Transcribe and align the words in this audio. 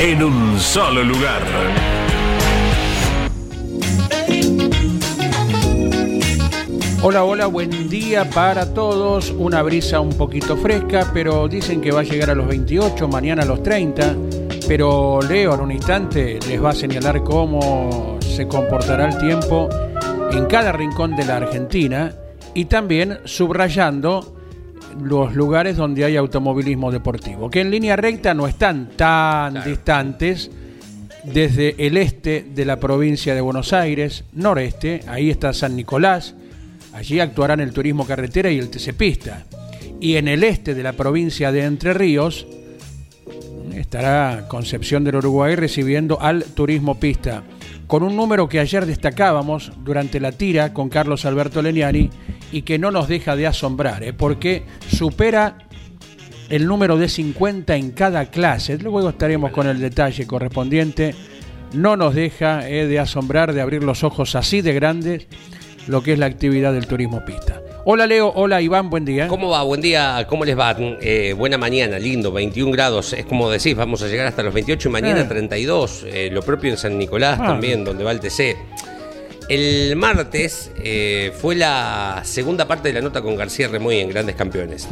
en 0.00 0.22
un 0.22 0.58
solo 0.58 1.04
lugar. 1.04 1.42
Hola, 7.02 7.24
hola, 7.24 7.46
buen 7.46 7.90
día 7.90 8.28
para 8.30 8.72
todos. 8.72 9.30
Una 9.30 9.62
brisa 9.62 10.00
un 10.00 10.16
poquito 10.16 10.56
fresca, 10.56 11.10
pero 11.12 11.48
dicen 11.48 11.82
que 11.82 11.92
va 11.92 12.00
a 12.00 12.02
llegar 12.02 12.30
a 12.30 12.34
los 12.34 12.46
28, 12.46 13.08
mañana 13.08 13.42
a 13.42 13.44
los 13.44 13.62
30. 13.62 14.16
Pero 14.66 15.20
Leo 15.20 15.54
en 15.54 15.60
un 15.60 15.72
instante 15.72 16.38
les 16.48 16.64
va 16.64 16.70
a 16.70 16.74
señalar 16.74 17.22
cómo 17.22 18.18
se 18.20 18.48
comportará 18.48 19.06
el 19.06 19.18
tiempo 19.18 19.68
en 20.32 20.46
cada 20.46 20.72
rincón 20.72 21.14
de 21.14 21.26
la 21.26 21.36
Argentina 21.36 22.14
y 22.54 22.64
también 22.64 23.18
subrayando 23.26 24.39
los 24.98 25.34
lugares 25.34 25.76
donde 25.76 26.04
hay 26.04 26.16
automovilismo 26.16 26.90
deportivo, 26.90 27.50
que 27.50 27.60
en 27.60 27.70
línea 27.70 27.96
recta 27.96 28.34
no 28.34 28.46
están 28.46 28.90
tan 28.96 29.62
distantes 29.64 30.50
desde 31.24 31.74
el 31.86 31.96
este 31.96 32.46
de 32.54 32.64
la 32.64 32.80
provincia 32.80 33.34
de 33.34 33.40
Buenos 33.40 33.72
Aires, 33.72 34.24
noreste, 34.32 35.02
ahí 35.06 35.30
está 35.30 35.52
San 35.52 35.76
Nicolás, 35.76 36.34
allí 36.92 37.20
actuarán 37.20 37.60
el 37.60 37.72
turismo 37.72 38.06
carretera 38.06 38.50
y 38.50 38.58
el 38.58 38.70
TC 38.70 38.94
Pista. 38.94 39.44
Y 40.00 40.16
en 40.16 40.28
el 40.28 40.44
este 40.44 40.74
de 40.74 40.82
la 40.82 40.94
provincia 40.94 41.52
de 41.52 41.64
Entre 41.64 41.92
Ríos 41.92 42.46
estará 43.74 44.46
Concepción 44.48 45.04
del 45.04 45.16
Uruguay 45.16 45.56
recibiendo 45.56 46.20
al 46.20 46.44
turismo 46.44 46.98
pista, 46.98 47.42
con 47.90 48.04
un 48.04 48.14
número 48.14 48.48
que 48.48 48.60
ayer 48.60 48.86
destacábamos 48.86 49.72
durante 49.82 50.20
la 50.20 50.30
tira 50.30 50.72
con 50.72 50.88
Carlos 50.88 51.24
Alberto 51.24 51.60
Leniani 51.60 52.08
y 52.52 52.62
que 52.62 52.78
no 52.78 52.92
nos 52.92 53.08
deja 53.08 53.34
de 53.34 53.48
asombrar, 53.48 54.04
¿eh? 54.04 54.12
porque 54.12 54.62
supera 54.86 55.58
el 56.50 56.68
número 56.68 56.96
de 56.96 57.08
50 57.08 57.74
en 57.74 57.90
cada 57.90 58.26
clase. 58.26 58.78
Luego 58.78 59.08
estaremos 59.08 59.50
con 59.50 59.66
el 59.66 59.80
detalle 59.80 60.24
correspondiente. 60.24 61.16
No 61.72 61.96
nos 61.96 62.14
deja 62.14 62.68
¿eh? 62.68 62.86
de 62.86 63.00
asombrar, 63.00 63.52
de 63.52 63.60
abrir 63.60 63.82
los 63.82 64.04
ojos 64.04 64.36
así 64.36 64.60
de 64.60 64.72
grandes, 64.72 65.26
lo 65.88 66.04
que 66.04 66.12
es 66.12 66.18
la 66.20 66.26
actividad 66.26 66.72
del 66.72 66.86
turismo 66.86 67.24
pista. 67.24 67.59
Hola 67.84 68.06
Leo, 68.06 68.30
hola 68.34 68.60
Iván, 68.60 68.90
buen 68.90 69.04
día. 69.04 69.26
¿Cómo 69.28 69.48
va? 69.48 69.62
Buen 69.62 69.80
día, 69.80 70.26
¿cómo 70.28 70.44
les 70.44 70.58
va? 70.58 70.76
Eh, 70.78 71.34
buena 71.36 71.56
mañana, 71.56 71.98
lindo, 71.98 72.30
21 72.30 72.70
grados, 72.72 73.12
es 73.14 73.24
como 73.24 73.50
decís, 73.50 73.74
vamos 73.74 74.02
a 74.02 74.08
llegar 74.08 74.26
hasta 74.26 74.42
los 74.42 74.52
28 74.52 74.88
y 74.88 74.92
mañana 74.92 75.26
32, 75.26 76.06
lo 76.30 76.42
propio 76.42 76.70
en 76.70 76.76
San 76.76 76.98
Nicolás 76.98 77.38
ah. 77.40 77.46
también, 77.46 77.84
donde 77.84 78.04
va 78.04 78.12
el 78.12 78.20
TC. 78.20 78.56
El 79.50 79.96
martes 79.96 80.70
eh, 80.80 81.32
fue 81.36 81.56
la 81.56 82.22
segunda 82.24 82.68
parte 82.68 82.86
de 82.86 82.94
la 82.94 83.00
nota 83.00 83.20
con 83.20 83.34
García 83.34 83.66
Remoy 83.66 83.98
en 83.98 84.08
Grandes 84.08 84.36
Campeones. 84.36 84.86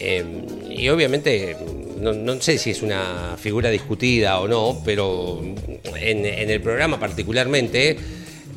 Eh, 0.00 0.24
y 0.70 0.88
obviamente, 0.88 1.54
no, 2.00 2.40
sé 2.40 2.56
si 2.56 2.70
es 2.70 2.80
una 2.80 3.36
figura 3.36 3.68
discutida 3.68 4.40
o 4.40 4.48
no, 4.48 4.78
pero 4.86 5.42
en, 6.00 6.24
el 6.24 6.60
programa 6.62 6.98
particularmente 6.98 7.98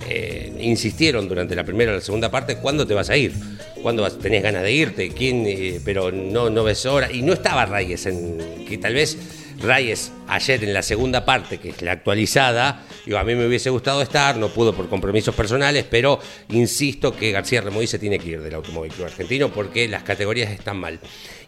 eh, 0.08 0.54
insistieron 0.60 1.28
durante 1.28 1.56
la 1.56 1.64
primera 1.64 1.92
o 1.92 1.96
la 1.96 2.02
segunda 2.02 2.32
parte, 2.32 2.58
¿cuándo 2.58 2.86
te 2.88 2.94
vas 2.94 3.10
a 3.10 3.18
ir? 3.18 3.34
¿Cuándo 3.82 4.10
tenés 4.12 4.44
ganas 4.44 4.64
de 4.64 4.72
irte? 4.72 5.10
¿Quién? 5.10 5.82
pero 5.84 6.12
no, 6.12 6.50
no 6.50 6.64
ves 6.64 6.86
hora. 6.86 7.12
Y 7.12 7.22
no 7.22 7.34
estaba 7.34 7.66
Reyes, 7.66 8.06
en, 8.06 8.66
que 8.68 8.78
tal 8.78 8.94
vez 8.94 9.18
Reyes 9.62 10.12
ayer 10.28 10.64
en 10.64 10.74
la 10.74 10.82
segunda 10.82 11.26
parte, 11.26 11.58
que 11.58 11.70
es 11.70 11.82
la 11.82 11.92
actualizada, 11.94 12.86
digo, 13.06 13.18
a 13.18 13.24
mí 13.24 13.36
me 13.36 13.46
hubiese 13.46 13.70
gustado 13.70 14.02
estar, 14.02 14.38
no 14.38 14.50
pudo 14.50 14.74
por 14.74 14.88
compromisos 14.90 15.36
personales, 15.36 15.86
pero 15.90 16.20
insisto 16.50 17.16
que 17.16 17.32
García 17.32 17.62
Remoy 17.62 17.88
se 17.88 18.00
tiene 18.00 18.20
que 18.20 18.30
ir 18.30 18.42
del 18.42 18.54
Automóvil 18.56 18.92
Club 18.92 19.08
Argentino 19.08 19.52
porque 19.52 19.88
las 19.88 20.04
categorías 20.04 20.52
están 20.52 20.78
mal. 20.78 21.00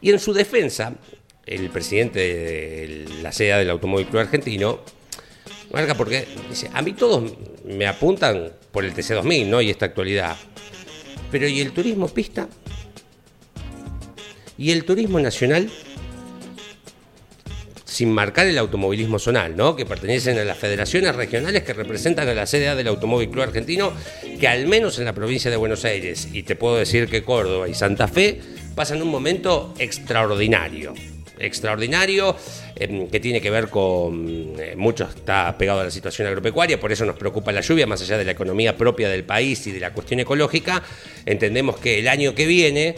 Y 0.02 0.10
en 0.10 0.20
su 0.20 0.34
defensa, 0.34 0.94
el 1.46 1.70
presidente 1.70 2.20
de 2.20 3.06
la 3.22 3.32
sede 3.32 3.58
del 3.60 3.70
Automóvil 3.70 4.08
Club 4.08 4.22
Argentino, 4.22 4.82
marca 5.72 5.96
porque 5.96 6.28
dice, 6.50 6.70
a 6.74 6.82
mí 6.82 6.94
todos 6.94 7.32
me 7.66 7.88
apuntan 7.88 8.52
por 8.72 8.86
el 8.86 8.94
TC2000, 8.94 9.48
¿no? 9.48 9.62
Y 9.62 9.70
esta 9.70 9.86
actualidad. 9.86 10.36
Pero 11.32 11.48
¿y 11.48 11.62
el 11.62 11.72
turismo 11.72 12.08
pista? 12.08 12.48
¿Y 14.58 14.72
el 14.72 14.86
turismo 14.86 15.20
nacional? 15.20 15.70
sin 17.92 18.10
marcar 18.10 18.48
el 18.48 18.58
automovilismo 18.58 19.20
zonal, 19.20 19.58
¿no? 19.58 19.76
que 19.76 19.86
pertenecen 19.86 20.40
a 20.40 20.46
las 20.46 20.58
federaciones 20.58 21.14
regionales 21.14 21.64
que 21.64 21.74
representan 21.74 22.28
a 22.30 22.34
la 22.34 22.46
CDA 22.46 22.74
del 22.74 22.88
Automóvil 22.88 23.30
Club 23.30 23.44
Argentino, 23.44 23.92
que 24.40 24.48
al 24.48 24.66
menos 24.66 24.98
en 24.98 25.06
la 25.06 25.14
provincia 25.14 25.52
de 25.52 25.58
Buenos 25.58 25.84
Aires, 25.84 26.30
y 26.32 26.44
te 26.44 26.56
puedo 26.56 26.78
decir 26.78 27.10
que 27.10 27.24
Córdoba 27.24 27.68
y 27.68 27.74
Santa 27.74 28.08
Fe, 28.08 28.40
pasan 28.76 29.02
un 29.02 29.10
momento 29.10 29.74
extraordinario. 29.78 30.94
Extraordinario, 31.42 32.36
em, 32.76 33.08
que 33.10 33.20
tiene 33.20 33.42
que 33.42 33.50
ver 33.50 33.70
con. 33.70 34.54
Eh, 34.60 34.76
mucho 34.76 35.06
está 35.06 35.58
pegado 35.58 35.82
a 35.82 35.84
la 35.86 35.92
situación 35.92 36.28
agropecuaria, 36.28 36.80
por 36.80 36.92
eso 36.92 37.06
nos 37.06 37.18
preocupa 37.18 37.52
la 37.52 37.62
lluvia, 37.62 37.88
más 37.88 38.02
allá 38.02 38.18
de 38.18 38.26
la 38.26 38.32
economía 38.32 38.78
propia 38.78 39.10
del 39.10 39.24
país 39.24 39.66
y 39.68 39.72
de 39.72 39.80
la 39.80 39.94
cuestión 39.94 40.20
ecológica. 40.20 40.84
Entendemos 41.26 41.78
que 41.78 42.00
el 42.00 42.08
año 42.08 42.36
que 42.36 42.46
viene 42.46 42.96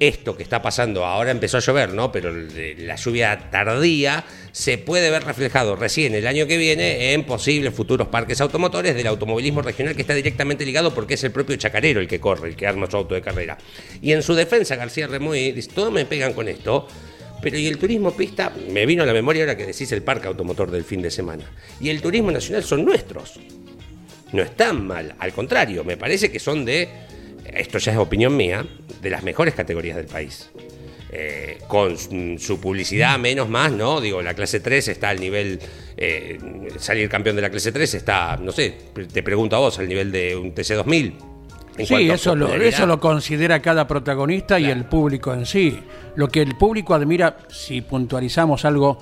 esto 0.00 0.36
que 0.36 0.42
está 0.42 0.62
pasando, 0.62 1.04
ahora 1.04 1.30
empezó 1.30 1.58
a 1.58 1.60
llover, 1.60 1.92
¿no? 1.92 2.10
Pero 2.10 2.32
la 2.32 2.96
lluvia 2.96 3.50
tardía 3.50 4.24
se 4.52 4.78
puede 4.78 5.10
ver 5.10 5.24
reflejado 5.24 5.76
recién 5.76 6.14
el 6.14 6.26
año 6.26 6.46
que 6.46 6.56
viene 6.56 7.12
en 7.12 7.24
posibles 7.24 7.74
futuros 7.74 8.08
parques 8.08 8.40
automotores 8.40 8.94
del 8.94 9.06
automovilismo 9.06 9.62
regional 9.62 9.94
que 9.94 10.02
está 10.02 10.14
directamente 10.14 10.64
ligado 10.64 10.94
porque 10.94 11.14
es 11.14 11.24
el 11.24 11.32
propio 11.32 11.56
chacarero 11.56 12.00
el 12.00 12.08
que 12.08 12.20
corre, 12.20 12.48
el 12.48 12.56
que 12.56 12.66
arma 12.66 12.90
su 12.90 12.96
auto 12.96 13.14
de 13.14 13.22
carrera. 13.22 13.58
Y 14.00 14.12
en 14.12 14.22
su 14.22 14.34
defensa, 14.34 14.76
García 14.76 15.06
Remoy 15.06 15.52
dice, 15.52 15.70
todos 15.74 15.92
me 15.92 16.04
pegan 16.04 16.32
con 16.32 16.48
esto. 16.48 16.88
Pero 17.44 17.58
y 17.58 17.68
el 17.68 17.78
turismo 17.78 18.10
pista, 18.10 18.52
me 18.70 18.86
vino 18.86 19.02
a 19.02 19.06
la 19.06 19.12
memoria 19.12 19.42
ahora 19.42 19.56
que 19.56 19.66
decís 19.66 19.92
el 19.92 20.02
parque 20.02 20.26
automotor 20.26 20.70
del 20.70 20.82
fin 20.82 21.00
de 21.02 21.10
semana. 21.10 21.44
Y 21.78 21.90
el 21.90 22.00
turismo 22.00 22.32
nacional 22.32 22.64
son 22.64 22.84
nuestros. 22.84 23.38
No 24.32 24.42
están 24.42 24.84
mal, 24.86 25.14
al 25.18 25.32
contrario, 25.32 25.84
me 25.84 25.96
parece 25.96 26.32
que 26.32 26.40
son 26.40 26.64
de 26.64 26.88
esto 27.54 27.78
ya 27.78 27.92
es 27.92 27.98
opinión 27.98 28.36
mía, 28.36 28.66
de 29.00 29.10
las 29.10 29.22
mejores 29.22 29.54
categorías 29.54 29.96
del 29.96 30.06
país. 30.06 30.50
Eh, 31.10 31.58
con 31.68 31.96
su 31.96 32.60
publicidad 32.60 33.18
menos 33.18 33.48
más, 33.48 33.70
¿no? 33.70 34.00
Digo, 34.00 34.20
la 34.20 34.34
clase 34.34 34.58
3 34.58 34.88
está 34.88 35.10
al 35.10 35.20
nivel, 35.20 35.60
eh, 35.96 36.38
salir 36.78 37.08
campeón 37.08 37.36
de 37.36 37.42
la 37.42 37.50
clase 37.50 37.70
3 37.70 37.94
está, 37.94 38.36
no 38.36 38.50
sé, 38.50 38.74
te 39.12 39.22
pregunto 39.22 39.54
a 39.54 39.60
vos, 39.60 39.78
al 39.78 39.88
nivel 39.88 40.10
de 40.10 40.34
un 40.34 40.52
TC2000. 40.54 41.33
Sí, 41.78 42.10
eso 42.10 42.36
lo, 42.36 42.54
eso 42.54 42.86
lo 42.86 43.00
considera 43.00 43.60
cada 43.60 43.86
protagonista 43.86 44.60
y 44.60 44.66
el 44.66 44.84
público 44.84 45.32
en 45.32 45.46
sí. 45.46 45.78
Lo 46.14 46.28
que 46.28 46.42
el 46.42 46.56
público 46.56 46.94
admira, 46.94 47.38
si 47.48 47.80
puntualizamos 47.80 48.64
algo 48.64 48.98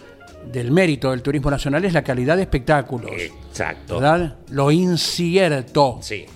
del 0.50 0.70
mérito 0.70 1.10
del 1.10 1.22
turismo 1.22 1.50
nacional, 1.50 1.84
es 1.84 1.92
la 1.92 2.02
calidad 2.02 2.36
de 2.36 2.42
espectáculos. 2.42 3.10
Exacto. 3.12 4.00
¿Verdad? 4.00 4.36
Lo 4.50 4.70
incierto. 4.70 5.98
Sí 6.00 6.26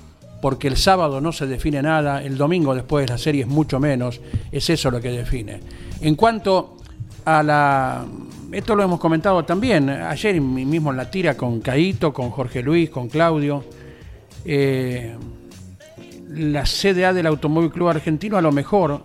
porque 0.41 0.69
el 0.69 0.77
sábado 0.77 1.21
no 1.21 1.33
se 1.33 1.47
define 1.47 1.83
nada, 1.83 2.23
el 2.23 2.37
domingo 2.37 2.75
después 2.75 3.07
de 3.07 3.13
la 3.13 3.19
serie 3.19 3.43
es 3.43 3.49
mucho 3.49 3.81
menos, 3.81 4.21
es 4.53 4.71
eso 4.71 4.91
lo 4.91 5.01
que 5.01 5.11
define. 5.11 5.61
En 6.01 6.15
cuanto 6.15 6.77
a 7.25 7.43
la... 7.43 8.07
Esto 8.53 8.77
lo 8.77 8.85
hemos 8.85 9.01
comentado 9.01 9.45
también, 9.45 9.91
ayer 9.91 10.41
mismo 10.41 10.91
en 10.91 10.99
la 10.99 11.11
tira 11.11 11.37
con 11.37 11.61
Caito, 11.61 12.13
con 12.13 12.31
Jorge 12.31 12.63
Luis, 12.63 12.91
con 12.91 13.09
Claudio. 13.09 13.65
Eh, 14.45 15.17
la 16.37 16.65
CDA 16.65 17.13
del 17.13 17.27
Automóvil 17.27 17.71
Club 17.71 17.89
Argentino 17.89 18.37
a 18.37 18.43
lo 18.43 18.53
mejor, 18.53 19.05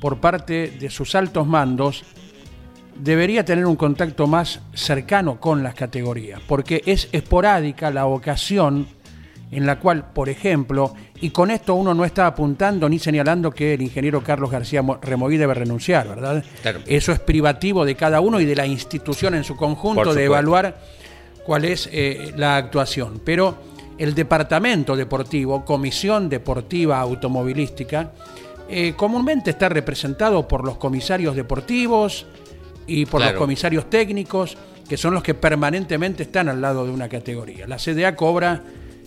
por 0.00 0.18
parte 0.18 0.70
de 0.78 0.88
sus 0.90 1.14
altos 1.14 1.46
mandos, 1.46 2.04
debería 2.96 3.44
tener 3.44 3.66
un 3.66 3.76
contacto 3.76 4.26
más 4.26 4.60
cercano 4.72 5.40
con 5.40 5.62
las 5.62 5.74
categorías, 5.74 6.40
porque 6.46 6.82
es 6.86 7.08
esporádica 7.12 7.90
la 7.90 8.06
ocasión 8.06 8.86
en 9.50 9.66
la 9.66 9.80
cual, 9.80 10.12
por 10.12 10.28
ejemplo, 10.28 10.94
y 11.20 11.30
con 11.30 11.50
esto 11.50 11.74
uno 11.74 11.92
no 11.92 12.04
está 12.04 12.26
apuntando 12.26 12.88
ni 12.88 13.00
señalando 13.00 13.50
que 13.50 13.74
el 13.74 13.82
ingeniero 13.82 14.22
Carlos 14.22 14.50
García 14.50 14.82
Removí 15.02 15.36
debe 15.38 15.54
renunciar, 15.54 16.08
¿verdad? 16.08 16.44
Eso 16.86 17.10
es 17.10 17.18
privativo 17.18 17.84
de 17.84 17.96
cada 17.96 18.20
uno 18.20 18.40
y 18.40 18.44
de 18.44 18.54
la 18.54 18.66
institución 18.66 19.34
en 19.34 19.42
su 19.42 19.56
conjunto 19.56 20.14
de 20.14 20.24
evaluar 20.24 20.78
cuál 21.44 21.64
es 21.64 21.88
eh, 21.92 22.32
la 22.36 22.56
actuación. 22.56 23.20
Pero 23.24 23.56
el 24.00 24.14
departamento 24.14 24.96
deportivo, 24.96 25.62
comisión 25.62 26.30
deportiva 26.30 26.98
automovilística, 27.00 28.12
eh, 28.66 28.94
comúnmente 28.96 29.50
está 29.50 29.68
representado 29.68 30.48
por 30.48 30.64
los 30.64 30.78
comisarios 30.78 31.36
deportivos 31.36 32.24
y 32.86 33.04
por 33.04 33.20
los 33.20 33.34
comisarios 33.34 33.90
técnicos, 33.90 34.56
que 34.88 34.96
son 34.96 35.12
los 35.12 35.22
que 35.22 35.34
permanentemente 35.34 36.22
están 36.22 36.48
al 36.48 36.62
lado 36.62 36.86
de 36.86 36.92
una 36.92 37.10
categoría. 37.10 37.66
La 37.66 37.76
CDA 37.76 38.16
cobra 38.16 38.62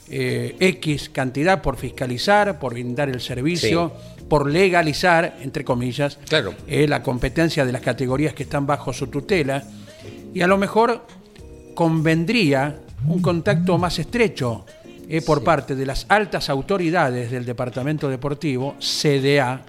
eh, 0.09 0.55
X 0.59 1.09
cantidad 1.09 1.59
por 1.63 1.77
fiscalizar, 1.77 2.59
por 2.59 2.73
brindar 2.73 3.09
el 3.09 3.19
servicio, 3.19 3.91
por 4.29 4.47
legalizar, 4.47 5.37
entre 5.41 5.65
comillas, 5.65 6.19
eh, 6.67 6.87
la 6.87 7.01
competencia 7.01 7.65
de 7.65 7.71
las 7.71 7.81
categorías 7.81 8.35
que 8.35 8.43
están 8.43 8.67
bajo 8.67 8.93
su 8.93 9.07
tutela. 9.07 9.63
Y 10.35 10.41
a 10.41 10.47
lo 10.47 10.59
mejor 10.59 11.07
convendría 11.73 12.77
un 13.07 13.23
contacto 13.23 13.79
más 13.79 13.97
estrecho 13.97 14.65
eh, 15.09 15.21
por 15.21 15.43
parte 15.43 15.75
de 15.75 15.85
las 15.85 16.05
altas 16.09 16.49
autoridades 16.49 17.31
del 17.31 17.45
Departamento 17.45 18.09
Deportivo, 18.09 18.75
CDA, 18.79 19.61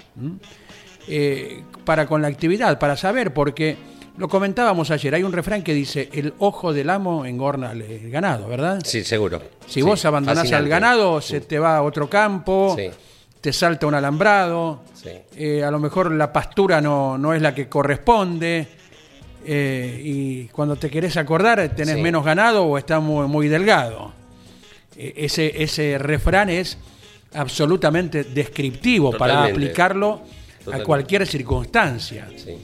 para 1.85 2.07
con 2.07 2.23
la 2.23 2.29
actividad, 2.29 2.79
para 2.79 2.97
saber, 2.97 3.35
porque 3.35 3.77
lo 4.17 4.29
comentábamos 4.29 4.91
ayer, 4.91 5.15
hay 5.15 5.25
un 5.25 5.33
refrán 5.33 5.63
que 5.63 5.75
dice, 5.75 6.09
el 6.13 6.35
ojo 6.39 6.73
del 6.73 6.89
amo 6.91 7.25
engorna 7.27 7.73
el 7.73 8.11
ganado, 8.11 8.47
¿verdad? 8.47 8.81
Sí, 8.85 9.03
seguro. 9.03 9.43
Si 9.67 9.83
vos 9.83 10.05
abandonás 10.05 10.53
al 10.53 10.69
ganado, 10.69 11.21
se 11.21 11.41
te 11.41 11.59
va 11.59 11.79
a 11.79 11.83
otro 11.83 12.09
campo, 12.09 12.77
te 13.41 13.53
salta 13.53 13.87
un 13.87 13.95
alambrado, 13.95 14.83
eh, 15.35 15.65
a 15.65 15.71
lo 15.71 15.81
mejor 15.81 16.13
la 16.13 16.33
pastura 16.33 16.81
no, 16.81 17.19
no 17.19 17.35
es 17.35 17.43
la 17.43 17.55
que 17.55 17.69
corresponde, 17.69 18.69
eh, 19.45 20.01
y 20.03 20.45
cuando 20.49 20.77
te 20.77 20.89
querés 20.89 21.17
acordar 21.17 21.69
tenés 21.75 21.99
menos 21.99 22.25
ganado 22.25 22.65
o 22.65 22.79
está 22.79 23.01
muy, 23.01 23.27
muy 23.27 23.49
delgado. 23.49 24.13
E, 24.97 25.15
ese, 25.17 25.63
ese 25.63 25.99
refrán 25.99 26.51
es 26.51 26.79
absolutamente 27.35 28.25
descriptivo 28.25 29.13
para 29.13 29.45
aplicarlo 29.45 30.23
a 30.73 30.79
cualquier 30.81 31.27
circunstancia. 31.27 32.29
Sí. 32.37 32.57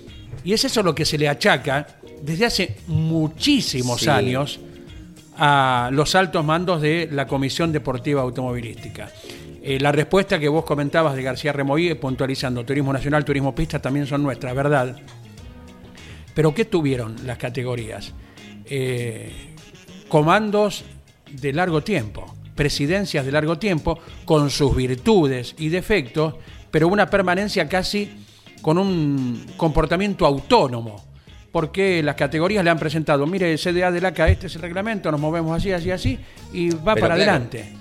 Y 0.44 0.52
es 0.52 0.64
eso 0.64 0.82
lo 0.82 0.94
que 0.94 1.04
se 1.04 1.18
le 1.18 1.28
achaca 1.28 1.86
desde 2.22 2.46
hace 2.46 2.76
muchísimos 2.86 4.08
años 4.08 4.60
a 5.36 5.90
los 5.92 6.14
altos 6.14 6.44
mandos 6.44 6.82
de 6.82 7.08
la 7.10 7.26
Comisión 7.26 7.72
Deportiva 7.72 8.22
Automovilística. 8.22 9.10
Eh, 9.62 9.78
la 9.78 9.92
respuesta 9.92 10.38
que 10.38 10.48
vos 10.48 10.64
comentabas 10.64 11.14
de 11.14 11.22
García 11.22 11.52
Remoí, 11.52 11.94
puntualizando 11.94 12.64
Turismo 12.64 12.92
Nacional, 12.92 13.24
Turismo 13.24 13.54
Pista, 13.54 13.78
también 13.78 14.06
son 14.06 14.22
nuestras, 14.22 14.54
¿verdad? 14.54 14.96
Pero 16.34 16.54
¿qué 16.54 16.64
tuvieron 16.64 17.16
las 17.26 17.36
categorías? 17.36 18.12
Eh, 18.66 19.30
comandos 20.08 20.84
de 21.32 21.52
largo 21.52 21.82
tiempo, 21.82 22.34
presidencias 22.54 23.24
de 23.24 23.32
largo 23.32 23.58
tiempo, 23.58 23.98
con 24.24 24.50
sus 24.50 24.74
virtudes 24.74 25.54
y 25.58 25.68
defectos, 25.68 26.34
pero 26.70 26.88
una 26.88 27.08
permanencia 27.08 27.68
casi 27.68 28.10
con 28.62 28.78
un 28.78 29.46
comportamiento 29.56 30.26
autónomo, 30.26 31.04
porque 31.52 32.02
las 32.02 32.14
categorías 32.14 32.62
le 32.62 32.70
han 32.70 32.78
presentado, 32.78 33.26
mire, 33.26 33.56
CDA 33.56 33.90
del 33.90 34.04
ACA, 34.04 34.28
este 34.28 34.46
es 34.46 34.54
el 34.56 34.62
reglamento, 34.62 35.10
nos 35.10 35.20
movemos 35.20 35.56
así, 35.56 35.72
así, 35.72 35.90
así, 35.90 36.18
y 36.52 36.70
va 36.70 36.94
para 36.94 37.14
adelante. 37.14 37.72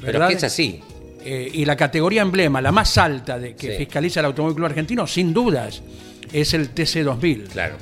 ¿verdad? 0.00 0.26
Pero 0.28 0.38
es 0.38 0.44
así. 0.44 0.80
Eh, 1.24 1.50
y 1.52 1.64
la 1.64 1.76
categoría 1.76 2.22
emblema, 2.22 2.60
la 2.60 2.72
más 2.72 2.98
alta 2.98 3.38
de 3.38 3.54
que 3.54 3.76
fiscaliza 3.76 4.20
el 4.20 4.26
Automóvil 4.26 4.56
Club 4.56 4.66
Argentino, 4.66 5.06
sin 5.06 5.32
dudas, 5.32 5.82
es 6.32 6.52
el 6.54 6.74
TC2000. 6.74 7.48
Claro. 7.48 7.76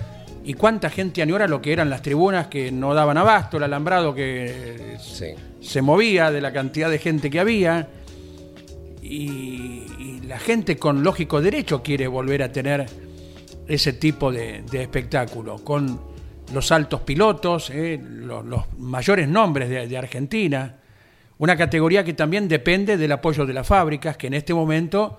¿Y 0.45 0.55
cuánta 0.55 0.91
gente 0.91 1.23
añora 1.23 1.47
lo 1.47 1.61
que 1.61 1.73
eran 1.73 1.91
las 1.91 2.03
tribunas 2.03 2.47
que 2.47 2.73
no 2.73 2.95
daban 2.95 3.19
abasto, 3.19 3.59
el 3.59 3.63
alambrado 3.65 4.15
que 4.15 4.97
se 5.61 5.83
movía 5.83 6.31
de 6.31 6.41
la 6.41 6.53
cantidad 6.53 6.91
de 6.91 6.99
gente 6.99 7.31
que 7.31 7.41
había? 7.41 7.89
y, 9.11 10.21
la 10.27 10.39
gente 10.39 10.77
con 10.77 11.03
lógico 11.03 11.41
derecho 11.41 11.83
quiere 11.83 12.07
volver 12.07 12.45
a 12.45 12.53
tener 12.53 12.87
ese 13.67 13.95
tipo 13.95 14.31
de, 14.31 14.63
espectáculo, 14.73 15.57
con 15.65 16.01
los 16.53 16.71
altos 16.71 17.01
pilotos, 17.01 17.71
eh, 17.71 18.01
los, 18.01 18.45
mayores 18.79 19.29
nombres 19.29 19.69
de, 19.69 19.99
Argentina, 19.99 20.77
una 21.39 21.57
categoría 21.57 22.05
que 22.05 22.13
también 22.13 22.47
depende 22.47 22.97
del 22.97 23.11
apoyo 23.11 23.45
de 23.45 23.55
las 23.55 23.67
fábricas, 23.67 24.17
que 24.17 24.29
en 24.29 24.35
este 24.35 24.55
momento 24.55 25.19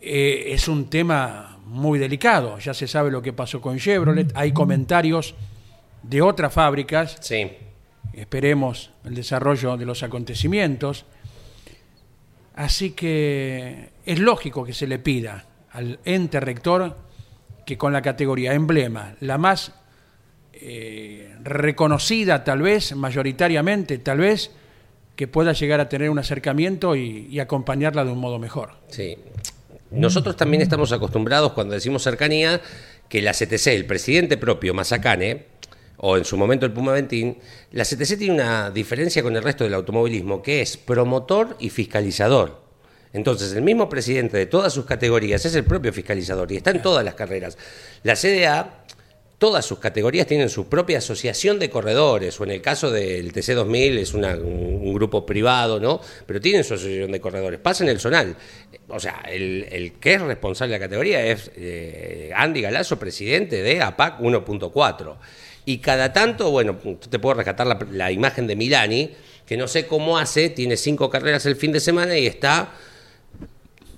eh, 0.00 0.46
es 0.48 0.66
un 0.66 0.90
tema 0.90 1.53
muy 1.64 1.98
delicado. 1.98 2.58
Ya 2.58 2.74
se 2.74 2.86
sabe 2.86 3.10
lo 3.10 3.22
que 3.22 3.32
pasó 3.32 3.60
con 3.60 3.78
Chevrolet, 3.78 4.32
hay 4.34 4.52
comentarios 4.52 5.34
de 6.02 6.22
otras 6.22 6.52
fábricas. 6.52 7.16
Sí. 7.20 7.50
Esperemos 8.12 8.90
el 9.04 9.14
desarrollo 9.14 9.76
de 9.76 9.86
los 9.86 10.02
acontecimientos. 10.02 11.04
Así 12.54 12.92
que 12.92 13.90
es 14.06 14.18
lógico 14.20 14.64
que 14.64 14.72
se 14.72 14.86
le 14.86 14.98
pida 14.98 15.46
al 15.72 15.98
ente 16.04 16.38
rector 16.38 16.96
que 17.66 17.76
con 17.76 17.92
la 17.92 18.02
categoría 18.02 18.54
emblema, 18.54 19.16
la 19.20 19.38
más 19.38 19.72
eh, 20.52 21.34
reconocida 21.42 22.44
tal 22.44 22.62
vez, 22.62 22.94
mayoritariamente 22.94 23.98
tal 23.98 24.18
vez, 24.18 24.52
que 25.16 25.26
pueda 25.26 25.52
llegar 25.52 25.80
a 25.80 25.88
tener 25.88 26.10
un 26.10 26.18
acercamiento 26.18 26.96
y, 26.96 27.38
acompañarla 27.40 28.04
de 28.04 28.12
un 28.12 28.18
modo 28.18 28.38
mejor. 28.38 28.72
Sí. 28.88 29.16
Nosotros 29.94 30.36
también 30.36 30.62
estamos 30.62 30.90
acostumbrados 30.92 31.52
cuando 31.52 31.74
decimos 31.74 32.02
cercanía 32.02 32.60
que 33.08 33.22
la 33.22 33.32
CTC, 33.32 33.68
el 33.68 33.86
presidente 33.86 34.36
propio, 34.36 34.74
Mazacane, 34.74 35.46
o 35.98 36.16
en 36.16 36.24
su 36.24 36.36
momento 36.36 36.66
el 36.66 36.72
Puma 36.72 36.92
Ventín, 36.92 37.38
la 37.70 37.84
CTC 37.84 38.18
tiene 38.18 38.34
una 38.34 38.70
diferencia 38.70 39.22
con 39.22 39.36
el 39.36 39.42
resto 39.42 39.64
del 39.64 39.74
automovilismo, 39.74 40.42
que 40.42 40.60
es 40.62 40.76
promotor 40.76 41.56
y 41.60 41.70
fiscalizador. 41.70 42.62
Entonces, 43.12 43.52
el 43.54 43.62
mismo 43.62 43.88
presidente 43.88 44.36
de 44.36 44.46
todas 44.46 44.72
sus 44.72 44.84
categorías 44.84 45.44
es 45.44 45.54
el 45.54 45.62
propio 45.62 45.92
fiscalizador 45.92 46.50
y 46.50 46.56
está 46.56 46.72
en 46.72 46.82
todas 46.82 47.04
las 47.04 47.14
carreras. 47.14 47.56
La 48.02 48.16
CDA, 48.16 48.84
todas 49.44 49.66
sus 49.66 49.78
categorías 49.78 50.26
tienen 50.26 50.48
su 50.48 50.70
propia 50.70 50.96
asociación 50.96 51.58
de 51.58 51.68
corredores, 51.68 52.40
o 52.40 52.44
en 52.44 52.50
el 52.52 52.62
caso 52.62 52.90
del 52.90 53.30
TC2000 53.30 53.98
es 53.98 54.14
un, 54.14 54.94
grupo 54.94 55.26
privado, 55.26 55.78
¿no? 55.78 56.00
Pero 56.24 56.40
tienen 56.40 56.64
su 56.64 56.72
asociación 56.72 57.12
de 57.12 57.20
corredores. 57.20 57.60
Pasa 57.60 57.84
en 57.84 57.90
el 57.90 58.00
Zonal. 58.00 58.34
O 58.88 58.98
sea, 58.98 59.22
el, 59.30 59.92
que 60.00 60.14
es 60.14 60.22
responsable 60.22 60.72
de 60.72 60.78
la 60.78 60.86
categoría 60.86 61.26
es 61.26 61.50
eh, 61.56 62.32
Andy 62.34 62.62
Galazo, 62.62 62.98
presidente 62.98 63.62
de 63.62 63.82
APAC 63.82 64.20
1.4. 64.20 65.14
Y 65.66 65.76
cada 65.76 66.10
tanto, 66.14 66.50
bueno, 66.50 66.78
te 67.10 67.18
puedo 67.18 67.34
rescatar 67.34 67.86
la, 67.90 68.12
imagen 68.12 68.46
de 68.46 68.56
Milani, 68.56 69.10
que 69.44 69.58
no 69.58 69.68
sé 69.68 69.86
cómo 69.86 70.16
hace, 70.16 70.48
tiene 70.48 70.78
cinco 70.78 71.10
carreras 71.10 71.44
el 71.44 71.56
fin 71.56 71.70
de 71.70 71.80
semana 71.80 72.16
y 72.16 72.26
está 72.26 72.72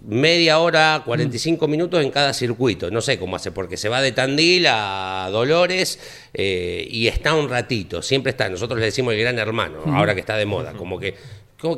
media 0.07 0.61
hora, 0.61 1.03
45 1.05 1.67
minutos 1.69 2.03
en 2.03 2.11
cada 2.11 2.33
circuito. 2.33 2.91
No 2.91 3.01
sé 3.01 3.19
cómo 3.19 3.37
hace, 3.37 3.51
porque 3.51 3.77
se 3.77 3.89
va 3.89 4.01
de 4.01 4.13
Tandil 4.13 4.67
a 4.69 5.29
Dolores 5.33 5.99
eh, 6.33 6.87
y 6.91 7.09
está 7.09 7.35
un 7.35 7.49
ratito, 7.49 8.03
siempre 8.03 8.31
está. 8.31 8.49
Nosotros 8.49 8.79
le 8.79 8.87
decimos 8.87 9.15
el 9.15 9.21
gran 9.21 9.39
hermano, 9.39 9.83
ahora 9.87 10.15
que 10.15 10.21
está 10.21 10.37
de 10.37 10.47
moda, 10.47 10.73
como 10.73 10.99
que 10.99 11.15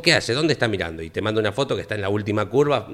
¿Qué 0.02 0.12
hace? 0.12 0.34
¿Dónde 0.34 0.52
está 0.52 0.68
mirando? 0.68 1.02
Y 1.02 1.10
te 1.10 1.22
manda 1.22 1.40
una 1.40 1.52
foto 1.52 1.74
que 1.74 1.82
está 1.82 1.94
en 1.94 2.02
la 2.02 2.08
última 2.08 2.46
curva, 2.46 2.88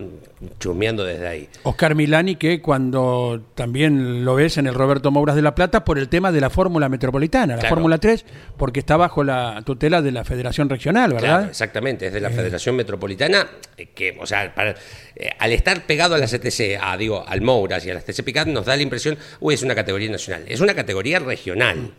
chusmeando 0.58 1.04
desde 1.04 1.26
ahí. 1.26 1.48
Oscar 1.64 1.94
Milani, 1.94 2.36
que 2.36 2.60
cuando 2.62 3.42
también 3.54 4.24
lo 4.24 4.34
ves 4.36 4.58
en 4.58 4.66
el 4.66 4.74
Roberto 4.74 5.10
Mouras 5.10 5.36
de 5.36 5.42
La 5.42 5.54
Plata, 5.54 5.84
por 5.84 5.98
el 5.98 6.08
tema 6.08 6.32
de 6.32 6.40
la 6.40 6.50
Fórmula 6.50 6.88
Metropolitana, 6.88 7.56
la 7.56 7.68
Fórmula 7.68 7.98
3, 7.98 8.24
porque 8.56 8.80
está 8.80 8.96
bajo 8.96 9.24
la 9.24 9.62
tutela 9.64 10.02
de 10.02 10.12
la 10.12 10.24
Federación 10.24 10.68
Regional, 10.68 11.12
¿verdad? 11.12 11.48
exactamente, 11.48 12.06
es 12.06 12.12
de 12.12 12.20
la 12.20 12.28
eh. 12.28 12.32
Federación 12.32 12.76
Metropolitana, 12.76 13.46
eh, 13.76 13.88
que, 13.94 14.16
o 14.20 14.26
sea, 14.26 14.54
eh, 15.16 15.30
al 15.38 15.52
estar 15.52 15.86
pegado 15.86 16.14
a 16.14 16.18
la 16.18 16.26
CTC, 16.26 16.78
a, 16.80 16.96
digo, 16.96 17.24
al 17.26 17.40
Mouras 17.40 17.84
y 17.86 17.90
a 17.90 17.94
la 17.94 18.00
CTC 18.00 18.22
Picat, 18.22 18.48
nos 18.48 18.66
da 18.66 18.76
la 18.76 18.82
impresión, 18.82 19.18
uy, 19.40 19.54
es 19.54 19.62
una 19.62 19.74
categoría 19.74 20.10
nacional. 20.10 20.44
Es 20.46 20.60
una 20.60 20.74
categoría 20.74 21.18
regional. 21.18 21.92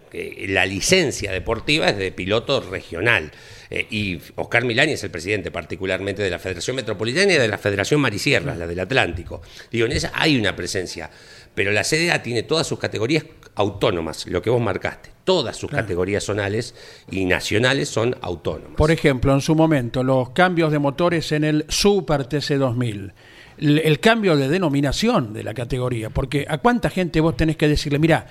la 0.48 0.66
licencia 0.66 1.32
deportiva 1.32 1.90
es 1.90 1.98
de 1.98 2.12
piloto 2.12 2.62
regional. 2.62 3.32
Eh, 3.70 3.88
y 3.90 4.20
Oscar 4.36 4.66
Milani 4.66 4.94
es 4.94 5.04
el 5.04 5.12
presidente 5.12 5.52
particularmente 5.52 6.22
de 6.22 6.30
la 6.30 6.40
Federación 6.40 6.76
Metropolitana 6.76 7.34
y 7.34 7.38
de 7.38 7.48
la 7.48 7.58
Federación 7.58 8.02
Marisierras, 8.02 8.58
la 8.58 8.68
del 8.68 8.80
Atlántico. 8.80 9.42
Digo, 9.72 9.86
en 9.86 9.94
esa 9.94 10.12
hay 10.14 10.38
una 10.38 10.56
presencia, 10.56 11.10
pero 11.54 11.72
la 11.72 11.84
CDA 11.84 12.22
tiene 12.22 12.44
todas 12.44 12.68
sus 12.68 12.80
categorías 12.80 13.26
autónomas, 13.56 14.28
lo 14.28 14.42
que 14.42 14.50
vos 14.50 14.62
marcaste. 14.62 15.12
Todas 15.24 15.58
sus 15.58 15.72
categorías 15.72 16.24
zonales 16.24 16.76
y 17.10 17.26
nacionales 17.26 17.90
son 17.90 18.16
autónomas. 18.22 18.76
Por 18.78 18.92
ejemplo, 18.92 19.34
en 19.34 19.42
su 19.42 19.56
momento, 19.56 20.04
los 20.04 20.30
cambios 20.32 20.72
de 20.72 20.78
motores 20.78 21.32
en 21.32 21.44
el 21.44 21.66
Super 21.68 22.30
TC2000 22.30 23.14
el, 23.58 24.00
cambio 24.00 24.36
de 24.36 24.50
denominación 24.50 25.34
de 25.34 25.44
la 25.44 25.54
categoría, 25.54 26.10
porque 26.10 26.46
a 26.48 26.58
cuánta 26.58 26.90
gente 26.90 27.22
vos 27.22 27.38
tenés 27.38 27.58
que 27.58 27.68
decirle, 27.68 28.00
mira, 28.00 28.28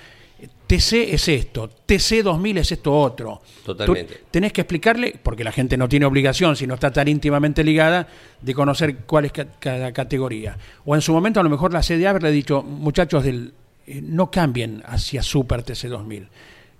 TC 0.67 1.13
es 1.13 1.27
esto, 1.27 1.69
TC 1.85 2.23
2000 2.23 2.57
es 2.57 2.71
esto 2.71 2.93
otro. 2.97 3.41
Totalmente. 3.65 4.13
Tú 4.15 4.19
tenés 4.31 4.51
que 4.53 4.61
explicarle, 4.61 5.15
porque 5.21 5.43
la 5.43 5.51
gente 5.51 5.77
no 5.77 5.87
tiene 5.87 6.05
obligación, 6.05 6.55
si 6.55 6.65
no 6.67 6.73
está 6.73 6.91
tan 6.91 7.07
íntimamente 7.07 7.63
ligada, 7.63 8.07
de 8.41 8.53
conocer 8.53 8.97
cuál 9.05 9.25
es 9.25 9.31
ca- 9.31 9.47
cada 9.59 9.91
categoría. 9.91 10.57
O 10.85 10.95
en 10.95 11.01
su 11.01 11.13
momento 11.13 11.39
a 11.39 11.43
lo 11.43 11.49
mejor 11.49 11.71
la 11.73 11.81
CDA 11.83 12.09
haberle 12.09 12.31
dicho, 12.31 12.63
muchachos, 12.63 13.23
del, 13.23 13.53
eh, 13.87 14.01
no 14.03 14.31
cambien 14.31 14.81
hacia 14.85 15.21
Super 15.21 15.61
TC 15.63 15.87
2000. 15.87 16.27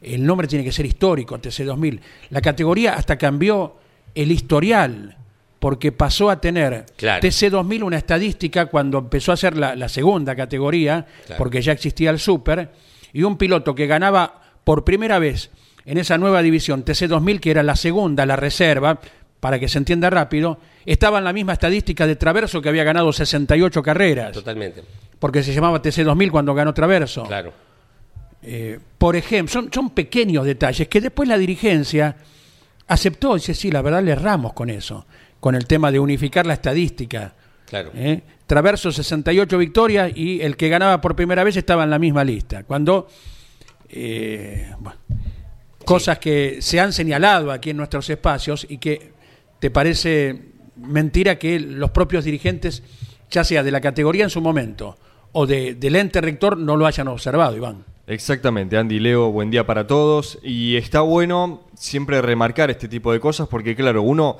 El 0.01 0.25
nombre 0.25 0.47
tiene 0.47 0.63
que 0.65 0.71
ser 0.71 0.85
histórico, 0.85 1.39
TC 1.39 1.63
2000. 1.63 1.99
La 2.29 2.41
categoría 2.41 2.93
hasta 2.95 3.17
cambió 3.17 3.75
el 4.13 4.31
historial, 4.31 5.17
porque 5.59 5.91
pasó 5.91 6.29
a 6.29 6.39
tener 6.39 6.85
Claro. 6.95 7.21
TC 7.21 7.49
2000 7.49 7.83
una 7.83 7.97
estadística 7.97 8.67
cuando 8.67 8.99
empezó 8.99 9.31
a 9.31 9.37
ser 9.37 9.57
la, 9.57 9.75
la 9.75 9.89
segunda 9.89 10.35
categoría, 10.35 11.05
Claro. 11.25 11.37
porque 11.39 11.61
ya 11.61 11.71
existía 11.71 12.11
el 12.11 12.19
Super, 12.19 12.69
y 13.15 13.23
un 13.23 13.37
piloto 13.37 13.73
que 13.73 13.87
ganaba 13.87 14.41
por 14.65 14.83
primera 14.83 15.19
vez 15.19 15.49
en 15.85 15.97
esa 15.97 16.17
nueva 16.17 16.41
división 16.41 16.83
TC 16.83 17.07
2000, 17.07 17.39
que 17.39 17.49
era 17.49 17.63
la 17.63 17.77
segunda, 17.77 18.25
la 18.25 18.35
reserva, 18.35 18.99
para 19.39 19.57
que 19.57 19.69
se 19.69 19.77
entienda 19.77 20.09
rápido, 20.09 20.59
estaba 20.85 21.19
en 21.19 21.23
la 21.23 21.31
misma 21.31 21.53
estadística 21.53 22.05
de 22.07 22.17
Traverso 22.17 22.61
que 22.61 22.67
había 22.67 22.83
ganado 22.83 23.13
68 23.13 23.81
carreras, 23.81 24.33
Totalmente. 24.33 24.83
porque 25.17 25.43
se 25.43 25.53
llamaba 25.53 25.81
TC 25.81 26.03
2000 26.03 26.29
cuando 26.29 26.53
ganó 26.53 26.73
Traverso. 26.73 27.23
Claro. 27.23 27.53
Eh, 28.43 28.79
por 28.97 29.15
ejemplo, 29.15 29.53
son, 29.53 29.71
son 29.71 29.91
pequeños 29.91 30.45
detalles 30.45 30.89
que 30.89 30.99
después 30.99 31.29
la 31.29 31.37
dirigencia 31.37 32.17
aceptó 32.85 33.37
y 33.37 33.39
dice, 33.39 33.53
sí, 33.53 33.71
la 33.71 33.81
verdad 33.81 34.03
le 34.03 34.11
erramos 34.11 34.51
con 34.51 34.69
eso, 34.69 35.05
con 35.39 35.55
el 35.55 35.67
tema 35.67 35.89
de 35.89 36.01
unificar 36.01 36.45
la 36.45 36.55
estadística. 36.55 37.33
Claro. 37.65 37.91
¿eh? 37.95 38.23
Traverso 38.47 38.91
68 38.91 39.57
victorias 39.57 40.11
y 40.15 40.41
el 40.41 40.55
que 40.55 40.69
ganaba 40.69 41.01
por 41.01 41.15
primera 41.15 41.43
vez 41.43 41.57
estaba 41.57 41.83
en 41.83 41.89
la 41.89 41.99
misma 41.99 42.23
lista. 42.23 42.63
Cuando 42.63 43.07
eh, 43.89 44.71
bueno, 44.79 44.99
cosas 45.85 46.19
que 46.19 46.61
se 46.61 46.79
han 46.79 46.93
señalado 46.93 47.51
aquí 47.51 47.69
en 47.69 47.77
nuestros 47.77 48.09
espacios 48.09 48.65
y 48.69 48.77
que 48.77 49.11
te 49.59 49.71
parece 49.71 50.41
mentira 50.75 51.39
que 51.39 51.59
los 51.59 51.91
propios 51.91 52.25
dirigentes, 52.25 52.83
ya 53.29 53.43
sea 53.43 53.63
de 53.63 53.71
la 53.71 53.81
categoría 53.81 54.23
en 54.23 54.29
su 54.29 54.41
momento 54.41 54.97
o 55.31 55.45
de, 55.45 55.75
del 55.75 55.95
ente 55.95 56.21
rector, 56.21 56.57
no 56.57 56.75
lo 56.77 56.85
hayan 56.85 57.07
observado, 57.07 57.55
Iván. 57.55 57.85
Exactamente, 58.07 58.77
Andy 58.77 58.99
Leo, 58.99 59.31
buen 59.31 59.49
día 59.49 59.65
para 59.65 59.87
todos. 59.87 60.37
Y 60.43 60.75
está 60.75 61.01
bueno 61.01 61.63
siempre 61.75 62.21
remarcar 62.21 62.69
este 62.69 62.87
tipo 62.87 63.11
de 63.11 63.19
cosas 63.19 63.47
porque, 63.47 63.75
claro, 63.75 64.03
uno 64.03 64.37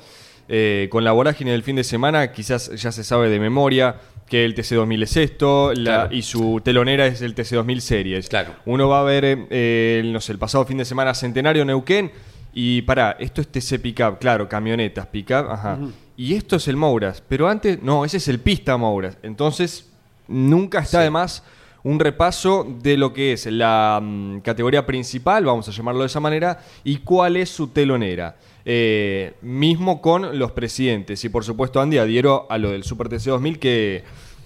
eh, 0.48 0.88
con 0.90 1.04
la 1.04 1.12
vorágine 1.12 1.50
del 1.52 1.62
fin 1.62 1.76
de 1.76 1.84
semana 1.84 2.30
quizás 2.32 2.70
ya 2.76 2.92
se 2.92 3.02
sabe 3.04 3.28
de 3.30 3.40
memoria 3.40 3.96
que 4.28 4.44
el 4.44 4.54
TC2000 4.54 5.02
es 5.04 5.16
esto 5.16 5.72
la- 5.74 5.82
Claro. 6.02 6.14
y 6.14 6.22
su 6.22 6.60
telonera 6.64 7.06
es 7.06 7.22
el 7.22 7.34
TC2000 7.34 7.80
Series. 7.80 8.28
Claro. 8.28 8.52
Uno 8.64 8.88
va 8.88 9.00
a 9.00 9.04
ver, 9.04 9.24
eh, 9.24 9.46
eh, 9.50 10.00
el, 10.02 10.12
no 10.12 10.20
sé, 10.20 10.32
el 10.32 10.38
pasado 10.38 10.64
fin 10.64 10.78
de 10.78 10.84
semana 10.84 11.14
Centenario 11.14 11.64
Neuquén 11.64 12.10
y 12.52 12.82
pará, 12.82 13.16
esto 13.20 13.40
es 13.40 13.48
TC 13.48 13.78
Pickup, 13.80 14.18
claro, 14.18 14.48
camionetas, 14.48 15.06
Pickup, 15.06 15.50
ajá. 15.50 15.78
Y 16.16 16.34
esto 16.34 16.56
es 16.56 16.66
el 16.68 16.76
Mouras, 16.76 17.22
pero 17.28 17.48
antes, 17.48 17.82
no, 17.82 18.04
ese 18.04 18.16
es 18.16 18.26
el 18.28 18.40
Pista 18.40 18.76
Mouras. 18.78 19.18
Entonces, 19.22 19.90
nunca 20.26 20.78
está 20.80 21.00
de 21.00 21.10
más 21.10 21.42
un 21.82 22.00
repaso 22.00 22.66
de 22.82 22.96
lo 22.96 23.12
que 23.12 23.34
es 23.34 23.46
la 23.46 24.00
mm, 24.02 24.38
categoría 24.40 24.84
principal, 24.86 25.44
vamos 25.44 25.68
a 25.68 25.72
llamarlo 25.72 26.00
de 26.00 26.06
esa 26.06 26.18
manera, 26.18 26.58
y 26.82 26.96
cuál 26.96 27.36
es 27.36 27.50
su 27.50 27.68
telonera. 27.68 28.34
Eh, 28.68 29.34
mismo 29.42 30.02
con 30.02 30.36
los 30.36 30.50
presidentes. 30.50 31.24
Y 31.24 31.28
por 31.28 31.44
supuesto, 31.44 31.80
Andy 31.80 31.98
adhiero 31.98 32.48
a 32.50 32.58
lo 32.58 32.72
del 32.72 32.82
Super 32.82 33.08
TC 33.08 33.26
2000, 33.26 33.60
que, 33.60 34.02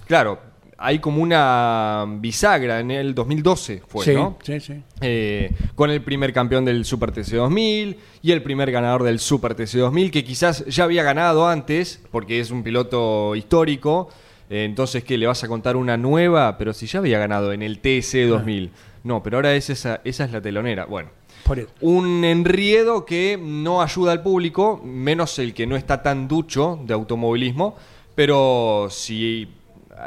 claro, 0.07 0.39
hay 0.77 0.99
como 0.99 1.23
una 1.23 2.05
bisagra 2.07 2.81
en 2.81 2.91
el 2.91 3.15
2012, 3.15 3.83
fue, 3.89 4.05
sí, 4.05 4.13
¿no? 4.13 4.37
sí, 4.43 4.61
sí. 4.61 4.83
Eh, 5.01 5.51
con 5.75 5.91
el 5.91 6.03
primer 6.03 6.35
campeón 6.35 6.67
del 6.67 6.85
Super 6.85 7.13
TC 7.13 7.37
2000 7.37 7.97
y 8.21 8.33
el 8.33 8.43
primer 8.43 8.71
ganador 8.71 9.05
del 9.05 9.21
Super 9.21 9.55
TC 9.55 9.79
2000, 9.79 10.11
que 10.11 10.23
quizás 10.23 10.67
ya 10.67 10.85
había 10.85 11.03
ganado 11.03 11.49
antes, 11.49 12.03
porque 12.11 12.41
es 12.41 12.51
un 12.51 12.63
piloto 12.63 13.35
histórico. 13.37 14.11
Eh, 14.51 14.65
entonces, 14.65 15.03
¿qué? 15.03 15.17
¿Le 15.17 15.29
vas 15.29 15.43
a 15.45 15.49
contar 15.49 15.77
una 15.77 15.97
nueva? 15.97 16.59
Pero 16.59 16.75
si 16.75 16.87
ya 16.87 16.99
había 16.99 17.19
ganado 17.19 17.55
en 17.55 17.63
el 17.63 17.79
TC 17.79 18.27
2000. 18.29 18.71
No, 19.03 19.23
pero 19.23 19.39
ahora 19.39 19.55
es 19.55 19.71
esa, 19.71 20.03
esa 20.05 20.25
es 20.27 20.33
la 20.33 20.43
telonera. 20.43 20.85
Bueno. 20.85 21.20
Un 21.81 22.25
enriedo 22.25 23.05
que 23.05 23.39
no 23.41 23.83
ayuda 23.83 24.13
al 24.13 24.23
público, 24.23 24.81
menos 24.85 25.39
el 25.39 25.55
que 25.55 25.67
no 25.67 25.77
está 25.77 26.03
tan 26.03 26.29
ducho 26.29 26.79
de 26.85 26.95
automovilismo, 26.95 27.77
pero 28.15 28.89
si 28.91 29.49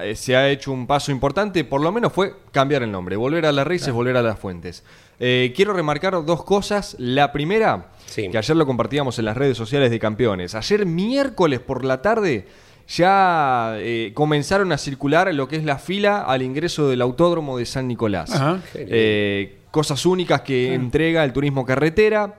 eh, 0.02 0.16
se 0.16 0.36
ha 0.36 0.50
hecho 0.50 0.72
un 0.72 0.88
paso 0.88 1.12
importante, 1.12 1.64
por 1.64 1.82
lo 1.82 1.92
menos 1.92 2.14
fue 2.14 2.34
cambiar 2.52 2.84
el 2.84 2.92
nombre, 2.92 3.16
volver 3.16 3.46
a 3.46 3.52
las 3.52 3.66
raíces, 3.68 3.94
volver 3.94 4.18
a 4.18 4.22
las 4.22 4.40
fuentes. 4.40 4.84
Eh, 5.20 5.54
quiero 5.56 5.74
remarcar 5.74 6.14
dos 6.26 6.44
cosas. 6.44 6.96
La 7.00 7.32
primera, 7.32 7.92
Sí. 8.06 8.30
que 8.30 8.38
ayer 8.38 8.56
lo 8.56 8.66
compartíamos 8.66 9.18
en 9.20 9.26
las 9.26 9.38
redes 9.38 9.58
sociales 9.58 9.90
de 9.92 10.00
campeones. 10.00 10.56
Ayer 10.56 10.86
miércoles 10.86 11.60
por 11.60 11.86
la 11.86 12.02
tarde 12.02 12.48
ya 12.88 13.76
eh, 13.78 14.12
comenzaron 14.14 14.72
a 14.72 14.78
circular 14.78 15.34
lo 15.34 15.48
que 15.48 15.56
es 15.56 15.64
la 15.64 15.78
fila 15.78 16.22
al 16.22 16.42
ingreso 16.42 16.90
del 16.90 17.02
autódromo 17.02 17.58
de 17.58 17.66
San 17.66 17.88
Nicolás. 17.88 18.32
Ajá. 18.32 18.60
Eh, 18.76 19.58
cosas 19.74 20.06
únicas 20.06 20.42
que 20.42 20.76
entrega 20.76 21.24
el 21.24 21.34
turismo 21.34 21.66
carretera, 21.66 22.36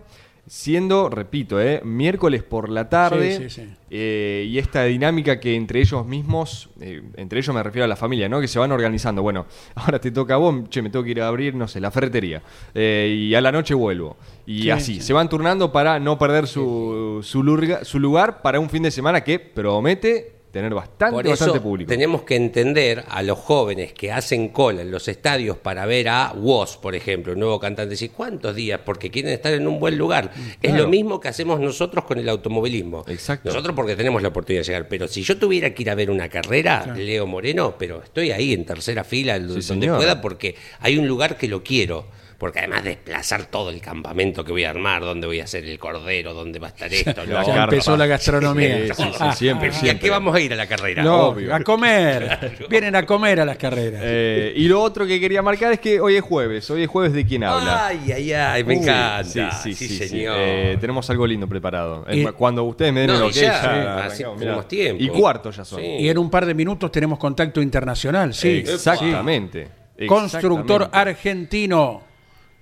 siendo, 0.47 1.09
repito, 1.09 1.61
eh, 1.61 1.81
miércoles 1.85 2.43
por 2.45 2.69
la 2.69 2.89
tarde. 2.89 3.39
Sí, 3.39 3.51
sí, 3.51 3.63
sí. 3.63 3.69
eh, 3.91 4.47
y 4.49 4.59
esta 4.59 4.85
dinámica 4.85 5.41
que 5.41 5.57
entre 5.57 5.81
ellos 5.81 6.07
mismos, 6.07 6.69
eh, 6.81 7.03
entre 7.17 7.41
ellos 7.41 7.53
me 7.55 7.63
refiero 7.63 7.87
a 7.87 7.89
la 7.89 7.97
familia, 7.97 8.29
¿no? 8.29 8.41
Que 8.41 8.47
se 8.47 8.59
van 8.59 8.71
organizando. 8.71 9.23
Bueno, 9.23 9.47
ahora 9.75 9.99
te 9.99 10.11
toca 10.13 10.35
a 10.35 10.37
vos, 10.37 10.69
che, 10.69 10.81
me 10.83 10.91
tengo 10.91 11.03
que 11.05 11.11
ir 11.13 11.23
a 11.23 11.29
abrir, 11.29 11.55
no 11.57 11.67
sé, 11.67 11.81
la 11.81 11.91
ferretería. 11.91 12.41
Eh, 12.75 13.27
y 13.31 13.35
a 13.35 13.41
la 13.41 13.51
noche 13.51 13.75
vuelvo. 13.75 14.17
Y 14.47 14.63
Sí, 14.65 14.71
así, 14.71 14.95
sí. 14.97 15.01
se 15.01 15.13
van 15.15 15.29
turnando 15.29 15.73
para 15.73 15.99
no 15.99 16.19
perder 16.19 16.47
su, 16.47 17.21
su, 17.25 17.43
lurga- 17.43 17.83
su 17.85 17.99
lugar 17.99 18.43
para 18.43 18.61
un 18.61 18.69
fin 18.71 18.83
de 18.85 18.91
semana 18.91 19.25
que 19.25 19.39
promete 19.41 20.34
tener 20.55 20.73
bastante, 20.73 21.13
Por 21.15 21.27
eso 21.27 21.31
bastante 21.33 21.61
público. 21.61 21.89
tenemos 21.91 22.23
que 22.23 22.37
entender 22.37 23.05
a 23.11 23.23
los 23.23 23.39
jóvenes 23.39 23.93
que 23.93 24.11
hacen 24.11 24.49
cola 24.49 24.81
en 24.81 24.91
los 24.91 25.07
estadios 25.09 25.59
para 25.59 25.85
ver 25.85 26.09
a 26.09 26.33
Woz, 26.35 26.79
por 26.79 26.95
ejemplo, 26.95 27.35
un 27.35 27.41
nuevo 27.41 27.61
cantante, 27.61 27.95
y 28.01 28.09
cuántos 28.09 28.55
días, 28.55 28.81
porque 28.85 29.11
quieren 29.11 29.33
estar 29.33 29.53
en 29.53 29.67
un 29.67 29.79
buen 29.79 29.99
lugar. 29.99 30.31
Es 30.63 30.71
Claro. 30.71 30.85
lo 30.85 30.89
mismo 30.89 31.21
que 31.21 31.29
hacemos 31.29 31.61
nosotros 31.61 32.05
con 32.05 32.19
el 32.19 32.29
automovilismo. 32.29 33.05
Exacto. 33.09 33.49
Nosotros 33.51 33.75
porque 33.77 33.97
tenemos 33.97 34.23
la 34.23 34.29
oportunidad 34.29 34.63
de 34.63 34.67
llegar, 34.69 34.89
pero 34.89 35.09
si 35.09 35.23
yo 35.23 35.37
tuviera 35.37 35.75
que 35.75 35.83
ir 35.83 35.91
a 35.91 35.95
ver 35.95 36.11
una 36.11 36.29
carrera, 36.29 36.87
Leo 36.97 37.27
Moreno, 37.27 37.75
pero 37.79 38.03
estoy 38.03 38.31
ahí 38.31 38.55
en 38.55 38.65
tercera 38.65 39.05
fila, 39.05 39.39
donde 39.39 39.61
señor. 39.61 39.97
pueda, 39.99 40.21
porque 40.21 40.55
hay 40.81 40.97
un 40.97 41.07
lugar 41.07 41.37
que 41.37 41.49
lo 41.49 41.63
quiero. 41.63 42.07
Porque 42.45 42.59
además 42.59 42.85
desplazar 42.85 43.47
todo 43.47 43.71
el 43.71 43.81
campamento 43.81 44.45
que 44.45 44.53
voy 44.53 44.65
a 44.65 44.69
armar, 44.69 45.01
dónde 45.01 45.27
voy 45.27 45.41
a 45.41 45.45
hacer 45.45 45.65
el 45.65 45.79
cordero, 45.79 46.35
dónde 46.35 46.59
va 46.59 46.67
a 46.67 46.71
estar 46.73 46.93
esto, 46.93 47.25
lo 47.25 47.43
Ya 47.43 47.65
empezó 47.65 47.97
la 47.97 48.05
gastronomía. 48.05 48.89
Sí, 48.95 49.03
sí, 49.03 49.11
sí, 49.19 49.25
siempre, 49.35 49.71
¿Y 49.83 49.89
a 49.89 49.99
qué 49.99 50.11
vamos 50.11 50.37
a 50.37 50.41
ir 50.41 50.53
a 50.53 50.57
la 50.57 50.67
carrera? 50.67 51.03
No, 51.03 51.29
Obvio. 51.29 51.55
a 51.55 51.61
comer. 51.61 52.67
Vienen 52.69 52.97
a 52.97 53.07
comer 53.07 53.41
a 53.41 53.47
las 53.47 53.57
carreras. 53.57 54.03
Eh, 54.05 54.53
y 54.57 54.69
lo 54.69 54.83
otro 54.83 55.07
que 55.07 55.19
quería 55.19 55.41
marcar 55.41 55.73
es 55.73 55.81
que 55.81 55.99
hoy 56.03 56.17
es 56.17 56.23
jueves. 56.23 56.69
Hoy 56.69 56.83
es 56.83 56.89
jueves 56.91 57.15
de 57.15 57.25
quién 57.25 57.45
habla. 57.45 57.87
Ay, 57.87 58.13
ay, 58.13 58.33
ay, 58.35 58.63
me 58.65 58.77
Uh, 58.77 58.83
encanta. 58.83 59.53
Sí, 59.53 59.73
señor. 59.75 60.37
Eh, 60.39 60.77
tenemos 60.79 61.09
algo 61.09 61.27
lindo 61.27 61.49
preparado. 61.49 62.05
Y- 62.13 62.25
Cuando 62.27 62.63
ustedes 62.65 62.93
me 62.93 63.01
den 63.01 63.09
No, 63.09 63.15
el 63.17 63.23
y 63.23 63.25
ok, 63.29 63.33
ya, 63.37 64.09
ya 64.39 64.63
tiempo. 64.69 65.03
Y 65.03 65.09
cuarto 65.09 65.51
ya 65.51 65.65
son. 65.65 65.81
Sí. 65.81 65.87
Y 65.87 66.09
en 66.11 66.19
un 66.19 66.29
par 66.29 66.45
de 66.45 66.53
minutos 66.53 66.93
tenemos 66.93 67.19
contacto 67.19 67.63
internacional, 67.63 68.35
sí. 68.35 68.65
Exactamente. 68.67 69.67
Constructor 70.07 70.83
Exactamente. 70.83 70.99
argentino 70.99 72.03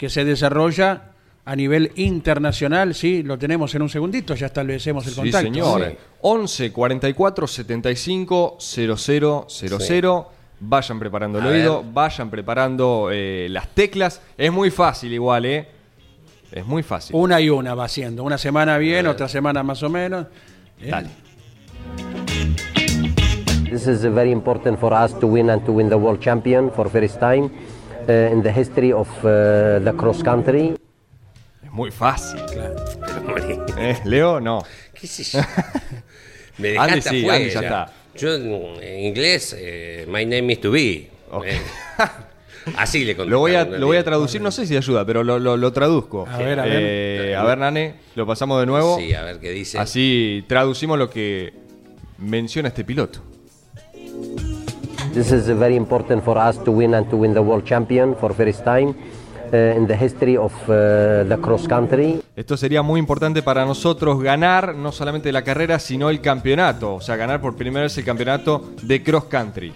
que 0.02 0.11
se 0.11 0.25
desarrolla 0.25 1.12
a 1.44 1.54
nivel 1.54 1.92
internacional, 1.94 2.92
sí, 2.92 3.23
lo 3.23 3.38
tenemos 3.38 3.73
en 3.76 3.82
un 3.82 3.88
segundito, 3.88 4.35
ya 4.35 4.47
establecemos 4.47 5.06
el 5.06 5.12
Sí, 5.12 5.21
contacto. 5.21 5.47
señor. 5.47 5.85
Sí. 5.90 5.97
11 6.23 6.73
44 6.73 7.47
75 7.47 8.56
00 8.59 9.47
00. 9.49 10.30
Vayan 10.59 10.99
preparando 10.99 11.38
el 11.38 11.44
A 11.44 11.49
oído, 11.50 11.82
ver. 11.85 11.92
vayan 11.92 12.30
preparando 12.30 13.11
eh, 13.12 13.47
las 13.49 13.68
teclas. 13.68 14.21
Es 14.37 14.50
muy 14.50 14.73
fácil 14.73 15.12
igual, 15.12 15.44
¿eh? 15.44 15.68
Es 16.50 16.66
muy 16.66 16.82
fácil. 16.82 17.14
Una 17.14 17.40
y 17.40 17.49
una 17.49 17.76
va 17.76 17.85
haciendo. 17.85 18.25
Una 18.25 18.38
semana 18.38 18.78
bien, 18.78 19.06
otra 19.06 19.28
semana 19.28 19.62
más 19.62 19.85
o 19.85 19.88
menos. 19.88 20.26
Eh, 20.80 20.90
Dale. 20.90 21.09
This 23.71 23.87
is 23.87 24.02
very 24.02 24.32
important 24.32 24.80
for 24.80 24.92
us 24.92 25.16
to 25.21 25.28
win 25.28 25.49
and 25.49 25.64
to 25.64 25.71
win 25.73 25.88
the 25.88 25.94
world 25.94 26.18
champion 26.21 26.73
for 26.73 26.90
first 26.90 27.21
time 27.21 27.50
in 28.09 28.42
the 28.42 28.52
history 28.52 28.92
of 28.92 29.09
uh, 29.25 29.78
the 29.85 29.92
cross 29.97 30.23
country. 30.23 30.75
Es 31.64 31.71
muy 31.73 31.90
fácil. 31.90 32.40
Morí. 33.26 33.59
¿Eh? 33.78 33.99
Leo, 34.04 34.40
no. 34.40 34.62
¿Qué 34.94 35.06
sé 35.06 35.23
yo? 35.25 35.40
Me 36.59 36.68
dejaste 36.68 36.92
Andy 36.92 37.02
sí, 37.02 37.18
afuera. 37.21 37.37
Andy 37.37 37.50
ya 37.50 37.61
está. 37.61 37.92
Yo 38.14 38.35
en 38.35 39.00
inglés, 39.06 39.56
eh, 39.59 40.04
my 40.09 40.25
name 40.26 40.52
is 40.52 40.61
to 40.61 40.71
be. 40.71 41.09
Eh, 41.47 41.59
así 42.76 43.04
le 43.04 43.16
conté. 43.16 43.30
Lo 43.30 43.38
voy 43.38 43.54
a, 43.54 43.64
lo 43.64 43.87
voy 43.87 43.97
a 43.97 44.04
traducir, 44.04 44.40
no 44.42 44.50
sé 44.50 44.66
si 44.66 44.76
ayuda, 44.76 45.04
pero 45.06 45.25
lo, 45.25 45.38
lo- 45.38 45.56
lo 45.56 45.73
traduzco. 45.73 46.26
A 46.28 46.37
ver, 46.38 46.61
a 46.61 46.64
ver. 46.64 46.82
Eh, 46.82 47.35
a 47.37 47.42
ver, 47.44 47.56
Nane, 47.59 47.94
lo 48.14 48.26
pasamos 48.26 48.61
de 48.61 48.66
nuevo. 48.66 48.99
Sí, 48.99 49.14
a 49.14 49.23
ver 49.23 49.38
qué 49.40 49.50
dice. 49.50 49.78
Así 49.78 50.44
traducimos 50.47 50.99
lo 50.99 51.09
que 51.09 51.54
menciona 52.18 52.68
este 52.68 52.85
piloto. 52.85 53.21
This 55.12 55.31
is 55.31 55.49
uh, 55.49 55.54
very 55.54 55.76
important 55.76 56.25
for 56.25 56.38
us 56.38 56.62
to 56.64 56.71
win 56.73 56.95
and 56.95 57.09
to 57.11 57.16
win 57.16 57.35
the 57.35 57.40
world 57.40 57.64
champion 57.64 58.16
for 58.16 58.33
first 58.35 58.64
time 58.64 58.95
uh, 59.52 59.76
in 59.76 59.87
the 59.87 59.95
history 59.97 60.37
of 60.37 60.52
uh, 60.69 61.25
the 61.28 61.37
cross 61.40 61.69
country. 61.69 62.23
Esto 62.35 62.57
sería 62.57 62.81
muy 62.83 62.99
importante 62.99 63.42
para 63.42 63.64
nosotros 63.66 64.23
ganar 64.23 64.75
no 64.75 64.90
solamente 64.90 65.31
la 65.31 65.42
carrera, 65.42 65.78
sino 65.78 66.09
el 66.09 66.21
campeonato. 66.23 66.95
O 66.95 67.00
sea, 67.00 67.16
ganar 67.16 67.40
por 67.42 67.57
primera 67.57 67.83
vez 67.85 67.97
el 67.99 68.04
campeonato 68.04 68.71
de 68.83 69.02
cross 69.02 69.25
country. 69.25 69.73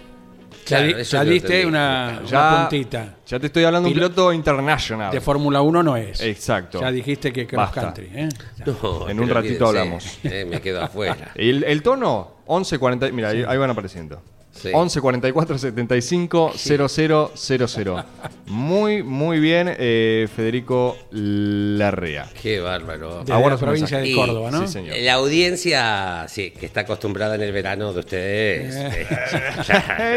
Ya, 0.66 0.78
Claro, 0.78 0.98
ya 1.02 1.24
diste 1.24 1.64
una, 1.66 2.22
Ya- 2.26 2.38
una 2.48 2.60
puntita. 2.68 3.14
Ya 3.26 3.38
te 3.38 3.46
estoy 3.46 3.62
hablando 3.64 3.88
de 3.88 3.92
un 3.94 4.00
Pilo- 4.00 4.08
piloto 4.08 4.32
internacional. 4.32 5.12
De 5.12 5.20
Fórmula 5.20 5.60
1 5.60 5.82
no 5.82 5.96
es. 5.96 6.20
Exacto. 6.22 6.80
Ya 6.80 6.90
dijiste 6.90 7.32
que 7.32 7.46
cross 7.46 7.58
Basta. 7.66 7.80
country. 7.82 8.10
¿eh? 8.12 8.28
No, 8.64 9.08
En 9.08 9.20
un 9.20 9.28
ratito 9.28 9.68
olvídense, 9.68 9.78
hablamos. 9.80 10.18
eh, 10.24 10.44
me 10.48 10.60
quedo 10.62 10.82
afuera. 10.82 11.30
El, 11.36 11.62
el 11.62 11.82
tono, 11.82 12.32
11.40. 12.46 13.12
Mira, 13.12 13.28
ahí, 13.28 13.44
ahí 13.46 13.58
van 13.58 13.70
apareciendo. 13.70 14.20
Sí. 14.60 14.70
11 14.72 15.00
44 15.00 15.58
75 15.58 16.52
0000. 16.56 18.04
Muy, 18.46 19.02
muy 19.02 19.40
bien, 19.40 19.74
eh, 19.78 20.28
Federico 20.34 20.96
Larrea. 21.10 22.30
Qué 22.40 22.60
bárbaro. 22.60 23.20
Desde 23.20 23.32
Ahora 23.32 23.50
la 23.50 23.58
provincia 23.58 23.98
de. 23.98 24.14
Córdoba, 24.14 24.50
¿no? 24.50 24.66
Sí, 24.66 24.72
señor. 24.72 24.96
La 24.98 25.14
audiencia, 25.14 26.26
sí, 26.28 26.52
que 26.52 26.66
está 26.66 26.80
acostumbrada 26.82 27.34
en 27.34 27.42
el 27.42 27.52
verano 27.52 27.92
de 27.92 28.00
ustedes. 28.00 28.74
eh, 28.76 29.06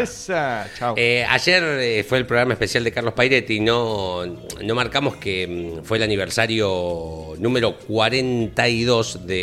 Esa. 0.02 0.68
Chao. 0.78 0.94
Eh, 0.96 1.24
ayer 1.28 1.62
eh, 1.62 2.04
fue 2.08 2.18
el 2.18 2.26
programa 2.26 2.52
especial 2.52 2.84
de 2.84 2.92
Carlos 2.92 3.14
Pairetti. 3.14 3.60
No, 3.60 4.24
no 4.26 4.74
marcamos 4.74 5.16
que 5.16 5.46
mm, 5.80 5.84
fue 5.84 5.98
el 5.98 6.04
aniversario 6.04 7.34
número 7.38 7.76
42 7.78 9.26
del 9.26 9.40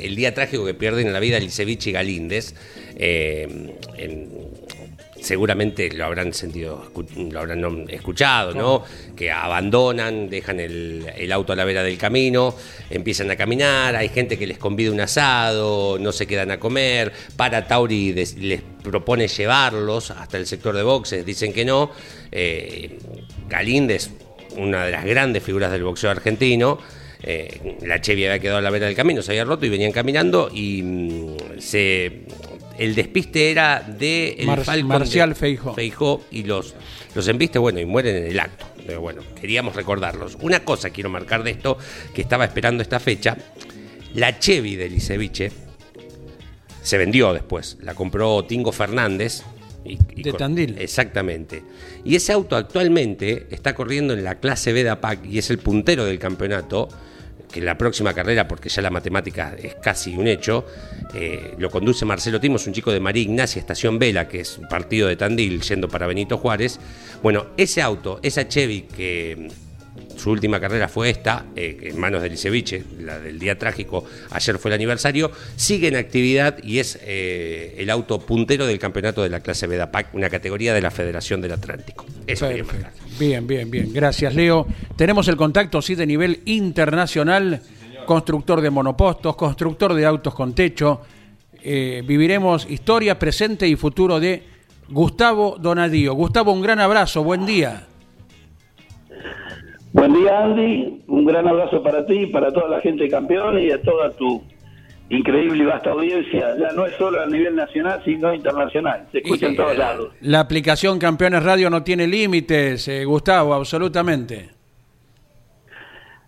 el 0.00 0.16
día 0.16 0.34
trágico 0.34 0.64
que 0.64 0.74
pierden 0.74 1.12
la 1.12 1.20
vida 1.20 1.38
Licevich 1.38 1.88
y 1.88 1.92
Galíndez. 1.92 2.54
Eh, 3.02 3.48
en- 3.96 4.28
seguramente 5.22 5.90
lo 5.92 6.06
habrán 6.06 6.32
sentido, 6.32 6.90
lo 7.30 7.40
habrán 7.40 7.86
escuchado, 7.90 8.54
¿no? 8.54 8.82
Que 9.14 9.30
abandonan, 9.30 10.30
dejan 10.30 10.60
el, 10.60 11.06
el 11.16 11.32
auto 11.32 11.52
a 11.52 11.56
la 11.56 11.64
vera 11.64 11.82
del 11.82 11.98
camino, 11.98 12.54
empiezan 12.88 13.30
a 13.30 13.36
caminar, 13.36 13.96
hay 13.96 14.08
gente 14.08 14.38
que 14.38 14.46
les 14.46 14.56
convida 14.58 14.90
un 14.90 15.00
asado, 15.00 15.98
no 15.98 16.12
se 16.12 16.26
quedan 16.26 16.50
a 16.50 16.58
comer, 16.58 17.12
para 17.36 17.66
Tauri 17.66 18.12
des- 18.12 18.36
les 18.38 18.62
propone 18.82 19.28
llevarlos 19.28 20.10
hasta 20.10 20.38
el 20.38 20.46
sector 20.46 20.74
de 20.74 20.82
boxes, 20.82 21.24
dicen 21.26 21.52
que 21.52 21.64
no. 21.66 21.90
Eh, 22.32 22.98
Galíndez, 23.48 24.10
una 24.56 24.84
de 24.86 24.92
las 24.92 25.04
grandes 25.04 25.42
figuras 25.42 25.70
del 25.70 25.84
boxeo 25.84 26.10
argentino, 26.10 26.78
eh, 27.22 27.76
la 27.82 28.00
Chevy 28.00 28.24
había 28.24 28.38
quedado 28.38 28.58
a 28.58 28.62
la 28.62 28.70
vera 28.70 28.86
del 28.86 28.96
camino, 28.96 29.20
se 29.20 29.32
había 29.32 29.44
roto 29.44 29.66
y 29.66 29.68
venían 29.68 29.92
caminando 29.92 30.50
y 30.52 30.82
mm, 30.82 31.36
se 31.58 32.22
el 32.78 32.94
despiste 32.94 33.50
era 33.50 33.80
de 33.80 34.36
el 34.38 34.46
Mar- 34.46 34.64
Falcon 34.64 34.88
Marcial 34.88 35.28
de 35.30 35.34
Feijó. 35.34 35.74
Feijó 35.74 36.24
y 36.30 36.44
los 36.44 36.74
los 37.14 37.26
embiste, 37.28 37.58
bueno, 37.58 37.80
y 37.80 37.84
mueren 37.86 38.16
en 38.16 38.26
el 38.26 38.38
acto. 38.40 38.66
Pero 38.86 39.00
bueno, 39.00 39.22
queríamos 39.40 39.74
recordarlos. 39.76 40.36
Una 40.40 40.60
cosa 40.64 40.90
quiero 40.90 41.10
marcar 41.10 41.42
de 41.42 41.50
esto, 41.50 41.76
que 42.14 42.22
estaba 42.22 42.44
esperando 42.44 42.82
esta 42.82 42.98
fecha, 43.00 43.36
la 44.14 44.38
Chevy 44.38 44.76
de 44.76 44.88
Liceviche 44.88 45.50
se 46.82 46.98
vendió 46.98 47.32
después, 47.32 47.76
la 47.82 47.94
compró 47.94 48.44
Tingo 48.44 48.72
Fernández. 48.72 49.42
y- 49.84 49.98
y 50.14 50.22
De 50.22 50.34
Tandil. 50.34 50.76
Exactamente. 50.78 51.62
Y 52.04 52.14
ese 52.14 52.32
auto 52.34 52.54
actualmente 52.54 53.46
está 53.50 53.74
corriendo 53.74 54.12
en 54.12 54.22
la 54.24 54.34
clase 54.38 54.72
B 54.74 54.84
de 54.84 54.90
APAC 54.90 55.24
y 55.24 55.38
es 55.38 55.48
el 55.50 55.58
puntero 55.58 56.04
del 56.04 56.18
campeonato, 56.18 56.86
que 57.52 57.60
la 57.60 57.76
próxima 57.76 58.14
carrera, 58.14 58.46
porque 58.46 58.68
ya 58.68 58.82
la 58.82 58.90
matemática 58.90 59.56
es 59.60 59.74
casi 59.76 60.16
un 60.16 60.26
hecho, 60.26 60.64
eh, 61.14 61.54
lo 61.58 61.70
conduce 61.70 62.04
Marcelo 62.04 62.40
Timos, 62.40 62.66
un 62.66 62.72
chico 62.72 62.92
de 62.92 63.00
María 63.00 63.22
Ignacia, 63.22 63.60
Estación 63.60 63.98
Vela, 63.98 64.28
que 64.28 64.40
es 64.40 64.58
un 64.58 64.68
partido 64.68 65.08
de 65.08 65.16
Tandil, 65.16 65.60
yendo 65.60 65.88
para 65.88 66.06
Benito 66.06 66.38
Juárez. 66.38 66.78
Bueno, 67.22 67.46
ese 67.56 67.82
auto, 67.82 68.20
esa 68.22 68.48
Chevy 68.48 68.82
que 68.82 69.48
su 70.20 70.30
última 70.30 70.60
carrera 70.60 70.86
fue 70.88 71.08
esta, 71.08 71.46
eh, 71.56 71.78
en 71.80 71.98
manos 71.98 72.22
de 72.22 72.28
Liceviche, 72.28 72.84
la 73.00 73.18
del 73.18 73.38
día 73.38 73.58
trágico, 73.58 74.04
ayer 74.30 74.58
fue 74.58 74.70
el 74.70 74.74
aniversario, 74.74 75.30
sigue 75.56 75.88
en 75.88 75.96
actividad 75.96 76.62
y 76.62 76.78
es 76.78 76.98
eh, 77.02 77.74
el 77.78 77.88
auto 77.88 78.20
puntero 78.20 78.66
del 78.66 78.78
campeonato 78.78 79.22
de 79.22 79.30
la 79.30 79.40
clase 79.40 79.66
B 79.66 79.76
de 79.76 79.82
APAC, 79.82 80.14
una 80.14 80.28
categoría 80.28 80.74
de 80.74 80.82
la 80.82 80.90
Federación 80.90 81.40
del 81.40 81.52
Atlántico. 81.52 82.04
Eso 82.26 82.46
marcar. 82.50 82.92
Bien, 83.18 83.46
bien, 83.46 83.70
bien. 83.70 83.92
Gracias, 83.92 84.34
Leo. 84.34 84.66
Tenemos 84.94 85.26
el 85.28 85.36
contacto, 85.36 85.80
sí, 85.80 85.94
de 85.94 86.06
nivel 86.06 86.42
internacional. 86.44 87.62
Constructor 88.04 88.60
de 88.60 88.70
monopostos, 88.70 89.36
constructor 89.36 89.94
de 89.94 90.04
autos 90.04 90.34
con 90.34 90.54
techo. 90.54 91.00
Eh, 91.62 92.02
viviremos 92.06 92.66
historia, 92.68 93.18
presente 93.18 93.66
y 93.66 93.76
futuro 93.76 94.20
de 94.20 94.42
Gustavo 94.88 95.56
Donadío. 95.58 96.14
Gustavo, 96.14 96.52
un 96.52 96.60
gran 96.60 96.80
abrazo. 96.80 97.22
Buen 97.22 97.46
día. 97.46 97.86
Buen 99.92 100.12
día, 100.14 100.44
Andy. 100.44 101.02
Un 101.08 101.24
gran 101.24 101.48
abrazo 101.48 101.82
para 101.82 102.06
ti, 102.06 102.26
para 102.26 102.52
toda 102.52 102.68
la 102.68 102.80
gente 102.80 103.04
de 103.04 103.10
campeón 103.10 103.60
y 103.60 103.70
a 103.70 103.82
toda 103.82 104.10
tu 104.12 104.42
increíble 105.08 105.64
y 105.64 105.66
vasta 105.66 105.90
audiencia. 105.90 106.56
Ya 106.58 106.72
no 106.74 106.86
es 106.86 106.94
solo 106.96 107.20
a 107.20 107.26
nivel 107.26 107.56
nacional, 107.56 108.00
sino 108.04 108.32
internacional. 108.32 109.06
Se 109.10 109.18
escucha 109.18 109.48
en 109.48 109.56
todos 109.56 109.76
lados. 109.76 110.12
La 110.20 110.40
aplicación 110.40 110.98
Campeones 110.98 111.42
Radio 111.42 111.68
no 111.70 111.82
tiene 111.82 112.06
límites, 112.06 112.86
eh, 112.86 113.04
Gustavo, 113.04 113.52
absolutamente. 113.52 114.50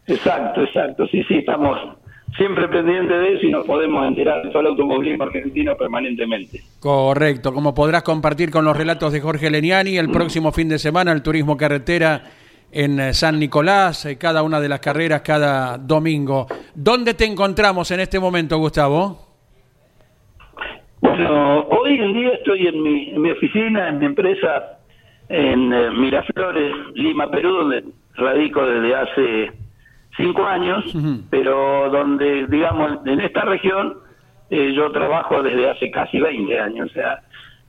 Exacto, 0.09 0.63
exacto. 0.63 1.07
Sí, 1.07 1.23
sí, 1.29 1.35
estamos 1.37 1.79
siempre 2.37 2.67
pendientes 2.67 3.17
de 3.17 3.35
eso 3.35 3.47
y 3.47 3.51
nos 3.53 3.65
podemos 3.65 4.07
enterar 4.09 4.43
de 4.43 4.51
todo 4.51 4.61
el 4.61 4.67
automovilismo 4.69 5.25
argentino 5.25 5.77
permanentemente. 5.77 6.61
Correcto, 6.81 7.55
como 7.55 7.75
podrás 7.75 8.03
compartir 8.03 8.51
con 8.51 8.65
los 8.65 8.77
relatos 8.77 9.13
de 9.13 9.21
Jorge 9.21 9.51
Leniani 9.51 9.99
el 9.99 10.11
próximo 10.11 10.51
fin 10.51 10.69
de 10.69 10.79
semana 10.81 11.13
el 11.13 11.23
turismo 11.23 11.57
carretera 11.57 12.25
en 12.73 12.99
eh, 12.99 13.15
San 13.15 13.39
Nicolás, 13.39 14.07
eh, 14.07 14.17
cada 14.19 14.43
una 14.43 14.61
de 14.61 14.69
las 14.69 14.81
carreras 14.81 15.21
cada 15.23 15.79
domingo. 15.79 16.47
¿Dónde 16.75 17.15
te 17.15 17.27
encontramos 17.27 17.91
en 17.91 18.01
este 18.01 18.19
momento, 18.19 18.59
Gustavo? 18.59 19.19
Bueno, 21.01 21.61
hoy 21.69 22.01
en 22.01 22.13
día 22.15 22.31
estoy 22.31 22.67
en 22.67 22.83
mi, 22.83 23.11
en 23.11 23.21
mi 23.21 23.31
oficina, 23.31 23.89
en 23.89 23.99
mi 23.99 24.07
empresa, 24.07 24.79
en 25.29 25.73
eh, 25.73 25.91
Miraflores, 25.91 26.75
Lima, 26.95 27.31
Perú, 27.31 27.51
donde 27.51 27.85
radico 28.15 28.65
desde 28.67 28.95
hace 28.95 29.53
cinco 30.17 30.45
años, 30.45 30.85
pero 31.31 31.91
donde, 31.91 32.47
digamos, 32.47 33.07
en 33.07 33.21
esta 33.21 33.43
región 33.43 33.99
eh, 34.51 34.73
yo 34.75 34.93
trabajo 34.93 35.43
desde 35.43 35.71
hace 35.71 35.91
casi 35.91 36.21
20 36.21 36.61
años. 36.61 36.91
O 36.91 36.93
sea, 36.93 37.23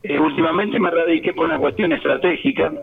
eh, 0.03 0.19
últimamente 0.19 0.79
me 0.79 0.91
radiqué 0.91 1.33
por 1.33 1.45
una 1.45 1.57
cuestión 1.57 1.93
estratégica, 1.93 2.73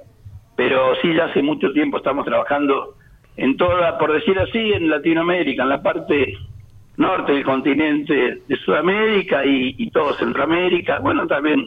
pero 0.61 0.95
sí, 1.01 1.15
ya 1.15 1.25
hace 1.25 1.43
mucho 1.43 1.73
tiempo 1.73 1.97
estamos 1.97 2.27
trabajando 2.27 2.97
en 3.39 3.57
toda, 3.57 3.97
por 3.97 4.13
decir 4.13 4.39
así, 4.39 4.59
en 4.59 4.91
Latinoamérica, 4.91 5.63
en 5.63 5.69
la 5.71 5.83
parte 5.83 6.37
norte 6.99 7.33
del 7.33 7.45
continente 7.45 8.43
de 8.47 8.57
Sudamérica 8.57 9.43
y, 9.43 9.75
y 9.79 9.91
todo 9.91 10.13
Centroamérica, 10.13 10.99
bueno, 10.99 11.27
también 11.27 11.65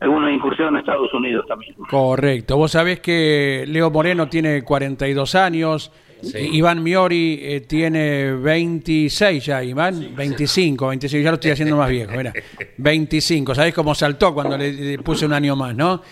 alguna 0.00 0.32
incursión 0.32 0.70
en 0.70 0.80
Estados 0.80 1.14
Unidos 1.14 1.46
también. 1.46 1.72
Correcto, 1.88 2.56
vos 2.56 2.72
sabés 2.72 2.98
que 2.98 3.64
Leo 3.68 3.92
Moreno 3.92 4.28
tiene 4.28 4.64
42 4.64 5.36
años, 5.36 5.92
Sí. 6.22 6.38
Iván 6.38 6.82
Miori 6.82 7.38
eh, 7.42 7.60
tiene 7.62 8.32
26 8.32 9.44
ya, 9.44 9.62
Iván, 9.64 10.14
25, 10.14 10.88
26, 10.88 11.24
ya 11.24 11.30
lo 11.30 11.34
estoy 11.34 11.50
haciendo 11.52 11.76
más 11.76 11.88
viejo, 11.88 12.12
mira, 12.16 12.32
25, 12.76 13.54
¿sabés 13.54 13.74
cómo 13.74 13.94
saltó 13.94 14.34
cuando 14.34 14.56
le, 14.58 14.72
le 14.72 14.98
puse 14.98 15.26
un 15.26 15.32
año 15.32 15.56
más, 15.56 15.74
no? 15.74 16.02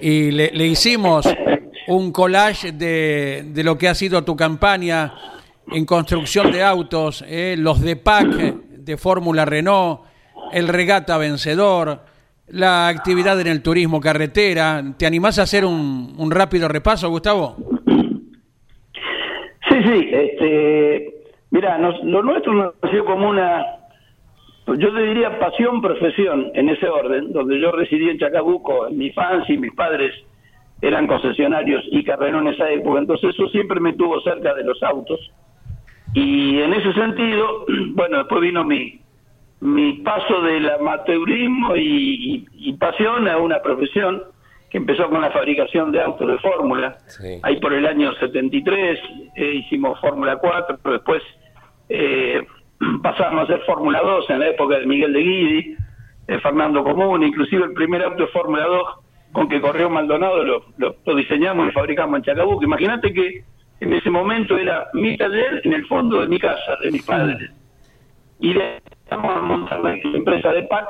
Y 0.00 0.30
le, 0.30 0.50
le 0.52 0.66
hicimos 0.66 1.26
un 1.88 2.12
collage 2.12 2.72
de, 2.72 3.44
de 3.48 3.64
lo 3.64 3.76
que 3.78 3.88
ha 3.88 3.94
sido 3.94 4.22
tu 4.24 4.36
campaña 4.36 5.12
en 5.70 5.84
construcción 5.84 6.50
de 6.52 6.62
autos, 6.62 7.24
eh, 7.26 7.56
los 7.58 7.80
de 7.80 7.96
PAC 7.96 8.26
de 8.28 8.96
Fórmula 8.96 9.44
Renault, 9.44 10.00
el 10.52 10.68
regata 10.68 11.18
vencedor, 11.18 12.04
la 12.48 12.88
actividad 12.88 13.38
en 13.40 13.48
el 13.48 13.60
turismo 13.62 14.00
carretera. 14.00 14.82
¿Te 14.96 15.04
animás 15.04 15.38
a 15.38 15.42
hacer 15.42 15.66
un, 15.66 16.14
un 16.16 16.30
rápido 16.30 16.68
repaso, 16.68 17.10
Gustavo? 17.10 17.56
Sí, 19.78 19.84
sí, 19.84 20.08
este, 20.10 21.14
mira, 21.50 21.78
nos- 21.78 22.02
lo 22.02 22.22
nuestro 22.22 22.74
nació 22.82 23.04
como 23.04 23.28
una, 23.28 23.64
yo 24.66 24.92
te 24.92 25.02
diría 25.02 25.38
pasión, 25.38 25.80
profesión, 25.80 26.50
en 26.54 26.68
ese 26.68 26.88
orden, 26.88 27.32
donde 27.32 27.60
yo 27.60 27.70
residí 27.70 28.08
en 28.10 28.18
Chacabuco, 28.18 28.88
en 28.88 28.98
mi 28.98 29.06
infancia 29.06 29.54
y 29.54 29.58
mis 29.58 29.72
padres 29.74 30.12
eran 30.82 31.06
concesionarios 31.06 31.84
y 31.90 32.02
carreros 32.04 32.42
en 32.42 32.48
esa 32.48 32.70
época, 32.70 32.98
entonces 33.00 33.30
eso 33.30 33.48
siempre 33.48 33.78
me 33.80 33.92
tuvo 33.92 34.20
cerca 34.22 34.54
de 34.54 34.64
los 34.64 34.82
autos. 34.82 35.20
Y 36.14 36.60
en 36.60 36.72
ese 36.74 36.92
sentido, 36.94 37.64
bueno, 37.94 38.18
después 38.18 38.40
vino 38.40 38.64
mi, 38.64 39.00
mi 39.60 39.92
paso 39.98 40.40
del 40.42 40.68
amateurismo 40.70 41.76
y 41.76 42.72
pasión 42.80 43.28
a 43.28 43.38
una 43.38 43.60
profesión 43.62 44.22
que 44.70 44.78
empezó 44.78 45.08
con 45.08 45.20
la 45.22 45.30
fabricación 45.30 45.92
de 45.92 46.00
autos 46.02 46.28
de 46.28 46.38
fórmula. 46.38 46.98
Sí. 47.06 47.38
Ahí 47.42 47.58
por 47.60 47.72
el 47.72 47.86
año 47.86 48.12
73 48.14 48.98
eh, 49.36 49.44
hicimos 49.54 49.98
Fórmula 50.00 50.36
4, 50.36 50.78
pero 50.82 50.92
después 50.94 51.22
eh, 51.88 52.42
pasamos 53.02 53.40
a 53.40 53.42
hacer 53.44 53.60
Fórmula 53.66 54.00
2 54.02 54.30
en 54.30 54.38
la 54.40 54.48
época 54.48 54.78
de 54.78 54.86
Miguel 54.86 55.12
de 55.12 55.20
Guidi, 55.20 55.76
de 56.26 56.38
Fernando 56.40 56.84
Común, 56.84 57.22
inclusive 57.22 57.64
el 57.64 57.72
primer 57.72 58.02
auto 58.04 58.24
de 58.24 58.28
Fórmula 58.28 58.64
2 58.64 58.82
con 59.32 59.48
que 59.48 59.60
corrió 59.60 59.88
Maldonado 59.90 60.42
lo, 60.44 60.64
lo- 60.78 60.96
lo 61.04 61.14
diseñamos 61.14 61.68
y 61.68 61.72
fabricamos 61.72 62.18
en 62.18 62.24
Chacabuco. 62.24 62.62
Imagínate 62.64 63.12
que 63.12 63.44
en 63.80 63.92
ese 63.92 64.10
momento 64.10 64.58
era 64.58 64.88
mi 64.92 65.16
taller 65.16 65.60
en 65.64 65.72
el 65.72 65.86
fondo 65.86 66.20
de 66.20 66.28
mi 66.28 66.38
casa, 66.38 66.76
de 66.82 66.90
mis 66.90 67.02
padres. 67.04 67.50
Y 68.40 68.54
le 68.54 68.76
empezamos 68.78 69.36
a 69.36 69.40
montar 69.40 69.80
la 69.80 69.94
empresa 69.94 70.52
de 70.52 70.62
PAC, 70.64 70.86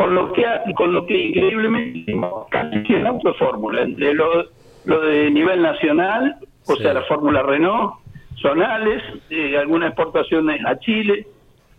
con 0.00 0.14
lo 0.14 0.32
que, 0.32 0.46
con 0.76 0.94
lo 0.94 1.04
que 1.04 1.26
increíblemente 1.26 2.16
casi 2.50 2.80
100 2.86 3.06
autos 3.06 3.36
fórmula, 3.36 3.82
entre 3.82 4.14
lo, 4.14 4.46
lo 4.86 5.00
de 5.02 5.30
nivel 5.30 5.60
nacional, 5.60 6.36
o 6.66 6.74
Sí. 6.74 6.82
sea, 6.82 6.94
la 6.94 7.02
fórmula 7.02 7.42
Renault, 7.42 7.96
zonales, 8.40 9.02
eh, 9.28 9.58
algunas 9.58 9.88
exportaciones 9.90 10.64
a 10.64 10.78
Chile, 10.78 11.26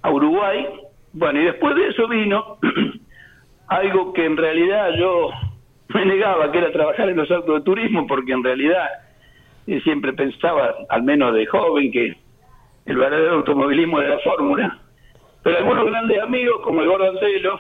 a 0.04 0.12
Uruguay. 0.12 0.68
Bueno, 1.14 1.42
y 1.42 1.46
después 1.46 1.74
de 1.76 1.88
eso 1.88 2.08
vino 2.08 2.58
algo 3.70 4.14
que 4.14 4.24
en 4.24 4.38
realidad 4.38 4.92
yo 5.00 5.32
me 5.90 6.06
negaba, 6.06 6.52
que 6.52 6.60
era 6.60 6.72
trabajar 6.72 7.10
en 7.10 7.18
los 7.18 7.32
autos 7.32 7.56
de 7.56 7.62
turismo, 7.62 8.06
porque 8.06 8.34
en 8.34 8.44
realidad 8.44 8.88
eh, 9.66 9.82
siempre 9.82 10.14
pensaba, 10.14 10.76
al 10.90 11.02
menos 11.02 11.34
de 11.34 11.48
joven, 11.48 11.92
que 11.92 12.16
el 12.86 12.98
verdadero 12.98 13.34
automovilismo 13.38 14.00
era 14.00 14.10
la 14.14 14.20
fórmula. 14.20 14.78
Pero 15.42 15.58
algunos 15.58 15.86
grandes 15.88 16.22
amigos, 16.22 16.62
como 16.62 16.82
el 16.84 16.88
Gordo 16.88 17.10
Antelo, 17.10 17.60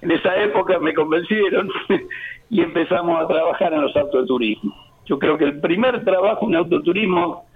en 0.00 0.10
esa 0.10 0.36
época 0.42 0.78
me 0.78 0.94
convencieron 0.94 1.70
y 2.50 2.62
empezamos 2.62 3.22
a 3.22 3.26
trabajar 3.26 3.72
en 3.72 3.82
los 3.82 3.92
turismo. 4.26 4.74
Yo 5.06 5.18
creo 5.18 5.38
que 5.38 5.44
el 5.44 5.60
primer 5.60 6.04
trabajo 6.04 6.46
en 6.46 6.56
autoturismo 6.56 7.46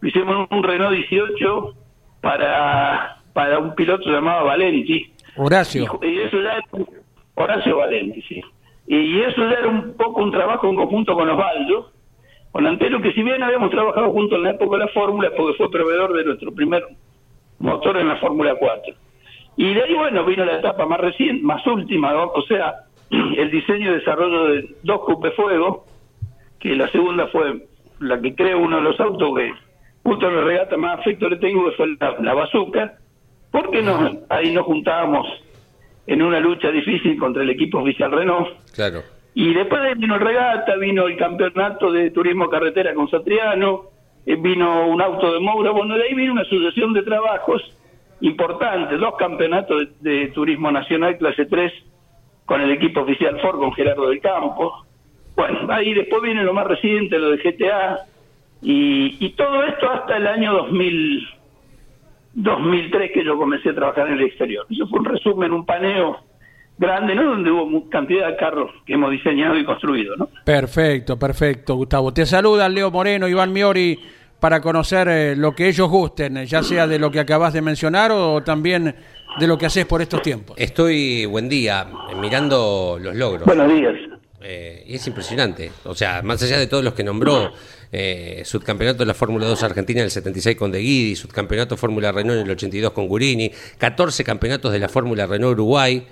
lo 0.00 0.08
hicimos 0.08 0.48
en 0.50 0.56
un 0.56 0.62
Renault 0.62 0.94
18 0.94 1.74
para, 2.20 3.22
para 3.32 3.58
un 3.58 3.74
piloto 3.74 4.10
llamado 4.10 4.46
Valenti. 4.46 5.12
Horacio. 5.36 5.98
Y, 6.02 6.06
y 6.06 6.18
eso 6.20 6.40
ya 6.40 6.54
era 6.54 6.64
Horacio 7.34 7.76
Valenti, 7.78 8.22
sí. 8.22 8.42
Y 8.86 9.20
eso 9.20 9.48
ya 9.48 9.58
era 9.58 9.68
un 9.68 9.94
poco 9.94 10.22
un 10.22 10.32
trabajo 10.32 10.68
en 10.68 10.76
conjunto 10.76 11.14
con 11.14 11.28
Osvaldo, 11.28 11.90
con 12.50 12.66
Antero, 12.66 13.00
que 13.00 13.12
si 13.12 13.22
bien 13.22 13.42
habíamos 13.42 13.70
trabajado 13.70 14.10
juntos 14.10 14.36
en 14.38 14.44
la 14.44 14.50
época 14.50 14.76
de 14.76 14.84
la 14.84 14.92
Fórmula, 14.92 15.30
porque 15.36 15.56
fue 15.56 15.70
proveedor 15.70 16.12
de 16.14 16.24
nuestro 16.24 16.52
primer 16.52 16.84
motor 17.58 17.96
en 17.98 18.08
la 18.08 18.16
Fórmula 18.16 18.56
4. 18.58 18.94
Y 19.60 19.74
de 19.74 19.82
ahí, 19.82 19.92
bueno, 19.92 20.24
vino 20.24 20.42
la 20.46 20.56
etapa 20.56 20.86
más 20.86 20.98
reciente, 21.00 21.44
más 21.44 21.66
última, 21.66 22.14
¿no? 22.14 22.28
o 22.28 22.40
sea, 22.46 22.86
el 23.10 23.50
diseño 23.50 23.90
y 23.90 23.94
desarrollo 23.96 24.44
de 24.46 24.74
dos 24.82 25.02
Coupe 25.04 25.32
Fuego, 25.32 25.84
que 26.58 26.74
la 26.74 26.88
segunda 26.88 27.26
fue 27.26 27.66
la 27.98 28.18
que 28.22 28.34
creo 28.34 28.58
uno 28.58 28.76
de 28.76 28.82
los 28.82 28.98
autos 28.98 29.36
que 29.36 29.52
justo 30.02 30.28
en 30.28 30.36
la 30.36 30.44
regata 30.44 30.78
más 30.78 31.00
afecto 31.00 31.28
le 31.28 31.36
tengo, 31.36 31.68
que 31.68 31.76
fue 31.76 31.88
la, 32.00 32.16
la 32.22 32.32
Bazooka, 32.32 32.94
porque 33.50 33.82
nos, 33.82 34.16
ahí 34.30 34.50
nos 34.50 34.64
juntábamos 34.64 35.26
en 36.06 36.22
una 36.22 36.40
lucha 36.40 36.70
difícil 36.70 37.18
contra 37.18 37.42
el 37.42 37.50
equipo 37.50 37.80
oficial 37.80 38.12
Renault. 38.12 38.48
Claro. 38.74 39.02
Y 39.34 39.52
después 39.52 39.82
de 39.82 39.88
ahí 39.88 39.94
vino 39.94 40.14
el 40.14 40.22
regata, 40.22 40.74
vino 40.76 41.06
el 41.06 41.18
campeonato 41.18 41.92
de 41.92 42.10
turismo 42.12 42.48
carretera 42.48 42.94
con 42.94 43.10
Satriano, 43.10 43.90
eh, 44.24 44.36
vino 44.36 44.86
un 44.86 45.02
auto 45.02 45.34
de 45.34 45.40
Moura, 45.40 45.70
bueno, 45.70 45.98
de 45.98 46.04
ahí 46.04 46.14
vino 46.14 46.32
una 46.32 46.44
sucesión 46.44 46.94
de 46.94 47.02
trabajos 47.02 47.76
importantes, 48.20 48.98
dos 48.98 49.14
campeonatos 49.18 49.88
de, 50.00 50.28
turismo 50.28 50.70
nacional 50.70 51.16
clase 51.18 51.46
3 51.46 51.72
con 52.44 52.60
el 52.60 52.70
equipo 52.72 53.00
oficial 53.00 53.40
Ford, 53.40 53.58
con 53.58 53.72
Gerardo 53.72 54.08
del 54.08 54.20
Campo. 54.20 54.84
Bueno, 55.36 55.72
ahí 55.72 55.94
después 55.94 56.22
viene 56.22 56.42
lo 56.42 56.52
más 56.52 56.66
reciente, 56.66 57.18
lo 57.18 57.30
de 57.30 57.38
GTA, 57.38 58.00
y, 58.62 59.30
todo 59.30 59.64
esto 59.64 59.90
hasta 59.90 60.16
el 60.16 60.26
año 60.26 60.52
2000, 60.52 61.28
2003 62.34 63.10
que 63.12 63.24
yo 63.24 63.38
comencé 63.38 63.70
a 63.70 63.74
trabajar 63.74 64.08
en 64.08 64.14
el 64.14 64.22
exterior. 64.22 64.66
Eso 64.68 64.86
fue 64.88 64.98
un 64.98 65.06
resumen, 65.06 65.52
un 65.52 65.64
paneo 65.64 66.18
grande, 66.76 67.14
¿no? 67.14 67.24
Donde 67.24 67.50
hubo 67.50 67.88
cantidad 67.88 68.28
de 68.28 68.36
carros 68.36 68.70
que 68.84 68.94
hemos 68.94 69.10
diseñado 69.12 69.56
y 69.56 69.64
construido, 69.64 70.16
¿no? 70.16 70.28
Perfecto, 70.44 71.18
perfecto, 71.18 71.74
Gustavo. 71.74 72.12
Te 72.12 72.26
saludan 72.26 72.74
Leo 72.74 72.90
Moreno, 72.90 73.28
Iván 73.28 73.52
Miori, 73.52 73.98
para 74.40 74.60
conocer 74.60 75.08
eh, 75.08 75.36
lo 75.36 75.54
que 75.54 75.68
ellos 75.68 75.88
gusten, 75.88 76.38
eh, 76.38 76.46
ya 76.46 76.62
sea 76.62 76.86
de 76.86 76.98
lo 76.98 77.10
que 77.10 77.20
acabas 77.20 77.52
de 77.52 77.62
mencionar 77.62 78.10
o 78.10 78.42
también 78.42 78.94
de 79.38 79.46
lo 79.46 79.56
que 79.56 79.66
haces 79.66 79.86
por 79.86 80.02
estos 80.02 80.22
tiempos. 80.22 80.56
Estoy, 80.58 81.26
buen 81.26 81.48
día, 81.48 81.86
mirando 82.20 82.98
los 83.00 83.14
logros. 83.14 83.44
Buenos 83.44 83.72
días. 83.72 83.94
Eh, 84.42 84.84
y 84.86 84.94
es 84.94 85.06
impresionante. 85.06 85.70
O 85.84 85.94
sea, 85.94 86.22
más 86.22 86.42
allá 86.42 86.58
de 86.58 86.66
todos 86.66 86.82
los 86.82 86.94
que 86.94 87.04
nombró, 87.04 87.52
eh, 87.92 88.42
subcampeonato 88.44 89.00
de 89.00 89.06
la 89.06 89.14
Fórmula 89.14 89.46
2 89.46 89.62
Argentina 89.64 90.00
en 90.00 90.04
el 90.06 90.10
76 90.10 90.56
con 90.56 90.72
De 90.72 90.78
Guidi, 90.78 91.14
subcampeonato 91.14 91.76
Fórmula 91.76 92.10
Renault 92.10 92.40
en 92.40 92.46
el 92.46 92.50
82 92.52 92.92
con 92.92 93.06
Gurini, 93.06 93.50
14 93.76 94.24
campeonatos 94.24 94.72
de 94.72 94.78
la 94.78 94.88
Fórmula 94.88 95.26
Renault 95.26 95.52
Uruguay, 95.52 96.06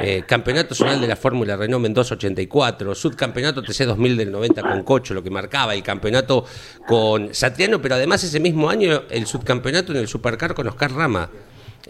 eh, 0.00 0.24
campeonato 0.26 0.70
nacional 0.70 1.00
de 1.00 1.06
la 1.06 1.16
Fórmula 1.16 1.56
Renault 1.56 1.82
Mendoza 1.82 2.14
84, 2.14 2.94
subcampeonato 2.94 3.62
TC 3.62 3.84
2000 3.84 4.16
del 4.16 4.32
90 4.32 4.62
con 4.62 4.82
Cocho, 4.82 5.14
lo 5.14 5.22
que 5.22 5.30
marcaba 5.30 5.74
el 5.74 5.82
campeonato 5.82 6.44
con 6.86 7.32
Satriano, 7.32 7.80
pero 7.80 7.94
además 7.94 8.24
ese 8.24 8.40
mismo 8.40 8.68
año 8.68 9.02
el 9.10 9.26
subcampeonato 9.26 9.92
en 9.92 9.98
el 9.98 10.08
Supercar 10.08 10.54
con 10.54 10.66
Oscar 10.66 10.92
Rama. 10.92 11.30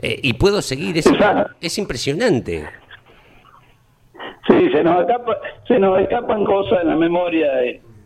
Eh, 0.03 0.21
y 0.23 0.35
puedo 0.35 0.61
seguir, 0.61 0.99
es, 0.99 1.09
es 1.61 1.79
impresionante. 1.79 2.69
Sí, 4.47 4.71
se 4.71 4.85
nos, 4.85 5.01
escapa, 5.01 5.39
se 5.67 5.79
nos 5.79 6.01
escapan 6.01 6.45
cosas 6.45 6.83
en 6.83 6.89
la 6.89 6.97
memoria. 6.97 7.49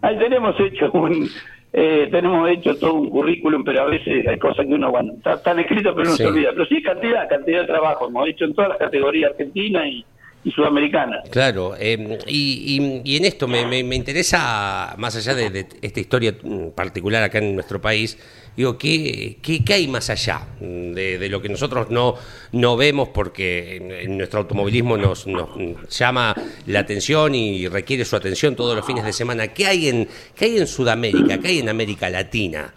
Ahí 0.02 0.18
tenemos 0.18 0.54
hecho 0.61 0.90
un, 0.92 1.28
eh, 1.72 2.09
tenemos 2.11 2.48
hecho 2.50 2.76
todo 2.78 2.94
un 2.94 3.11
currículum, 3.11 3.62
pero 3.64 3.83
a 3.83 3.87
veces 3.87 4.26
hay 4.26 4.38
cosas 4.38 4.66
que 4.66 4.72
uno, 4.74 4.90
bueno, 4.90 5.12
está- 5.16 5.35
están 5.35 5.59
escritas 5.59 5.92
pero 5.94 6.11
Sí. 6.11 6.16
se 6.22 6.26
olvida. 6.26 6.50
Pero 6.52 6.64
sí, 6.66 6.83
cantidad, 6.83 7.28
cantidad 7.28 7.61
de 7.61 7.66
trabajo. 7.66 8.09
Hemos 8.09 8.28
hecho 8.28 8.44
en 8.46 8.54
todas 8.54 8.70
las 8.70 8.78
categorías 8.78 9.31
argentinas 9.33 9.87
y, 9.87 10.04
y 10.44 10.51
sudamericanas. 10.53 11.29
Claro, 11.31 11.74
eh, 11.79 12.18
y, 12.27 12.77
y- 13.05 13.12
y 13.12 13.16
en 13.16 13.24
esto 13.24 13.48
me, 13.48 13.66
me- 13.66 13.83
me 13.85 13.96
interesa, 13.96 14.94
más 14.96 15.16
allá 15.16 15.35
de, 15.35 15.51
de 15.51 15.66
esta 15.83 16.01
historia 16.01 16.35
mm, 16.42 16.68
particular 16.77 17.22
acá 17.22 17.38
en 17.38 17.55
nuestro 17.55 17.81
país, 17.81 18.16
digo, 18.57 18.79
¿qué, 18.79 19.38
qué, 19.42 19.64
qué 19.64 19.74
hay 19.74 19.88
más 19.88 20.11
allá 20.11 20.42
de, 20.61 21.18
de 21.18 21.29
lo 21.29 21.40
que 21.42 21.48
nosotros 21.48 21.90
no, 21.90 22.14
no 22.53 22.77
vemos 22.77 23.09
porque 23.11 24.07
nuestro 24.09 24.40
automovilismo 24.40 24.96
nos, 24.96 25.27
nos 25.27 25.48
llama 25.96 26.35
la 26.66 26.81
atención 26.81 27.35
y 27.35 27.66
requiere 27.68 28.05
su 28.05 28.16
atención 28.16 28.57
todos 28.57 28.74
los 28.77 28.87
fines 28.87 29.05
de 29.05 29.12
semana? 29.12 29.48
¿Qué 29.48 29.66
hay 29.66 29.88
en, 29.88 30.09
qué 30.37 30.46
hay 30.46 30.59
en 30.59 30.66
Sudamérica? 30.66 31.38
¿Qué 31.38 31.48
hay 31.48 31.59
en 31.59 31.68
América 31.68 32.09
Latina? 32.11 32.72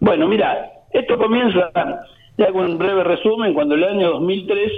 Bueno, 0.00 0.26
mira, 0.28 0.70
esto 0.92 1.16
comienza, 1.18 1.70
te 2.36 2.44
hago 2.44 2.60
un 2.60 2.78
breve 2.78 3.04
resumen, 3.04 3.52
cuando 3.54 3.74
el 3.74 3.84
año 3.84 4.10
2003 4.12 4.72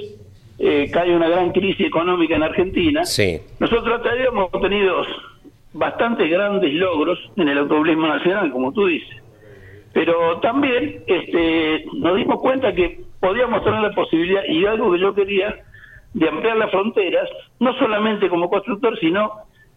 eh, 0.65 0.89
cae 0.93 1.13
una 1.13 1.29
gran 1.29 1.51
crisis 1.51 1.89
económica 1.89 2.37
en 2.37 2.45
Argentina. 2.45 3.05
Sí, 3.05 3.41
Nosotros 3.59 3.97
hasta 3.97 4.11
ahí 4.11 4.23
hemos 4.23 4.49
tenido 4.53 5.03
bastantes 5.73 6.31
grandes 6.31 6.73
logros 6.75 7.19
en 7.37 7.49
el 7.49 7.59
automovilismo 7.59 8.07
nacional, 8.07 8.53
como 8.53 8.73
tú 8.73 8.87
dices. 8.87 9.17
Pero 9.93 10.39
también 10.39 11.03
este, 11.09 11.85
nos 11.95 12.17
dimos 12.17 12.41
cuenta 12.41 12.73
que 12.73 13.01
podíamos 13.19 13.65
tener 13.65 13.81
la 13.81 13.91
posibilidad, 13.93 14.45
y 14.49 14.65
algo 14.65 14.93
que 14.93 15.01
yo 15.01 15.13
quería, 15.13 15.65
de 16.15 16.29
ampliar 16.29 16.57
las 16.57 16.71
fronteras, 16.71 17.29
no 17.59 17.77
solamente 17.79 18.29
como 18.29 18.49
constructor, 18.49 18.97
sino 19.01 19.33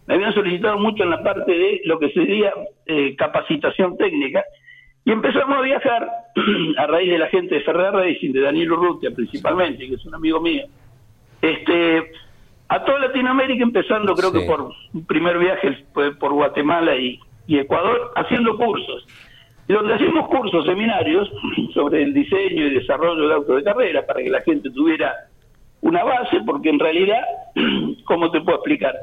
me 0.05 0.13
habían 0.13 0.35
solicitado 0.35 0.77
mucho 0.77 1.01
en 1.01 1.09
la 1.09 1.23
parte 1.23 1.51
de 1.51 1.81
lo 1.85 1.97
que 1.97 2.11
sería 2.11 2.53
eh, 2.85 3.15
capacitación 3.15 3.97
técnica, 3.97 4.43
y 5.05 5.11
empezamos 5.11 5.57
a 5.57 5.61
viajar 5.61 6.09
a 6.77 6.87
raíz 6.87 7.11
de 7.11 7.17
la 7.19 7.27
gente 7.27 7.55
de 7.55 7.61
Ferrer 7.61 7.93
Racing, 7.93 8.31
de 8.33 8.41
Daniel 8.41 8.71
Urrutia 8.73 9.11
principalmente, 9.11 9.87
que 9.87 9.95
es 9.95 10.05
un 10.05 10.15
amigo 10.15 10.41
mío, 10.41 10.65
este 11.41 12.11
a 12.67 12.83
toda 12.83 12.99
Latinoamérica, 12.99 13.63
empezando 13.63 14.15
creo 14.15 14.31
Sí. 14.31 14.39
que 14.39 14.45
por 14.47 14.61
un 14.93 15.05
primer 15.05 15.37
viaje 15.37 15.85
por 16.19 16.33
Guatemala 16.33 16.95
y, 16.95 17.19
y 17.45 17.59
Ecuador, 17.59 18.11
haciendo 18.15 18.57
cursos. 18.57 19.05
Y 19.67 19.73
donde 19.73 19.93
hacíamos 19.93 20.27
cursos, 20.29 20.65
seminarios 20.65 21.31
sobre 21.75 22.01
el 22.01 22.13
diseño 22.13 22.65
y 22.65 22.73
desarrollo 22.73 23.27
de 23.27 23.33
autos 23.35 23.55
de 23.57 23.63
carrera, 23.63 24.03
para 24.05 24.23
que 24.23 24.29
la 24.31 24.41
gente 24.41 24.71
tuviera 24.71 25.13
una 25.81 26.03
base, 26.03 26.39
porque 26.43 26.69
en 26.69 26.79
realidad, 26.79 27.21
¿cómo 28.05 28.31
te 28.31 28.41
puedo 28.41 28.57
explicar? 28.57 28.95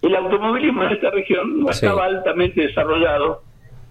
El 0.00 0.14
automovilismo 0.14 0.84
en 0.84 0.92
esta 0.92 1.10
región 1.10 1.58
no 1.60 1.72
Sí. 1.72 1.84
estaba 1.86 2.04
altamente 2.06 2.60
desarrollado, 2.68 3.42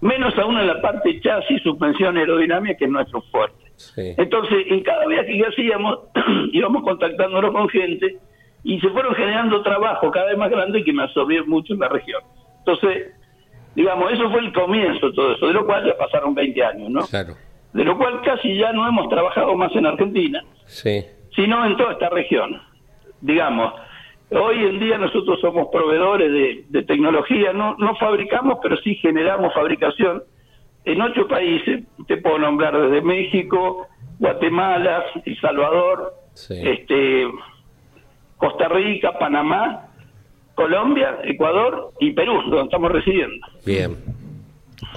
menos 0.02 0.36
aún 0.36 0.58
en 0.58 0.66
la 0.66 0.80
parte 0.82 1.20
chasis, 1.20 1.62
suspensión, 1.62 2.18
aerodinámica, 2.18 2.76
que 2.76 2.84
es 2.84 2.90
nuestro 2.90 3.22
fuerte. 3.30 3.64
sí. 3.76 4.14
Entonces, 4.18 4.66
en 4.68 4.82
cada 4.82 5.06
viaje 5.06 5.32
que 5.38 5.46
hacíamos, 5.46 6.00
íbamos 6.52 6.82
contactándonos 6.82 7.52
con 7.52 7.68
gente 7.68 8.18
y 8.64 8.78
se 8.80 8.90
fueron 8.90 9.14
generando 9.14 9.62
trabajo 9.62 10.10
cada 10.10 10.26
vez 10.26 10.36
más 10.36 10.50
grande 10.50 10.84
que 10.84 10.92
me 10.92 11.04
absorbió 11.04 11.46
mucho 11.46 11.72
en 11.72 11.80
la 11.80 11.88
región. 11.88 12.20
Entonces, 12.58 13.12
digamos, 13.74 14.12
eso 14.12 14.30
fue 14.30 14.40
el 14.40 14.52
comienzo 14.52 15.08
de 15.08 15.14
todo 15.14 15.32
eso, 15.34 15.46
de 15.46 15.52
lo 15.52 15.64
cual 15.66 15.86
ya 15.86 15.96
pasaron 15.96 16.34
20 16.34 16.64
años, 16.64 16.90
¿no? 16.90 17.00
Claro, 17.06 17.34
De 17.72 17.84
lo 17.84 17.96
cual 17.96 18.20
casi 18.22 18.56
ya 18.56 18.72
no 18.72 18.86
hemos 18.86 19.08
trabajado 19.08 19.54
más 19.56 19.74
en 19.74 19.86
Argentina, 19.86 20.42
sí, 20.66 21.04
sino 21.34 21.64
en 21.64 21.76
toda 21.76 21.92
esta 21.92 22.08
región. 22.10 22.60
Digamos, 23.20 23.72
hoy 24.32 24.64
en 24.64 24.78
día 24.78 24.98
nosotros 24.98 25.40
somos 25.40 25.68
proveedores 25.70 26.32
de, 26.32 26.64
de 26.68 26.82
tecnología, 26.84 27.52
no, 27.52 27.76
no 27.78 27.94
fabricamos, 27.96 28.58
pero 28.62 28.76
sí 28.78 28.94
generamos 28.96 29.52
fabricación 29.54 30.22
en 30.84 31.00
ocho 31.00 31.28
países, 31.28 31.84
te 32.08 32.16
puedo 32.16 32.38
nombrar 32.38 32.76
desde 32.76 33.02
México, 33.02 33.86
Guatemala, 34.18 35.04
El 35.24 35.40
Salvador, 35.40 36.14
sí. 36.34 36.54
este, 36.64 37.28
Costa 38.36 38.68
Rica, 38.68 39.18
Panamá, 39.18 39.88
Colombia, 40.54 41.20
Ecuador 41.24 41.92
y 42.00 42.12
Perú, 42.12 42.34
donde 42.42 42.64
estamos 42.64 42.90
residiendo. 42.90 43.46
Bien. 43.64 43.96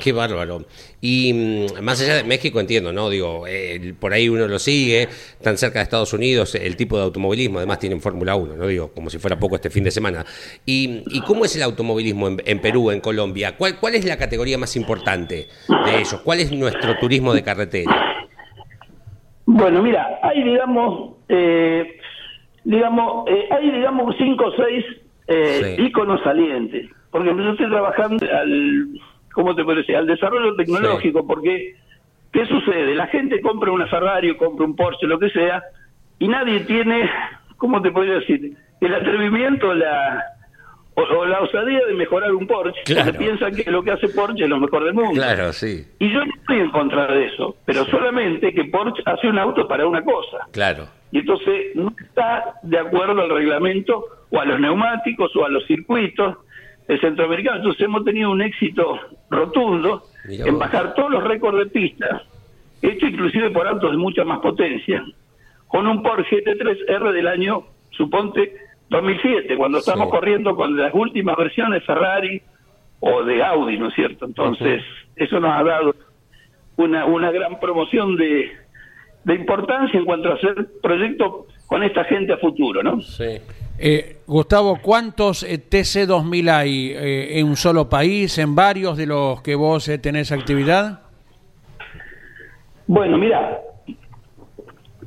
Qué 0.02 0.12
bárbaro. 0.12 0.65
Y 1.00 1.32
mm, 1.34 1.82
más 1.84 2.02
allá 2.02 2.15
de 2.15 2.24
México, 2.24 2.60
entiendo, 2.60 2.91
¿no? 2.91 3.10
Digo, 3.10 3.45
eh, 3.48 3.93
por 4.00 4.13
ahí 4.13 4.28
uno 4.30 4.48
lo 4.48 4.60
sigue, 4.60 5.08
tan 5.41 5.58
cerca 5.58 5.80
de 5.80 5.84
Estados 5.84 6.12
Unidos, 6.13 6.56
el 6.56 6.76
tipo 6.76 6.98
de 6.98 7.04
automovilismo, 7.04 7.60
además 7.60 7.80
tienen 7.80 8.02
Fórmula 8.02 8.36
1, 8.36 8.56
¿no? 8.58 8.67
Digo, 8.67 8.91
como 8.93 9.10
si 9.10 9.19
fuera 9.19 9.38
poco 9.39 9.56
este 9.56 9.69
fin 9.69 9.84
de 9.84 9.91
semana. 9.91 10.26
¿Y, 10.65 11.04
y 11.08 11.21
cómo 11.21 11.45
es 11.45 11.56
el 11.56 11.63
automovilismo 11.63 12.28
en, 12.28 12.41
en 12.45 12.60
Perú, 12.60 12.91
en 12.91 13.00
Colombia? 13.00 13.56
¿Cuál, 13.58 13.80
¿Cuál 13.80 13.95
es 13.95 14.06
la 14.06 14.17
categoría 14.17 14.58
más 14.58 14.76
importante 14.76 15.48
de 15.86 15.95
ellos? 16.00 16.19
¿Cuál 16.24 16.39
es 16.39 16.52
nuestro 16.52 16.98
turismo 16.98 17.34
de 17.34 17.43
carretera? 17.43 18.26
Bueno, 19.45 19.82
mira, 19.84 20.19
hay, 20.24 20.43
digamos, 20.43 21.13
eh, 21.30 21.98
digamos, 22.63 23.28
eh, 23.30 23.48
hay, 23.52 23.71
digamos, 23.71 24.15
cinco 24.17 24.45
o 24.45 24.52
seis 24.56 24.84
eh, 25.28 25.76
Sí. 25.78 25.84
íconos 25.84 26.19
salientes. 26.24 26.89
Porque 27.12 27.30
yo 27.30 27.52
estoy 27.52 27.69
trabajando 27.69 28.26
al, 28.32 28.88
¿cómo 29.36 29.54
te 29.54 29.63
puedo 29.63 29.78
decir? 29.78 29.95
Al 29.95 30.08
desarrollo 30.08 30.56
tecnológico, 30.56 31.28
porque, 31.28 31.76
¿qué 32.34 32.45
sucede? 32.48 32.95
La 32.95 33.06
gente 33.08 33.39
compra 33.41 33.71
una 33.71 33.86
Ferrari, 33.88 34.36
compra 34.38 34.65
un 34.65 34.76
Porsche, 34.76 35.06
lo 35.06 35.19
que 35.19 35.30
sea, 35.30 35.62
y 36.17 36.28
nadie 36.28 36.62
tiene, 36.62 37.08
¿cómo 37.58 37.82
te 37.82 37.91
podría 37.91 38.15
decir? 38.15 38.54
El 38.82 38.93
atrevimiento, 38.95 39.74
la 39.74 40.24
o, 40.98 41.02
o 41.02 41.26
la 41.26 41.41
osadía 41.41 41.86
de 41.86 41.93
mejorar 41.93 42.32
un 42.34 42.48
Porsche, 42.48 42.82
Claro. 42.86 43.06
porque 43.12 43.19
piensan 43.19 43.54
que 43.54 43.69
lo 43.69 43.84
que 43.84 43.91
hace 43.91 44.08
Porsche 44.08 44.45
es 44.45 44.50
lo 44.50 44.60
mejor 44.62 44.86
del 44.86 44.93
mundo. 44.93 45.12
Claro, 45.13 45.52
sí, 45.52 45.86
Y 46.00 46.10
yo 46.10 46.24
no 46.26 46.34
estoy 46.39 46.60
en 46.60 46.71
contra 46.71 47.06
de 47.08 47.26
eso, 47.26 47.58
pero 47.65 47.84
solamente 47.86 48.54
que 48.54 48.63
Porsche 48.65 49.04
hace 49.06 49.28
un 49.28 49.38
auto 49.38 49.67
para 49.67 49.86
una 49.86 50.02
cosa. 50.04 50.48
claro. 50.52 50.88
Y 51.12 51.19
entonces 51.19 51.67
no 51.76 51.93
está 51.98 52.56
de 52.63 52.78
acuerdo 52.78 53.21
al 53.21 53.30
reglamento 53.30 54.04
o 54.32 54.39
a 54.39 54.43
los 54.43 54.60
neumáticos 54.60 55.34
o 55.38 55.45
a 55.45 55.50
los 55.50 55.65
circuitos 55.65 56.36
del 56.88 57.00
centroamericano. 57.02 57.58
Entonces 57.58 57.82
hemos 57.82 58.04
tenido 58.04 58.32
un 58.32 58.41
éxito 58.41 59.00
rotundo 59.30 60.04
en 60.28 60.58
bajar 60.60 60.93
todos 60.95 61.12
los 61.12 61.24
récords 61.24 61.58
de 61.60 61.65
pista, 61.67 62.24
hecho 62.82 63.06
inclusive 63.08 63.50
por 63.52 63.67
autos 63.67 63.91
de 63.91 63.98
mucha 63.98 64.24
más 64.24 64.39
potencia, 64.39 65.04
con 65.67 65.88
un 65.88 66.02
Porsche 66.04 66.43
GT3R 66.43 67.12
del 67.12 67.28
año, 67.28 67.63
suponte, 67.91 68.56
2007, 68.89 69.58
cuando 69.58 69.80
estamos 69.80 70.08
Sí. 70.08 70.12
corriendo 70.12 70.56
con 70.56 70.78
las 70.78 70.93
últimas 70.93 71.36
versiones 71.38 71.84
Ferrari 71.86 72.41
o 73.00 73.24
de 73.24 73.43
Audi, 73.43 73.78
¿no 73.78 73.88
es 73.89 73.95
cierto? 73.95 74.26
Entonces, 74.26 74.84
eso 75.15 75.39
nos 75.39 75.52
ha 75.52 75.63
dado 75.63 75.95
una, 76.78 77.06
una 77.06 77.32
gran 77.32 77.60
promoción 77.60 78.15
de, 78.15 78.52
de 79.24 79.34
importancia 79.36 80.00
en 80.00 80.06
cuanto 80.06 80.30
a 80.32 80.36
hacer 80.36 80.67
proyectos 80.84 81.45
con 81.67 81.82
esta 81.84 82.04
gente 82.06 82.34
a 82.34 82.38
futuro, 82.38 82.84
¿no? 82.84 83.02
Sí. 83.02 83.38
Eh, 83.78 84.18
Gustavo, 84.26 84.80
¿cuántos 84.82 85.44
eh, 85.44 85.60
TC2000 85.70 86.50
hay 86.50 86.92
eh, 86.92 87.40
en 87.40 87.48
un 87.48 87.58
solo 87.58 87.90
país, 87.90 88.38
en 88.38 88.56
varios 88.56 88.96
de 88.98 89.06
los 89.06 89.42
que 89.42 89.56
vos 89.56 89.88
eh, 89.90 89.98
tenés 89.98 90.32
actividad? 90.32 91.02
Bueno, 92.88 93.18
mira, 93.18 93.60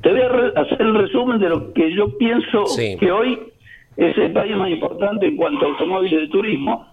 te 0.03 0.11
voy 0.11 0.21
a 0.21 0.29
re- 0.29 0.53
hacer 0.61 0.81
el 0.83 0.95
resumen 0.95 1.39
de 1.41 1.49
lo 1.49 1.73
que 1.73 1.95
yo 1.95 2.17
pienso 2.19 2.67
Sí. 2.67 2.97
que 3.01 3.11
hoy 3.11 3.39
es 3.97 4.17
el 4.19 4.33
país 4.33 4.55
más 4.57 4.71
importante 4.71 5.27
en 5.27 5.37
cuanto 5.37 5.65
a 5.65 5.69
automóviles 5.71 6.21
de 6.21 6.29
turismo, 6.29 6.87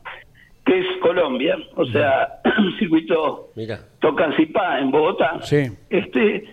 que 0.66 0.80
es 0.80 0.86
Colombia, 1.02 1.58
o 1.76 1.86
sea, 1.88 2.40
circuito 2.80 3.50
Mira. 3.56 3.80
Tocancipá 4.00 4.80
en 4.80 4.92
Bogotá. 4.92 5.40
Sí. 5.42 5.68
Este, 5.90 6.46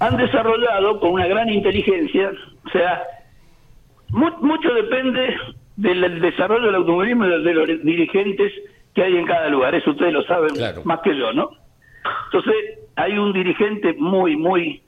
han 0.00 0.16
desarrollado 0.16 0.98
con 0.98 1.10
una 1.12 1.26
gran 1.26 1.48
inteligencia, 1.50 2.32
o 2.66 2.70
sea, 2.70 3.02
mucho 4.10 4.72
depende 4.74 5.36
del, 5.76 6.20
desarrollo 6.20 6.66
del 6.66 6.74
automovilismo 6.76 7.26
y 7.26 7.30
de, 7.30 7.38
de 7.40 7.54
los 7.54 7.66
dirigentes 7.84 8.52
que 8.94 9.02
hay 9.02 9.16
en 9.16 9.26
cada 9.26 9.48
lugar, 9.48 9.74
eso 9.74 9.90
ustedes 9.90 10.12
lo 10.12 10.22
saben 10.22 10.54
Claro. 10.54 10.82
más 10.84 11.00
que 11.00 11.16
yo, 11.16 11.32
¿no? 11.32 11.50
Entonces, 12.26 12.54
hay 12.96 13.18
un 13.18 13.32
dirigente 13.32 13.94
muy, 13.98 14.36
muy, 14.36 14.80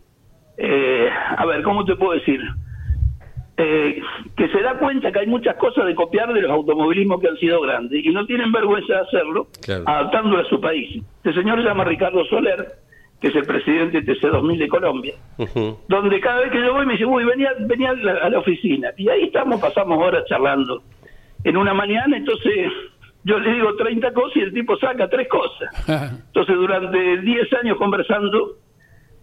eh, 0.56 1.10
a 1.36 1.44
ver, 1.46 1.62
¿cómo 1.62 1.84
te 1.84 1.94
puedo 1.96 2.12
decir? 2.12 2.40
Eh, 3.60 4.00
que 4.36 4.48
se 4.48 4.62
da 4.62 4.78
cuenta 4.78 5.10
que 5.10 5.18
hay 5.18 5.26
muchas 5.26 5.56
cosas 5.56 5.84
de 5.86 5.94
copiar 5.96 6.32
de 6.32 6.40
los 6.42 6.50
automovilismos 6.50 7.20
que 7.20 7.28
han 7.28 7.36
sido 7.38 7.60
grandes 7.60 8.04
y 8.04 8.08
no 8.10 8.24
tienen 8.24 8.52
vergüenza 8.52 8.94
de 8.94 9.00
hacerlo, 9.00 9.48
Claro. 9.64 9.82
adaptándolo 9.86 10.40
a 10.42 10.44
su 10.44 10.60
país. 10.60 11.02
Este 11.24 11.34
señor 11.34 11.58
se 11.60 11.64
llama 11.68 11.82
Ricardo 11.84 12.24
Soler, 12.26 12.66
que 13.20 13.28
es 13.28 13.34
el 13.34 13.44
presidente 13.44 14.00
de 14.00 14.14
TC2000 14.14 14.58
de 14.58 14.68
Colombia, 14.68 15.14
donde 15.88 16.20
cada 16.20 16.40
vez 16.40 16.52
que 16.52 16.60
yo 16.60 16.72
voy 16.72 16.86
me 16.86 16.92
dice, 16.92 17.04
uy, 17.04 17.24
venía, 17.24 17.50
venía 17.60 17.90
a, 17.90 17.94
la, 17.94 18.12
a 18.12 18.30
la 18.30 18.38
oficina. 18.38 18.90
Y 18.96 19.08
ahí 19.08 19.24
estamos, 19.24 19.60
pasamos 19.60 19.98
horas 19.98 20.24
charlando. 20.28 20.82
En 21.44 21.56
una 21.56 21.74
mañana, 21.74 22.16
entonces 22.16 22.72
yo 23.24 23.38
le 23.38 23.52
digo 23.52 23.74
30 23.76 24.12
cosas 24.12 24.36
y 24.36 24.40
el 24.40 24.54
tipo 24.54 24.76
saca 24.78 25.08
tres 25.08 25.28
cosas. 25.28 25.68
Entonces, 26.26 26.56
durante 26.56 27.18
10 27.18 27.52
años 27.62 27.76
conversando, 27.76 28.56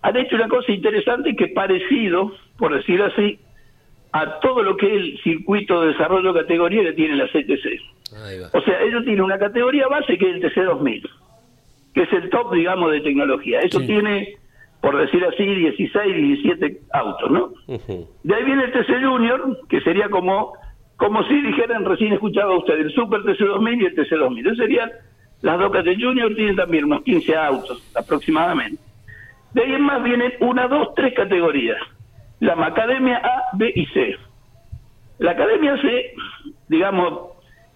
han 0.01 0.15
hecho 0.17 0.35
una 0.35 0.47
cosa 0.47 0.71
interesante 0.71 1.35
que 1.35 1.47
parecido, 1.47 2.31
por 2.57 2.75
decir 2.75 3.01
así, 3.01 3.39
a 4.11 4.39
todo 4.39 4.63
lo 4.63 4.77
que 4.77 4.85
es 4.85 4.93
el 4.93 5.19
circuito 5.23 5.81
de 5.81 5.87
desarrollo 5.87 6.33
de 6.33 6.41
categoría 6.41 6.83
que 6.83 6.93
tiene 6.93 7.15
la 7.15 7.25
CTC. 7.27 7.65
Ahí 8.23 8.39
va. 8.39 8.49
O 8.53 8.61
sea, 8.61 8.81
ellos 8.83 9.03
tienen 9.03 9.21
una 9.21 9.39
categoría 9.39 9.87
base 9.87 10.17
que 10.17 10.29
es 10.29 10.35
el 10.35 10.43
TC2000, 10.43 11.09
que 11.95 12.03
es 12.03 12.13
el 12.13 12.29
top, 12.29 12.53
digamos, 12.53 12.91
de 12.91 13.01
tecnología. 13.01 13.61
Eso 13.61 13.79
Sí. 13.79 13.87
tiene, 13.87 14.35
por 14.81 14.97
decir 14.97 15.23
así, 15.25 15.43
16, 15.45 16.15
17 16.15 16.81
autos, 16.93 17.31
¿no? 17.31 17.53
De 18.23 18.35
ahí 18.35 18.43
viene 18.43 18.65
el 18.65 18.71
TC 18.73 19.01
Junior, 19.03 19.59
que 19.69 19.79
sería 19.81 20.09
como, 20.09 20.53
como 20.97 21.23
si 21.23 21.41
dijeran, 21.41 21.85
recién 21.85 22.13
escuchaba 22.13 22.55
usted, 22.57 22.75
el 22.75 22.91
Super 22.91 23.21
TC2000 23.21 23.81
y 23.81 23.85
el 23.85 23.95
TC2000. 23.95 24.39
Esas 24.45 24.57
serían 24.57 24.91
las 25.41 25.57
dos 25.57 25.71
de 25.71 25.95
Junior, 25.95 26.35
tienen 26.35 26.57
también 26.57 26.83
unos 26.85 27.01
15 27.03 27.35
autos 27.35 27.81
aproximadamente. 27.95 28.81
De 29.53 29.63
ahí 29.63 29.73
en 29.73 29.81
más 29.83 30.03
vienen 30.03 30.33
una, 30.41 30.67
dos, 30.67 30.93
tres 30.95 31.13
categorías. 31.13 31.77
La 32.41 32.53
Academia 32.65 33.17
A, 33.23 33.43
B 33.53 33.71
y 33.73 33.85
C. 33.87 34.17
La 35.19 35.31
Academia 35.31 35.81
C, 35.81 36.13
digamos, 36.67 37.29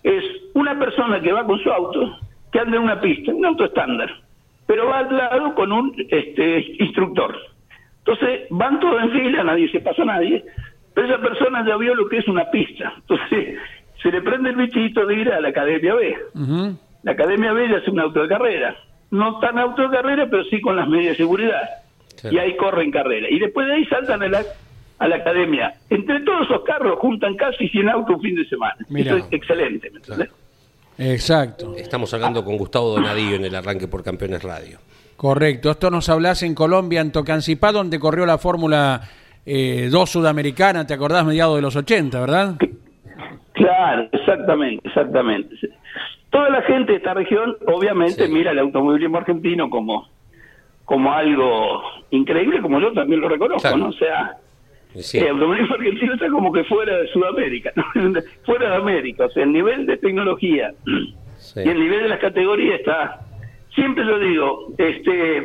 es 0.03 0.23
una 0.53 0.77
persona 0.77 1.21
que 1.21 1.31
va 1.31 1.45
con 1.45 1.57
su 1.59 1.71
auto, 1.71 2.17
que 2.51 2.59
anda 2.59 2.77
en 2.77 2.83
una 2.83 3.01
pista, 3.01 3.31
un 3.33 3.45
auto 3.45 3.65
estándar, 3.65 4.09
pero 4.65 4.87
va 4.87 4.99
al 4.99 5.15
lado 5.15 5.55
con 5.55 5.71
un 5.71 5.95
este, 6.09 6.75
instructor. 6.79 7.35
Entonces 7.99 8.47
van 8.49 8.79
todos 8.79 9.01
en 9.03 9.11
fila, 9.11 9.43
nadie 9.43 9.69
se 9.71 9.81
pasa 9.81 10.01
a 10.01 10.05
nadie, 10.05 10.43
pero 10.93 11.07
esa 11.07 11.21
persona 11.21 11.65
ya 11.65 11.77
vio 11.77 11.95
lo 11.95 12.07
que 12.07 12.17
es 12.17 12.27
una 12.27 12.49
pista. 12.49 12.93
Entonces 12.97 13.57
se 14.01 14.11
le 14.11 14.21
prende 14.21 14.49
el 14.49 14.55
bichito 14.55 15.05
de 15.05 15.15
ir 15.15 15.31
a 15.31 15.39
la 15.39 15.49
Academia 15.49 15.93
B. 15.93 16.17
La 17.03 17.11
Academia 17.11 17.53
B 17.53 17.69
ya 17.69 17.77
hace 17.77 17.91
un 17.91 17.99
auto 17.99 18.21
de 18.21 18.29
carrera. 18.29 18.75
No 19.11 19.39
tan 19.39 19.57
auto 19.57 19.83
de 19.83 19.89
carrera, 19.89 20.27
pero 20.29 20.43
sí 20.45 20.61
con 20.61 20.75
las 20.75 20.87
medidas 20.87 21.17
de 21.17 21.23
seguridad. 21.23 21.61
Claro. 22.19 22.35
Y 22.35 22.39
ahí 22.39 22.55
corren 22.57 22.91
carrera. 22.91 23.27
Y 23.29 23.39
después 23.39 23.67
de 23.67 23.73
ahí 23.73 23.85
saltan 23.85 24.21
a 24.21 24.27
la, 24.27 24.43
a 24.99 25.07
la 25.07 25.15
Academia. 25.15 25.73
Entre 25.89 26.19
todos 26.21 26.45
esos 26.45 26.63
carros 26.63 26.99
juntan 26.99 27.35
casi 27.35 27.67
100 27.69 27.89
autos 27.89 28.15
un 28.15 28.21
fin 28.21 28.35
de 28.35 28.45
semana. 28.45 28.75
Mirá. 28.89 29.15
Eso 29.15 29.25
es 29.25 29.33
excelente, 29.33 29.89
¿me 29.91 29.97
entendés? 29.97 30.29
Exacto, 30.99 31.75
Estamos 31.77 32.13
hablando 32.13 32.43
con 32.43 32.57
Gustavo 32.57 32.89
Donadillo 32.89 33.35
en 33.35 33.45
el 33.45 33.55
arranque 33.55 33.87
por 33.87 34.03
Campeones 34.03 34.43
Radio. 34.43 34.79
correcto. 35.15 35.71
Esto 35.71 35.89
nos 35.89 36.09
hablas 36.09 36.43
en 36.43 36.53
Colombia, 36.55 37.01
en 37.01 37.11
Tocancipá, 37.11 37.71
donde 37.71 37.99
corrió 37.99 38.25
la 38.25 38.37
Fórmula 38.37 39.01
eh, 39.45 39.87
2 39.91 40.09
sudamericana, 40.09 40.85
¿te 40.85 40.93
acordás? 40.93 41.25
Mediados 41.25 41.55
de 41.55 41.61
los 41.61 41.75
80, 41.75 42.19
¿verdad? 42.19 42.55
Claro, 43.53 44.07
exactamente, 44.11 44.87
exactamente. 44.87 45.55
Toda 46.29 46.49
la 46.49 46.61
gente 46.63 46.91
de 46.91 46.97
esta 46.99 47.13
región, 47.13 47.57
obviamente, 47.67 48.27
Sí. 48.27 48.31
mira 48.33 48.51
el 48.51 48.59
automovilismo 48.59 49.17
argentino 49.17 49.69
como, 49.69 50.07
como 50.85 51.11
algo 51.11 51.81
increíble, 52.11 52.61
como 52.61 52.79
yo 52.79 52.93
también 52.93 53.21
lo 53.21 53.29
reconozco, 53.29 53.61
Claro. 53.61 53.77
¿no? 53.77 53.87
O 53.89 53.93
sea, 53.93 54.37
sí, 54.95 55.17
el 55.19 55.29
automovilismo 55.29 55.75
argentino 55.75 56.13
está 56.13 56.29
como 56.29 56.51
que 56.51 56.63
fuera 56.63 56.97
de 56.97 57.07
Sudamérica, 57.09 57.71
¿no? 57.75 57.85
fuera 58.45 58.69
de 58.69 58.75
América. 58.75 59.25
O 59.25 59.29
sea, 59.29 59.43
el 59.43 59.51
nivel 59.51 59.85
de 59.85 59.97
tecnología 59.97 60.73
sí. 61.37 61.61
y 61.65 61.69
el 61.69 61.79
nivel 61.79 62.03
de 62.03 62.09
las 62.09 62.19
categorías 62.19 62.79
está. 62.79 63.21
Siempre 63.73 64.03
lo 64.03 64.19
digo, 64.19 64.73
este. 64.77 65.43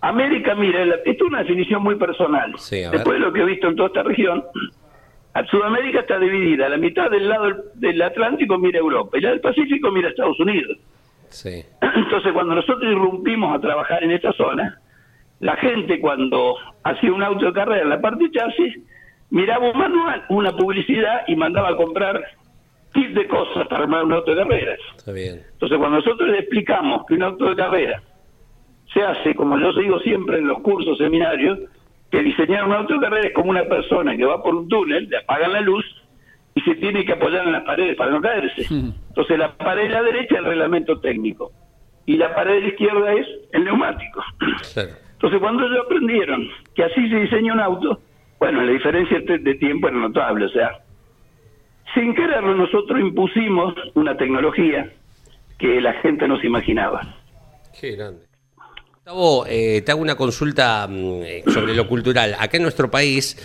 América, 0.00 0.56
mira, 0.56 0.84
la- 0.84 0.96
esto 0.96 1.10
es 1.10 1.22
una 1.22 1.38
definición 1.40 1.82
muy 1.82 1.94
personal. 1.94 2.52
Sí. 2.58 2.82
Después 2.90 3.18
de 3.18 3.18
lo 3.20 3.32
que 3.32 3.42
he 3.42 3.44
visto 3.44 3.68
en 3.68 3.76
toda 3.76 3.86
esta 3.86 4.02
región, 4.02 4.42
Sudamérica 5.50 6.00
está 6.00 6.18
dividida. 6.18 6.68
La 6.68 6.76
mitad 6.76 7.10
del 7.10 7.28
lado 7.28 7.48
del, 7.74 8.02
Atlántico 8.02 8.58
mira 8.58 8.78
Europa 8.78 9.16
y 9.16 9.22
la 9.22 9.30
del 9.30 9.40
Pacífico 9.40 9.90
mira 9.90 10.10
Estados 10.10 10.38
Unidos. 10.40 10.76
Sí. 11.28 11.64
Entonces, 11.80 12.32
cuando 12.32 12.54
nosotros 12.54 12.82
irrumpimos 12.90 13.56
a 13.56 13.60
trabajar 13.60 14.04
en 14.04 14.10
esta 14.12 14.32
zona, 14.32 14.80
la 15.42 15.56
gente 15.56 16.00
cuando 16.00 16.54
hacía 16.84 17.12
un 17.12 17.22
auto 17.22 17.46
de 17.46 17.52
carrera 17.52 17.82
en 17.82 17.88
la 17.88 18.00
parte 18.00 18.30
chasis, 18.30 18.78
miraba 19.30 19.72
un 19.72 19.76
manual, 19.76 20.24
una 20.28 20.56
publicidad 20.56 21.22
y 21.26 21.34
mandaba 21.34 21.70
a 21.70 21.76
comprar 21.76 22.24
kit 22.94 23.08
de 23.08 23.26
cosas 23.26 23.66
para 23.66 23.82
armar 23.82 24.04
un 24.04 24.12
auto 24.12 24.36
de. 24.36 24.76
Está 24.96 25.10
bien. 25.10 25.42
Entonces, 25.52 25.78
cuando 25.78 25.96
nosotros 25.96 26.28
le 26.28 26.38
explicamos 26.38 27.04
que 27.06 27.14
un 27.14 27.24
auto 27.24 27.46
de 27.46 27.56
carrera 27.56 28.00
se 28.94 29.02
hace, 29.02 29.34
como 29.34 29.58
yo 29.58 29.72
digo 29.72 29.98
siempre 29.98 30.38
en 30.38 30.46
los 30.46 30.60
cursos, 30.60 30.96
seminarios, 30.98 31.58
que 32.08 32.22
diseñar 32.22 32.64
un 32.64 32.74
auto 32.74 32.94
de 32.94 33.00
carrera 33.00 33.26
es 33.26 33.34
como 33.34 33.50
una 33.50 33.64
persona 33.64 34.16
que 34.16 34.24
va 34.24 34.40
por 34.40 34.54
un 34.54 34.68
túnel, 34.68 35.08
le 35.08 35.16
apagan 35.16 35.54
la 35.54 35.60
luz 35.60 35.84
y 36.54 36.60
se 36.60 36.76
tiene 36.76 37.04
que 37.04 37.14
apoyar 37.14 37.46
en 37.46 37.52
las 37.52 37.64
paredes 37.64 37.96
para 37.96 38.12
no 38.12 38.20
caerse. 38.20 38.64
Entonces, 38.70 39.38
la 39.38 39.56
pared 39.56 39.84
de 39.84 39.88
la 39.88 40.02
derecha 40.02 40.34
es 40.34 40.38
el 40.38 40.44
reglamento 40.44 41.00
técnico. 41.00 41.50
y 42.06 42.16
la 42.16 42.32
pared 42.32 42.54
de 42.54 42.60
la 42.60 42.68
izquierda 42.68 43.12
es 43.14 43.26
el 43.52 43.64
neumático. 43.64 44.22
Entonces, 45.22 45.40
cuando 45.40 45.64
ellos 45.64 45.84
aprendieron 45.84 46.48
que 46.74 46.82
así 46.82 47.08
se 47.08 47.16
diseña 47.16 47.52
un 47.52 47.60
auto, 47.60 48.00
bueno, 48.40 48.60
la 48.64 48.72
diferencia 48.72 49.20
de 49.20 49.54
tiempo 49.54 49.86
era 49.86 49.96
notable, 49.96 50.46
o 50.46 50.48
sea, 50.48 50.80
sin 51.94 52.12
quererlo 52.12 52.56
nosotros 52.56 52.98
impusimos 52.98 53.72
una 53.94 54.16
tecnología 54.16 54.92
que 55.60 55.80
la 55.80 55.92
gente 56.00 56.26
no 56.26 56.40
se 56.40 56.48
imaginaba. 56.48 57.02
Qué 57.80 57.92
grande. 57.92 58.26
Gustavo, 58.94 59.46
eh, 59.46 59.82
te 59.82 59.92
hago 59.92 60.00
una 60.00 60.16
consulta 60.16 60.88
mm, 60.88 61.22
eh, 61.22 61.44
sobre 61.46 61.76
lo 61.76 61.86
cultural. 61.86 62.34
Acá 62.36 62.56
en 62.56 62.64
nuestro 62.64 62.90
país 62.90 63.36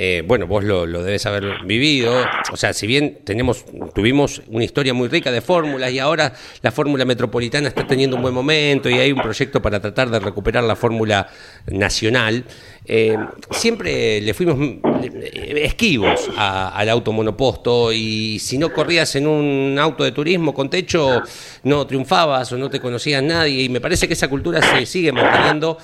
eh, 0.00 0.22
bueno, 0.24 0.46
vos 0.46 0.62
lo, 0.62 0.86
debes 0.86 1.26
haber 1.26 1.64
vivido. 1.64 2.24
O 2.52 2.56
sea, 2.56 2.72
si 2.72 2.86
bien 2.86 3.18
tenemos, 3.24 3.64
tuvimos 3.92 4.42
una 4.46 4.62
historia 4.62 4.94
muy 4.94 5.08
rica 5.08 5.32
de 5.32 5.40
fórmulas 5.40 5.90
y 5.90 5.98
ahora 5.98 6.32
la 6.62 6.70
fórmula 6.70 7.04
metropolitana 7.04 7.66
está 7.66 7.84
teniendo 7.84 8.14
un 8.14 8.22
buen 8.22 8.32
momento 8.32 8.88
y 8.88 8.94
hay 8.94 9.10
un 9.10 9.20
proyecto 9.20 9.60
para 9.60 9.80
tratar 9.80 10.08
de 10.08 10.20
recuperar 10.20 10.62
la 10.62 10.76
fórmula 10.76 11.28
nacional, 11.66 12.44
eh, 12.90 13.18
siempre 13.50 14.20
le 14.22 14.32
fuimos 14.32 14.56
eh, 15.02 15.62
esquivos 15.64 16.30
al 16.36 16.88
auto 16.88 17.12
monoposto 17.12 17.92
y 17.92 18.38
si 18.38 18.56
no 18.56 18.72
corrías 18.72 19.14
en 19.16 19.26
un 19.26 19.76
auto 19.78 20.04
de 20.04 20.12
turismo 20.12 20.54
con 20.54 20.70
techo 20.70 21.20
no 21.64 21.86
triunfabas 21.86 22.50
o 22.52 22.56
no 22.56 22.70
te 22.70 22.80
conocías 22.80 23.22
nadie 23.22 23.64
y 23.64 23.68
me 23.68 23.82
parece 23.82 24.08
que 24.08 24.14
esa 24.14 24.28
cultura 24.28 24.62
se 24.62 24.86
sigue 24.86 25.12
manteniendo 25.12 25.76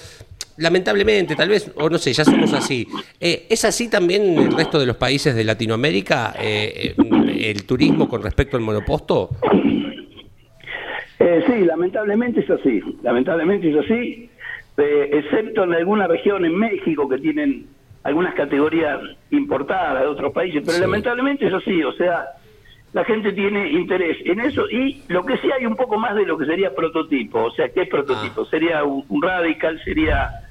lamentablemente, 0.56 1.34
tal 1.34 1.48
vez, 1.48 1.72
o 1.76 1.88
no 1.88 1.98
sé, 1.98 2.12
ya 2.12 2.24
somos 2.24 2.52
así. 2.52 2.86
Eh, 3.20 3.46
¿Es 3.50 3.64
así 3.64 3.90
también 3.90 4.22
en 4.22 4.38
el 4.38 4.52
resto 4.52 4.78
de 4.78 4.86
los 4.86 4.96
países 4.96 5.34
de 5.34 5.44
Latinoamérica 5.44 6.34
eh, 6.38 6.94
eh, 6.96 7.50
el 7.50 7.64
turismo 7.66 8.08
con 8.08 8.22
respecto 8.22 8.56
al 8.56 8.62
monoposto? 8.62 9.30
sí, 11.46 11.64
lamentablemente 11.64 12.40
es 12.40 12.50
así. 12.50 12.80
Lamentablemente 13.02 13.70
es 13.70 13.76
así, 13.84 14.30
excepto 14.76 15.64
en 15.64 15.72
alguna 15.74 16.06
región 16.06 16.44
en 16.44 16.56
México 16.56 17.08
que 17.08 17.18
tienen 17.18 17.66
algunas 18.04 18.34
categorías 18.34 19.00
importadas 19.30 20.02
de 20.02 20.06
otros 20.06 20.32
países, 20.32 20.62
pero 20.64 20.78
lamentablemente 20.78 21.46
es 21.46 21.54
así. 21.54 21.82
O 21.82 21.92
sea, 21.94 22.26
la 22.92 23.04
gente 23.04 23.32
tiene 23.32 23.72
interés 23.72 24.18
en 24.24 24.40
eso 24.40 24.68
y 24.70 25.02
lo 25.08 25.24
que 25.24 25.36
sí 25.38 25.50
hay 25.50 25.66
un 25.66 25.74
poco 25.74 25.98
más 25.98 26.14
de 26.14 26.24
lo 26.26 26.38
que 26.38 26.46
sería 26.46 26.74
prototipo. 26.74 27.44
O 27.44 27.50
sea, 27.50 27.68
¿qué 27.70 27.82
es 27.82 27.88
prototipo? 27.88 28.42
Ah. 28.42 28.46
Sería 28.50 28.84
un, 28.84 29.04
un 29.08 29.22
radical, 29.22 29.80
sería 29.84 30.43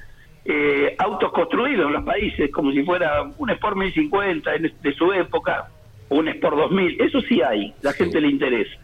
eh, 0.44 0.94
autos 0.98 1.32
construidos 1.32 1.86
en 1.86 1.92
los 1.94 2.04
países, 2.04 2.50
como 2.50 2.70
si 2.72 2.82
fuera 2.82 3.22
un 3.38 3.50
Sport 3.50 3.76
1050 3.76 4.50
de 4.82 4.94
su 4.94 5.12
época, 5.12 5.68
o 6.08 6.16
un 6.16 6.28
Sport 6.28 6.56
2000, 6.56 7.00
eso 7.00 7.20
sí 7.22 7.40
hay, 7.40 7.72
la 7.82 7.92
gente 7.92 8.20
le 8.20 8.28
interesa. 8.28 8.78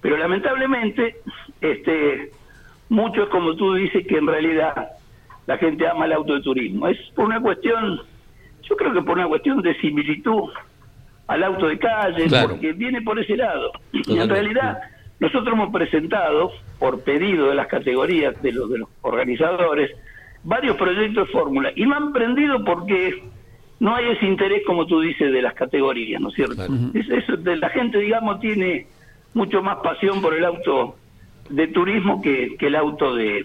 Pero 0.00 0.16
lamentablemente, 0.16 1.16
este, 1.60 2.30
mucho 2.88 3.24
es 3.24 3.28
como 3.28 3.54
tú 3.54 3.74
dices 3.74 4.06
que 4.06 4.16
en 4.16 4.26
realidad 4.26 4.90
la 5.46 5.58
gente 5.58 5.86
ama 5.86 6.06
el 6.06 6.12
auto 6.12 6.34
de 6.34 6.42
turismo. 6.42 6.88
Es 6.88 6.98
por 7.14 7.26
una 7.26 7.40
cuestión, 7.40 8.00
yo 8.62 8.76
creo 8.76 8.92
que 8.92 9.02
por 9.02 9.18
una 9.18 9.28
cuestión 9.28 9.62
de 9.62 9.74
similitud 9.80 10.50
al 11.26 11.44
auto 11.44 11.68
de 11.68 11.78
calle, 11.78 12.26
porque 12.42 12.72
viene 12.72 13.02
por 13.02 13.18
ese 13.18 13.36
lado. 13.36 13.72
Y 13.92 14.18
en 14.18 14.28
realidad 14.28 14.78
nosotros 15.20 15.52
hemos 15.52 15.72
presentado, 15.72 16.50
por 16.78 17.04
pedido 17.04 17.48
de 17.48 17.54
las 17.54 17.68
categorías 17.68 18.40
de 18.42 18.52
los, 18.52 18.70
de 18.70 18.78
los 18.78 18.88
organizadores, 19.02 19.90
varios 20.42 20.76
proyectos 20.76 21.26
de 21.26 21.32
fórmula 21.32 21.72
y 21.74 21.86
me 21.86 21.96
han 21.96 22.12
prendido 22.12 22.64
porque 22.64 23.22
no 23.80 23.94
hay 23.94 24.10
ese 24.10 24.26
interés, 24.26 24.62
como 24.66 24.86
tú 24.86 25.00
dices, 25.00 25.32
de 25.32 25.42
las 25.42 25.54
categorías, 25.54 26.20
¿no 26.20 26.28
es 26.28 26.34
cierto? 26.34 26.66
eso, 26.94 27.36
de 27.36 27.56
la 27.56 27.70
gente, 27.70 27.98
digamos, 27.98 28.38
tiene 28.40 28.86
mucho 29.34 29.62
más 29.62 29.78
pasión 29.78 30.20
por 30.20 30.34
el 30.34 30.44
auto 30.44 30.96
de 31.48 31.66
turismo 31.68 32.20
que, 32.20 32.56
el 32.58 32.76
auto 32.76 33.14
de 33.14 33.44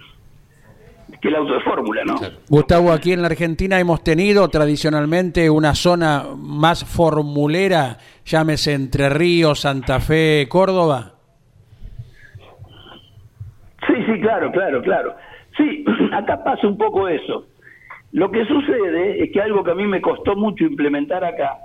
que 1.22 1.30
el 1.30 1.36
auto 1.36 1.54
de 1.54 1.62
fórmula, 1.62 2.04
¿no? 2.04 2.16
Gustavo, 2.50 2.92
aquí 2.92 3.14
en 3.14 3.22
la 3.22 3.28
Argentina 3.28 3.80
hemos 3.80 4.04
tenido 4.04 4.48
tradicionalmente 4.50 5.50
una 5.50 5.74
zona 5.74 6.26
más 6.36 6.84
formulera, 6.84 7.98
llámese 8.26 8.74
Entre 8.74 9.10
Ríos, 9.10 9.62
Santa 9.62 10.00
Fe, 10.00 10.48
Córdoba. 10.50 11.14
Sí, 13.88 13.94
sí, 14.08 14.20
claro, 14.20 14.52
claro, 14.52 14.82
claro. 14.82 15.16
Sí, 15.58 15.86
acá 16.12 16.44
pasa 16.44 16.68
un 16.68 16.78
poco 16.78 17.08
eso. 17.08 17.48
Lo 18.12 18.32
que 18.32 18.46
sucede 18.46 19.24
es 19.24 19.32
que 19.32 19.42
algo 19.42 19.64
que 19.64 19.72
a 19.72 19.76
mí 19.76 19.86
me 19.86 20.02
costó 20.02 20.36
mucho 20.36 20.64
implementar 20.64 21.24
acá 21.24 21.58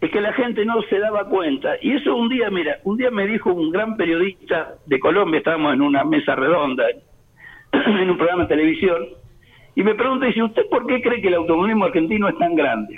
es 0.00 0.10
que 0.10 0.20
la 0.20 0.32
gente 0.32 0.64
no 0.64 0.80
se 0.82 0.98
daba 0.98 1.24
cuenta. 1.28 1.74
Y 1.82 1.92
eso 1.92 2.14
un 2.14 2.28
día, 2.28 2.50
mira, 2.50 2.78
un 2.84 2.96
día 2.96 3.10
me 3.10 3.26
dijo 3.26 3.52
un 3.52 3.70
gran 3.70 3.96
periodista 3.96 4.74
de 4.86 5.00
Colombia, 5.00 5.38
estábamos 5.38 5.74
en 5.74 5.82
una 5.82 6.04
mesa 6.04 6.36
redonda, 6.36 6.84
en 7.72 8.10
un 8.10 8.16
programa 8.16 8.42
de 8.44 8.48
televisión, 8.48 9.08
y 9.74 9.82
me 9.82 9.94
pregunta, 9.94 10.26
dice, 10.26 10.42
¿usted 10.42 10.62
por 10.70 10.86
qué 10.86 11.02
cree 11.02 11.20
que 11.20 11.28
el 11.28 11.34
automovilismo 11.34 11.86
argentino 11.86 12.28
es 12.28 12.38
tan 12.38 12.54
grande? 12.54 12.96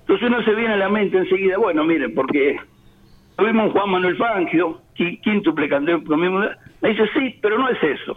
Entonces 0.00 0.28
uno 0.28 0.42
se 0.42 0.54
viene 0.54 0.74
a 0.74 0.78
la 0.78 0.88
mente 0.88 1.18
enseguida, 1.18 1.58
bueno, 1.58 1.84
mire, 1.84 2.10
porque 2.10 2.56
tuvimos 3.36 3.72
Juan 3.72 3.90
Manuel 3.90 4.16
Fangio, 4.16 4.80
quíntuple 4.94 5.68
me 5.68 6.88
dice, 6.90 7.08
sí, 7.14 7.38
pero 7.40 7.58
no 7.58 7.68
es 7.68 7.82
eso. 7.82 8.16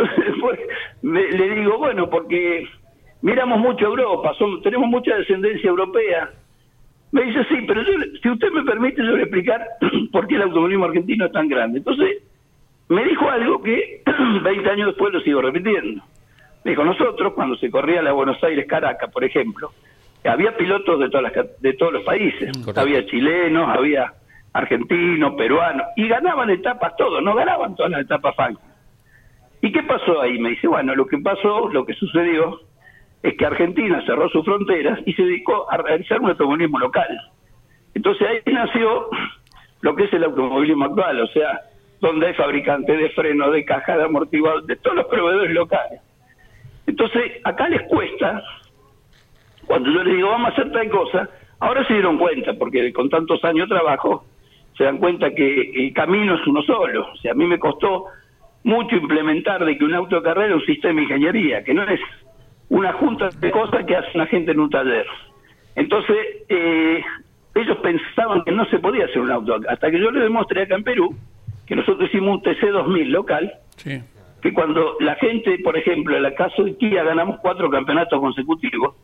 Entonces 0.16 0.24
después 0.26 0.58
le 1.02 1.54
digo, 1.54 1.78
bueno, 1.78 2.08
porque 2.08 2.68
miramos 3.22 3.58
mucho 3.58 3.86
Europa, 3.86 4.32
somos, 4.38 4.62
tenemos 4.62 4.88
mucha 4.88 5.16
descendencia 5.16 5.68
europea. 5.68 6.30
Me 7.12 7.22
dice, 7.22 7.44
sí, 7.48 7.56
pero 7.66 7.82
si 8.22 8.28
usted 8.28 8.50
me 8.52 8.62
permite, 8.62 9.04
yo 9.04 9.16
le 9.16 9.22
explicar 9.22 9.66
por 10.12 10.26
qué 10.26 10.36
el 10.36 10.42
automovilismo 10.42 10.84
argentino 10.84 11.26
es 11.26 11.32
tan 11.32 11.48
grande. 11.48 11.78
Entonces, 11.78 12.22
me 12.88 13.04
dijo 13.04 13.28
algo 13.28 13.62
que 13.62 14.02
20 14.42 14.70
años 14.70 14.86
después 14.88 15.12
lo 15.12 15.20
sigo 15.20 15.42
repitiendo. 15.42 16.02
Me 16.64 16.72
dijo, 16.72 16.84
nosotros, 16.84 17.32
cuando 17.34 17.56
se 17.56 17.70
corría 17.70 18.02
la 18.02 18.12
Buenos 18.12 18.42
Aires-Caracas, 18.42 19.10
por 19.10 19.24
ejemplo, 19.24 19.70
había 20.24 20.56
pilotos 20.56 21.00
de, 21.00 21.08
todas 21.08 21.34
las, 21.34 21.60
de 21.60 21.72
todos 21.74 21.94
los 21.94 22.04
países. 22.04 22.50
Había 22.76 23.04
chilenos, 23.06 23.68
había 23.68 24.12
argentinos, 24.52 25.34
peruanos, 25.34 25.86
y 25.96 26.08
ganaban 26.08 26.50
etapas 26.50 26.94
todos, 26.96 27.22
no 27.22 27.34
ganaban 27.34 27.74
todas 27.76 27.92
las 27.92 28.02
etapas 28.02 28.34
fans. 28.34 28.58
¿Y 29.62 29.72
qué 29.72 29.82
pasó 29.82 30.20
ahí? 30.20 30.38
Me 30.38 30.50
dice, 30.50 30.68
bueno, 30.68 30.94
lo 30.94 31.06
que 31.06 31.18
pasó, 31.18 31.68
lo 31.68 31.84
que 31.84 31.94
sucedió, 31.94 32.60
es 33.22 33.36
que 33.36 33.46
Argentina 33.46 34.02
cerró 34.06 34.28
sus 34.30 34.44
fronteras 34.44 34.98
y 35.04 35.12
se 35.12 35.22
dedicó 35.22 35.70
a 35.70 35.76
realizar 35.76 36.20
un 36.20 36.30
automovilismo 36.30 36.78
local. 36.78 37.08
Entonces 37.94 38.26
ahí 38.26 38.52
nació 38.52 39.08
lo 39.82 39.94
que 39.94 40.04
es 40.04 40.12
el 40.12 40.24
automovilismo 40.24 40.86
actual, 40.86 41.20
o 41.20 41.26
sea, 41.28 41.60
donde 42.00 42.28
hay 42.28 42.34
fabricantes 42.34 42.98
de 42.98 43.10
frenos, 43.10 43.52
de 43.52 43.64
caja, 43.64 43.96
de 43.96 44.04
amortiguadores, 44.04 44.66
de 44.66 44.76
todos 44.76 44.96
los 44.96 45.06
proveedores 45.06 45.52
locales. 45.52 46.00
Entonces, 46.86 47.32
acá 47.44 47.68
les 47.68 47.82
cuesta, 47.88 48.42
cuando 49.66 49.90
yo 49.90 50.02
les 50.02 50.16
digo, 50.16 50.30
vamos 50.30 50.50
a 50.50 50.52
hacer 50.52 50.72
tal 50.72 50.88
cosa, 50.88 51.28
ahora 51.58 51.86
se 51.86 51.94
dieron 51.94 52.18
cuenta, 52.18 52.54
porque 52.54 52.92
con 52.92 53.10
tantos 53.10 53.44
años 53.44 53.68
de 53.68 53.74
trabajo, 53.76 54.24
se 54.76 54.84
dan 54.84 54.96
cuenta 54.96 55.30
que 55.34 55.72
el 55.74 55.92
camino 55.92 56.36
es 56.36 56.46
uno 56.46 56.62
solo. 56.62 57.06
O 57.12 57.16
sea, 57.16 57.32
a 57.32 57.34
mí 57.34 57.44
me 57.46 57.58
costó 57.58 58.06
mucho 58.62 58.96
implementar 58.96 59.64
de 59.64 59.76
que 59.76 59.84
un 59.84 59.94
auto 59.94 60.16
de 60.16 60.22
carrera 60.22 60.48
es 60.48 60.60
un 60.60 60.66
sistema 60.66 60.96
de 60.96 61.02
ingeniería, 61.02 61.64
que 61.64 61.74
no 61.74 61.82
es 61.84 62.00
una 62.68 62.92
junta 62.92 63.28
de 63.28 63.50
cosas 63.50 63.84
que 63.84 63.96
hace 63.96 64.10
una 64.14 64.26
gente 64.26 64.52
en 64.52 64.60
un 64.60 64.70
taller. 64.70 65.06
Entonces, 65.74 66.16
eh, 66.48 67.02
ellos 67.54 67.78
pensaban 67.78 68.42
que 68.44 68.52
no 68.52 68.64
se 68.66 68.78
podía 68.78 69.06
hacer 69.06 69.20
un 69.20 69.30
auto, 69.30 69.58
hasta 69.68 69.90
que 69.90 69.98
yo 69.98 70.10
les 70.10 70.22
demostré 70.22 70.62
acá 70.62 70.76
en 70.76 70.84
Perú, 70.84 71.14
que 71.66 71.76
nosotros 71.76 72.08
hicimos 72.08 72.38
un 72.38 72.42
TC2000 72.42 73.06
local, 73.06 73.52
que 74.42 74.52
cuando 74.52 74.96
la 75.00 75.14
gente, 75.16 75.58
por 75.62 75.76
ejemplo, 75.76 76.16
en 76.16 76.24
el 76.24 76.34
caso 76.34 76.64
de 76.64 76.76
Kia 76.76 77.02
ganamos 77.02 77.38
cuatro 77.40 77.70
campeonatos 77.70 78.20
consecutivos, 78.20 78.94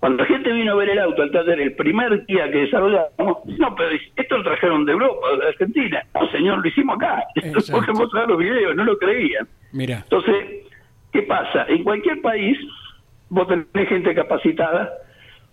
cuando 0.00 0.22
la 0.22 0.28
gente 0.28 0.50
vino 0.50 0.72
a 0.72 0.76
ver 0.76 0.88
el 0.88 0.98
auto 0.98 1.22
al 1.22 1.30
taller, 1.30 1.60
el 1.60 1.74
primer 1.74 2.24
día 2.24 2.50
que 2.50 2.60
desarrollamos, 2.60 3.10
no, 3.18 3.74
pero 3.76 3.90
esto 4.16 4.38
lo 4.38 4.42
trajeron 4.42 4.86
de 4.86 4.92
Europa, 4.92 5.26
de 5.38 5.48
Argentina. 5.48 6.02
No, 6.14 6.26
señor, 6.30 6.62
lo 6.62 6.68
hicimos 6.68 6.96
acá. 6.96 7.22
Entonces, 7.34 7.74
mostrar 7.94 8.26
los 8.26 8.38
videos, 8.38 8.74
no 8.74 8.84
lo 8.84 8.96
creían. 8.96 9.46
Mira. 9.72 9.98
Entonces, 9.98 10.64
¿qué 11.12 11.22
pasa? 11.22 11.66
En 11.68 11.84
cualquier 11.84 12.22
país, 12.22 12.56
vos 13.28 13.46
tenés 13.46 13.88
gente 13.90 14.14
capacitada 14.14 14.90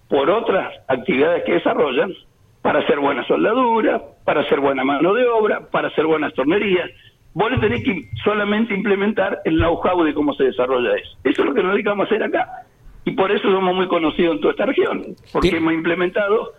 por 0.08 0.30
otras 0.30 0.74
actividades 0.88 1.44
que 1.44 1.56
desarrollan 1.56 2.14
para 2.62 2.80
hacer 2.80 3.02
buena 3.02 3.28
soldadura, 3.28 4.02
para 4.24 4.42
hacer 4.42 4.62
buena 4.62 4.86
mano 4.86 5.14
de 5.14 5.28
obra, 5.28 5.70
para 5.70 5.90
hacer 5.90 6.06
buenas 6.06 6.34
tornerías. 6.34 6.90
Vos 7.34 7.52
le 7.52 7.58
tenés 7.58 7.84
que 7.84 8.10
solamente 8.24 8.74
implementar 8.74 9.42
el 9.44 9.58
know-how 9.58 10.02
de 10.06 10.14
cómo 10.14 10.34
se 10.36 10.46
desarrolla 10.46 10.96
eso. 10.96 11.18
Eso 11.26 11.42
es 11.42 11.48
lo 11.50 11.54
que 11.54 11.64
nos 11.64 11.74
dedicamos 11.74 12.06
a 12.06 12.08
hacer 12.08 12.24
acá 12.24 12.67
y 13.08 13.12
por 13.12 13.32
eso 13.32 13.50
somos 13.50 13.74
muy 13.74 13.88
conocidos 13.88 14.36
en 14.36 14.42
toda 14.42 14.52
esta 14.52 14.66
región, 14.66 15.16
porque 15.32 15.56
hemos 15.56 15.72
implementado 15.72 16.52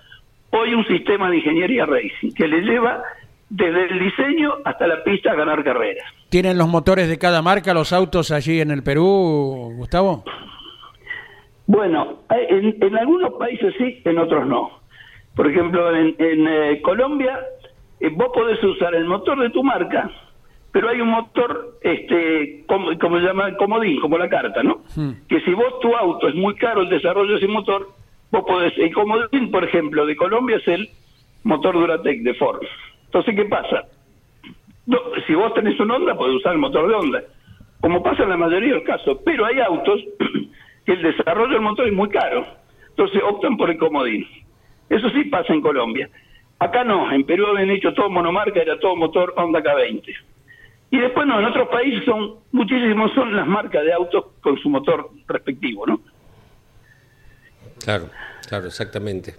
hoy 0.50 0.72
un 0.72 0.86
sistema 0.86 1.28
de 1.28 1.36
ingeniería 1.36 1.84
racing 1.84 2.32
que 2.34 2.48
le 2.48 2.62
lleva 2.62 3.02
desde 3.50 3.84
el 3.84 3.98
diseño 3.98 4.54
hasta 4.64 4.86
la 4.86 5.04
pista 5.04 5.32
a 5.32 5.34
ganar 5.34 5.62
carreras. 5.62 6.06
¿Tienen 6.30 6.56
los 6.56 6.66
motores 6.66 7.06
de 7.06 7.18
cada 7.18 7.42
marca 7.42 7.74
los 7.74 7.92
autos 7.92 8.30
allí 8.30 8.62
en 8.62 8.70
el 8.70 8.82
Perú, 8.82 9.74
Gustavo? 9.76 10.24
Bueno, 11.66 12.20
en, 12.30 12.96
algunos 12.96 13.34
países 13.34 13.74
sí, 13.76 14.00
en 14.06 14.18
otros 14.18 14.46
no. 14.46 14.70
Por 15.36 15.50
ejemplo, 15.50 15.94
en, 15.94 16.16
eh, 16.18 16.80
Colombia, 16.80 17.40
eh, 18.00 18.08
vos 18.10 18.28
podés 18.32 18.62
usar 18.64 18.94
el 18.94 19.04
motor 19.04 19.38
de 19.38 19.50
tu 19.50 19.62
marca, 19.62 20.10
pero 20.72 20.90
hay 20.90 21.00
un 21.00 21.08
motor, 21.08 21.78
este, 21.82 22.64
como, 22.66 22.96
como 22.98 23.18
se 23.18 23.24
llama, 23.24 23.54
comodín, 23.56 24.00
como 24.00 24.18
la 24.18 24.28
carta, 24.28 24.62
¿no? 24.62 24.82
Que 25.28 25.40
si 25.40 25.52
vos 25.52 25.80
tu 25.80 25.94
auto 25.94 26.28
es 26.28 26.34
muy 26.34 26.54
caro 26.54 26.82
el 26.82 26.88
desarrollo 26.88 27.32
de 27.32 27.38
ese 27.38 27.48
motor, 27.48 27.88
vos 28.30 28.44
podés, 28.46 28.76
el 28.78 28.92
comodín, 28.92 29.50
por 29.50 29.64
ejemplo, 29.64 30.04
de 30.04 30.16
Colombia 30.16 30.56
es 30.56 30.68
el 30.68 30.88
motor 31.44 31.74
Duratec 31.74 32.22
de 32.22 32.34
Ford. 32.34 32.62
Entonces, 33.06 33.34
¿qué 33.34 33.44
pasa? 33.46 33.84
No, 34.86 34.98
si 35.26 35.34
vos 35.34 35.54
tenés 35.54 35.78
un 35.80 35.90
Honda, 35.90 36.14
podés 36.14 36.36
usar 36.36 36.52
el 36.52 36.58
motor 36.58 36.88
de 36.88 36.94
Honda, 36.94 37.22
como 37.80 38.02
pasa 38.02 38.24
en 38.24 38.30
la 38.30 38.36
mayoría 38.36 38.70
de 38.70 38.74
los 38.76 38.84
casos, 38.84 39.18
pero 39.24 39.46
hay 39.46 39.60
autos 39.60 40.00
que 40.84 40.92
el 40.92 41.02
desarrollo 41.02 41.52
del 41.52 41.62
motor 41.62 41.86
es 41.86 41.94
muy 41.94 42.08
caro, 42.10 42.46
entonces 42.90 43.22
optan 43.24 43.56
por 43.56 43.70
el 43.70 43.78
comodín. 43.78 44.26
Eso 44.90 45.08
sí 45.10 45.24
pasa 45.24 45.52
en 45.52 45.60
Colombia. 45.60 46.08
Acá 46.58 46.84
no, 46.84 47.10
en 47.12 47.24
Perú 47.24 47.46
habían 47.46 47.70
hecho 47.70 47.92
todo 47.94 48.10
monomarca, 48.10 48.60
era 48.60 48.78
todo 48.78 48.96
motor 48.96 49.32
Honda 49.36 49.62
K20. 49.62 50.02
Y 50.90 50.98
después 50.98 51.26
no, 51.26 51.38
en 51.38 51.44
otros 51.44 51.68
países 51.68 52.04
son 52.04 52.36
muchísimos, 52.52 53.12
son 53.14 53.36
las 53.36 53.46
marcas 53.46 53.84
de 53.84 53.92
autos 53.92 54.24
con 54.40 54.58
su 54.58 54.70
motor 54.70 55.10
respectivo, 55.26 55.86
¿no? 55.86 56.00
Claro, 57.84 58.08
claro, 58.46 58.66
exactamente. 58.66 59.34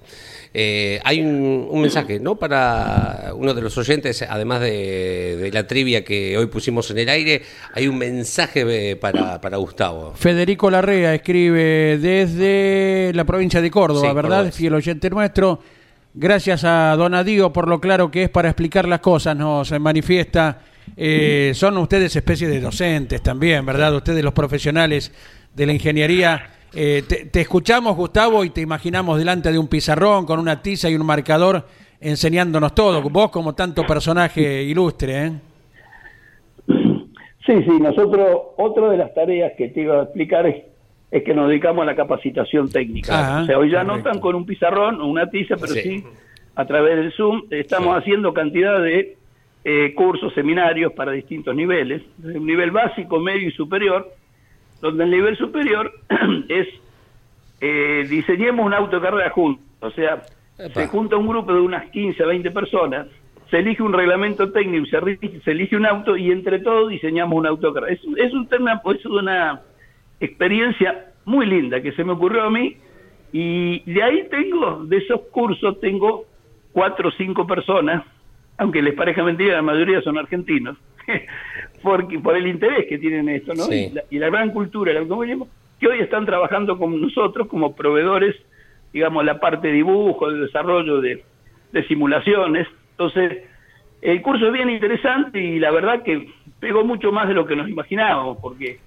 Eh, 0.54 1.00
hay 1.04 1.22
un, 1.22 1.68
un, 1.70 1.82
mensaje, 1.82 2.20
¿no? 2.20 2.36
Para 2.36 3.32
uno 3.36 3.54
de 3.54 3.62
los 3.62 3.78
oyentes, 3.78 4.22
además 4.22 4.62
de, 4.62 5.38
de, 5.38 5.52
la 5.52 5.68
trivia 5.68 6.04
que 6.04 6.38
hoy 6.38 6.47
pusimos 6.47 6.89
en 6.91 7.00
el 7.00 7.10
aire, 7.10 7.41
hay 7.74 7.88
un 7.88 7.97
mensaje 7.97 8.91
eh, 8.91 8.95
para, 8.95 9.41
para 9.41 9.58
Gustavo. 9.58 10.14
Federico 10.16 10.72
Larrea 10.72 11.14
escribe 11.14 11.97
desde 11.97 13.12
la 13.14 13.26
provincia 13.26 13.62
de 13.62 13.70
Córdoba, 13.70 14.10
Sí, 14.10 14.16
¿verdad? 14.16 14.38
Córdoba. 14.38 14.52
Fiel 14.52 14.74
oyente 14.74 15.10
nuestro. 15.10 15.60
Gracias 16.14 16.64
a 16.64 16.95
Don 16.95 17.14
Adío 17.14 17.54
por 17.54 17.68
lo 17.68 17.80
claro 17.80 18.10
que 18.10 18.24
es 18.24 18.30
para 18.30 18.50
explicar 18.50 18.88
las 18.88 19.00
cosas, 19.00 19.36
nos 19.36 19.72
manifiesta. 19.80 20.60
Eh, 20.98 21.52
son 21.54 21.78
ustedes 21.78 22.16
especie 22.16 22.48
de 22.48 22.60
docentes 22.60 23.22
también, 23.22 23.66
¿verdad? 23.66 23.96
Ustedes 23.96 24.24
los 24.24 24.34
profesionales 24.34 25.14
de 25.56 25.66
la 25.66 25.74
ingeniería. 25.74 26.52
Eh, 26.74 27.04
te, 27.08 27.26
te 27.26 27.42
escuchamos, 27.42 27.96
Gustavo, 27.96 28.44
y 28.44 28.50
te 28.52 28.62
imaginamos 28.62 29.18
delante 29.18 29.52
de 29.52 29.58
un 29.58 29.68
pizarrón 29.68 30.26
con 30.26 30.40
una 30.40 30.62
tiza 30.62 30.90
y 30.90 30.96
un 30.96 31.06
marcador 31.06 31.66
enseñándonos 32.02 32.76
todo. 32.76 33.02
Vos 33.10 33.30
como 33.32 33.54
tanto 33.56 33.86
personaje 33.86 34.64
ilustre, 34.64 35.26
¿eh? 35.26 35.32
Sí, 36.68 37.54
sí, 37.64 37.80
nosotros, 37.80 38.28
otra 38.58 38.90
de 38.90 38.98
las 38.98 39.14
tareas 39.14 39.54
que 39.58 39.70
te 39.70 39.82
iba 39.82 40.00
a 40.02 40.04
explicar 40.04 40.46
es, 40.46 40.64
es 41.10 41.24
que 41.24 41.34
nos 41.34 41.50
dedicamos 41.50 41.82
a 41.84 41.86
la 41.86 41.96
capacitación 41.96 42.70
técnica. 42.70 43.42
O 43.42 43.46
sea, 43.46 43.58
hoy 43.58 43.72
ya 43.72 43.84
no 43.84 43.90
correcto. 43.94 44.10
están 44.10 44.22
con 44.22 44.36
un 44.36 44.46
pizarrón 44.46 45.02
o 45.02 45.08
una 45.08 45.30
tiza, 45.30 45.56
pero 45.56 45.74
Sí. 45.74 45.82
sí, 45.82 46.04
a 46.56 46.66
través 46.68 46.98
del 46.98 47.12
Zoom 47.14 47.44
estamos 47.50 47.98
haciendo 47.98 48.34
cantidad 48.34 48.80
de 48.82 49.18
eh, 49.64 49.93
cursos, 49.93 50.34
seminarios 50.34 50.93
para 50.93 51.12
distintos 51.12 51.55
niveles, 51.55 52.01
desde 52.18 52.39
un 52.39 52.45
nivel 52.45 52.72
básico, 52.72 53.20
medio 53.20 53.47
y 53.47 53.51
superior, 53.51 54.07
donde 54.82 55.03
el 55.03 55.12
nivel 55.12 55.38
superior 55.38 55.91
es 56.49 56.68
eh, 57.62 58.05
diseñemos 58.10 58.66
un 58.66 58.74
auto 58.74 58.97
de 58.97 59.01
carrera 59.01 59.30
juntos, 59.32 59.66
o 59.82 59.91
sea, 59.91 60.24
Epa. 60.57 60.82
se 60.82 60.88
junta 60.88 61.18
un 61.18 61.28
grupo 61.28 61.53
de 61.53 61.60
unas 61.60 61.89
15 61.91 62.24
a 62.24 62.28
20 62.28 62.51
personas, 62.51 63.07
se 63.49 63.57
elige 63.60 63.84
un 63.84 63.93
reglamento 63.93 64.51
técnico, 64.51 64.86
se, 64.86 65.41
se 65.41 65.51
elige 65.51 65.76
un 65.76 65.86
auto 65.86 66.16
y 66.16 66.32
entre 66.32 66.60
todos 66.60 66.89
diseñamos 66.89 67.38
un 67.38 67.47
auto 67.47 67.68
de 67.68 67.74
carrera. 67.74 67.93
Es, 67.93 68.01
es 68.18 68.34
un 68.34 68.47
tema, 68.47 68.82
es 68.95 69.05
una 69.05 69.62
experiencia 70.20 71.05
muy 71.26 71.45
linda 71.45 71.82
que 71.82 71.91
se 71.93 72.03
me 72.03 72.14
ocurrió 72.14 72.43
a 72.43 72.49
mí 72.49 72.78
y 73.32 73.80
de 73.91 74.03
ahí 74.03 74.28
tengo, 74.30 74.86
de 74.86 74.97
esos 74.97 75.22
cursos 75.32 75.80
tengo 75.80 76.26
cuatro 76.72 77.10
o 77.10 77.12
cinco 77.12 77.45
personas, 77.45 78.03
aunque 78.60 78.82
les 78.82 78.93
parezca 78.93 79.24
mentira, 79.24 79.55
la 79.55 79.62
mayoría 79.62 80.01
son 80.01 80.18
argentinos, 80.18 80.78
porque 81.82 82.20
por 82.20 82.36
el 82.36 82.45
interés 82.45 82.86
que 82.88 82.99
tienen 82.99 83.30
en 83.30 83.36
esto, 83.38 83.55
¿no? 83.55 83.64
Sí. 83.64 83.88
Y, 83.89 83.93
la, 83.93 84.03
y 84.10 84.20
la 84.20 84.30
gran 84.30 84.51
cultura 84.51 84.91
del 84.91 85.03
automovilismo, 85.03 85.47
que 85.80 85.88
hoy 85.88 85.99
están 85.99 86.26
trabajando 86.26 86.78
con 86.78 86.99
nosotros 87.01 87.47
como 87.47 87.74
proveedores, 87.74 88.36
digamos, 88.91 89.24
la 89.24 89.39
parte 89.39 89.70
de 89.70 89.76
dibujo, 89.76 90.30
de 90.30 90.39
desarrollo 90.41 90.99
de, 90.99 91.24
de 91.72 91.88
simulaciones. 91.88 92.68
Entonces, 92.91 93.45
el 94.01 94.22
curso 94.22 94.47
es 94.47 94.53
bien 94.53 94.70
interesante 94.70 95.39
y 95.39 95.57
la 95.57 95.72
verdad 95.72 96.03
que 96.03 96.28
pegó 96.60 96.84
mucho 96.84 97.14
más 97.14 97.30
de 97.30 97.34
lo 97.34 97.45
que 97.45 97.55
nos 97.55 97.70
imaginábamos, 97.70 98.39
porque 98.41 98.80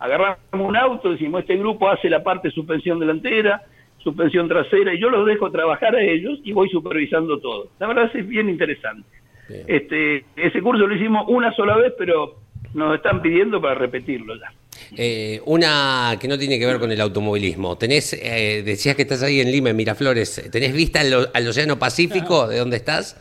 agarramos 0.00 0.38
un 0.52 0.76
auto, 0.76 1.12
decimos, 1.12 1.42
este 1.42 1.56
grupo 1.56 1.88
hace 1.88 2.10
la 2.10 2.24
parte 2.24 2.48
de 2.48 2.54
suspensión 2.54 2.98
delantera, 2.98 3.62
suspensión 4.02 4.48
trasera, 4.48 4.94
y 4.94 5.00
yo 5.00 5.08
los 5.10 5.26
dejo 5.26 5.50
trabajar 5.50 5.94
a 5.94 6.02
ellos 6.02 6.38
y 6.44 6.52
voy 6.52 6.68
supervisando 6.68 7.38
todo. 7.38 7.68
La 7.78 7.86
verdad 7.86 8.10
es 8.14 8.26
bien 8.26 8.48
interesante. 8.48 9.08
Bien. 9.48 9.64
Este, 9.66 10.24
ese 10.36 10.60
curso 10.60 10.86
lo 10.86 10.94
hicimos 10.94 11.24
una 11.28 11.52
sola 11.54 11.76
vez, 11.76 11.92
pero 11.98 12.36
nos 12.74 12.94
están 12.94 13.20
pidiendo 13.22 13.60
para 13.60 13.74
repetirlo 13.74 14.34
ya. 14.36 14.52
Eh, 14.96 15.40
una 15.46 16.16
que 16.20 16.28
no 16.28 16.38
tiene 16.38 16.58
que 16.58 16.66
ver 16.66 16.78
con 16.78 16.90
el 16.90 17.00
automovilismo. 17.00 17.76
Tenés, 17.76 18.12
eh, 18.14 18.62
decías 18.64 18.94
que 18.96 19.02
estás 19.02 19.22
ahí 19.22 19.40
en 19.40 19.50
Lima, 19.50 19.70
en 19.70 19.76
Miraflores. 19.76 20.50
¿Tenés 20.50 20.72
vista 20.72 21.00
al, 21.00 21.30
al 21.32 21.48
Océano 21.48 21.78
Pacífico 21.78 22.48
de 22.48 22.58
dónde 22.58 22.76
estás? 22.76 23.16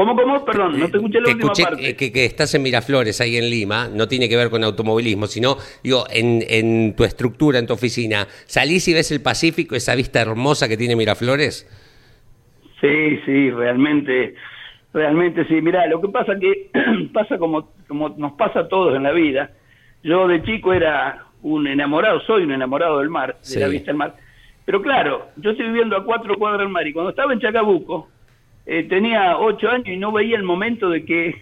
¿Cómo, 0.00 0.16
cómo? 0.16 0.42
Perdón, 0.46 0.80
no 0.80 0.88
te 0.88 0.96
escuché 0.96 1.20
la 1.20 1.26
que, 1.26 1.32
última 1.32 1.52
escuché 1.52 1.62
parte. 1.68 1.88
eh, 1.90 1.94
que, 1.96 2.10
que 2.10 2.24
estás 2.24 2.54
en 2.54 2.62
Miraflores, 2.62 3.20
ahí 3.20 3.36
en 3.36 3.50
Lima, 3.50 3.86
no 3.92 4.08
tiene 4.08 4.30
que 4.30 4.36
ver 4.36 4.48
con 4.48 4.64
automovilismo, 4.64 5.26
sino, 5.26 5.58
digo, 5.84 6.04
en, 6.10 6.42
en 6.48 6.96
tu 6.96 7.04
estructura, 7.04 7.58
en 7.58 7.66
tu 7.66 7.74
oficina, 7.74 8.26
¿salís 8.46 8.88
y 8.88 8.94
ves 8.94 9.10
el 9.12 9.20
Pacífico, 9.20 9.76
esa 9.76 9.94
vista 9.94 10.22
hermosa 10.22 10.68
que 10.68 10.78
tiene 10.78 10.96
Miraflores? 10.96 11.68
Sí, 12.80 13.18
sí, 13.26 13.50
realmente, 13.50 14.36
realmente 14.94 15.44
sí. 15.46 15.60
Mirá, 15.60 15.86
lo 15.86 16.00
que 16.00 16.08
pasa 16.08 16.32
que 16.40 16.70
pasa 17.12 17.36
como, 17.36 17.70
como 17.86 18.08
nos 18.08 18.32
pasa 18.32 18.60
a 18.60 18.68
todos 18.68 18.96
en 18.96 19.02
la 19.02 19.12
vida. 19.12 19.50
Yo 20.02 20.26
de 20.28 20.42
chico 20.44 20.72
era 20.72 21.26
un 21.42 21.66
enamorado, 21.66 22.20
soy 22.22 22.44
un 22.44 22.52
enamorado 22.52 23.00
del 23.00 23.10
mar, 23.10 23.34
de 23.40 23.44
Sí. 23.44 23.60
la 23.60 23.68
vista 23.68 23.88
del 23.88 23.96
mar. 23.96 24.16
Pero 24.64 24.80
claro, 24.80 25.26
yo 25.36 25.50
estoy 25.50 25.66
viviendo 25.66 25.94
a 25.94 26.04
cuatro 26.06 26.38
cuadras 26.38 26.60
del 26.60 26.70
mar 26.70 26.86
y 26.86 26.94
cuando 26.94 27.10
estaba 27.10 27.34
en 27.34 27.40
Chacabuco, 27.40 28.08
eh, 28.66 28.84
tenía 28.88 29.38
ocho 29.38 29.68
años 29.68 29.88
y 29.88 29.96
no 29.96 30.12
veía 30.12 30.36
el 30.36 30.42
momento 30.42 30.88
de 30.90 31.04
que 31.04 31.34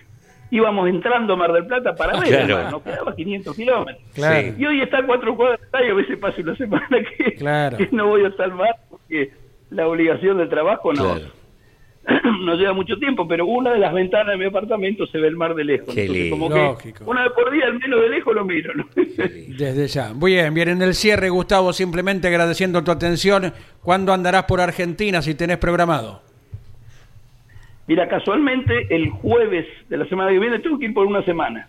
íbamos 0.50 0.88
entrando 0.88 1.34
a 1.34 1.36
Mar 1.36 1.52
del 1.52 1.66
Plata 1.66 1.94
para 1.94 2.18
ver 2.20 2.28
Claro. 2.30 2.54
mar, 2.62 2.72
nos 2.72 2.82
quedaba 2.82 3.14
500 3.14 3.54
kilómetros. 3.56 4.02
Claro. 4.14 4.48
Y 4.58 4.64
hoy 4.66 4.80
está 4.80 4.98
a 4.98 5.06
cuatro 5.06 5.36
cuadras 5.36 5.60
del 5.72 5.86
y 5.88 5.90
a 5.90 5.94
veces 5.94 6.18
pasa 6.18 6.40
una 6.40 6.56
semana 6.56 6.88
que, 7.16 7.34
Claro. 7.34 7.76
que 7.76 7.88
no 7.92 8.06
voy 8.08 8.24
a 8.24 8.32
salvar 8.32 8.74
porque 8.88 9.30
la 9.70 9.86
obligación 9.86 10.38
de 10.38 10.46
trabajo 10.46 10.92
no, 10.94 11.04
Claro. 11.16 11.38
no 12.46 12.54
lleva 12.54 12.72
mucho 12.72 12.96
tiempo, 12.96 13.28
pero 13.28 13.44
una 13.44 13.72
de 13.72 13.78
las 13.80 13.92
ventanas 13.92 14.28
de 14.28 14.36
mi 14.38 14.46
apartamento 14.46 15.06
se 15.08 15.18
ve 15.18 15.28
el 15.28 15.36
mar 15.36 15.54
de 15.54 15.64
lejos. 15.64 15.94
Qué 15.94 16.02
Entonces, 16.06 16.22
lindo. 16.30 16.36
como 16.38 16.48
que 16.54 16.60
Lógico. 16.62 17.04
una 17.10 17.24
vez 17.24 17.32
por 17.32 17.50
día, 17.52 17.66
al 17.66 17.78
menos 17.78 18.00
de 18.00 18.08
lejos, 18.08 18.34
lo 18.34 18.44
miro. 18.46 18.72
¿no? 18.74 18.86
Desde 18.96 19.86
ya. 19.88 20.12
Bien, 20.14 20.54
bien. 20.54 20.68
En 20.70 20.80
el 20.80 20.94
cierre, 20.94 21.28
Gustavo, 21.28 21.74
simplemente 21.74 22.26
agradeciendo 22.28 22.82
tu 22.82 22.90
atención. 22.90 23.52
¿Cuándo 23.82 24.14
andarás 24.14 24.44
por 24.44 24.62
Argentina 24.62 25.20
si 25.20 25.34
tenés 25.34 25.58
programado? 25.58 26.22
Mira, 27.88 28.06
casualmente 28.06 28.86
el 28.94 29.08
jueves 29.08 29.66
de 29.88 29.96
la 29.96 30.04
semana 30.04 30.30
que 30.30 30.38
viene 30.38 30.58
tengo 30.58 30.78
que 30.78 30.84
ir 30.84 30.94
por 30.94 31.06
una 31.06 31.22
semana. 31.22 31.68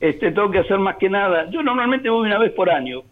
Este, 0.00 0.32
tengo 0.32 0.50
que 0.50 0.58
hacer 0.58 0.78
más 0.78 0.96
que 0.96 1.08
nada. 1.08 1.48
Yo 1.48 1.62
normalmente 1.62 2.10
voy 2.10 2.26
una 2.26 2.38
vez 2.38 2.50
por 2.52 2.68
año, 2.68 3.02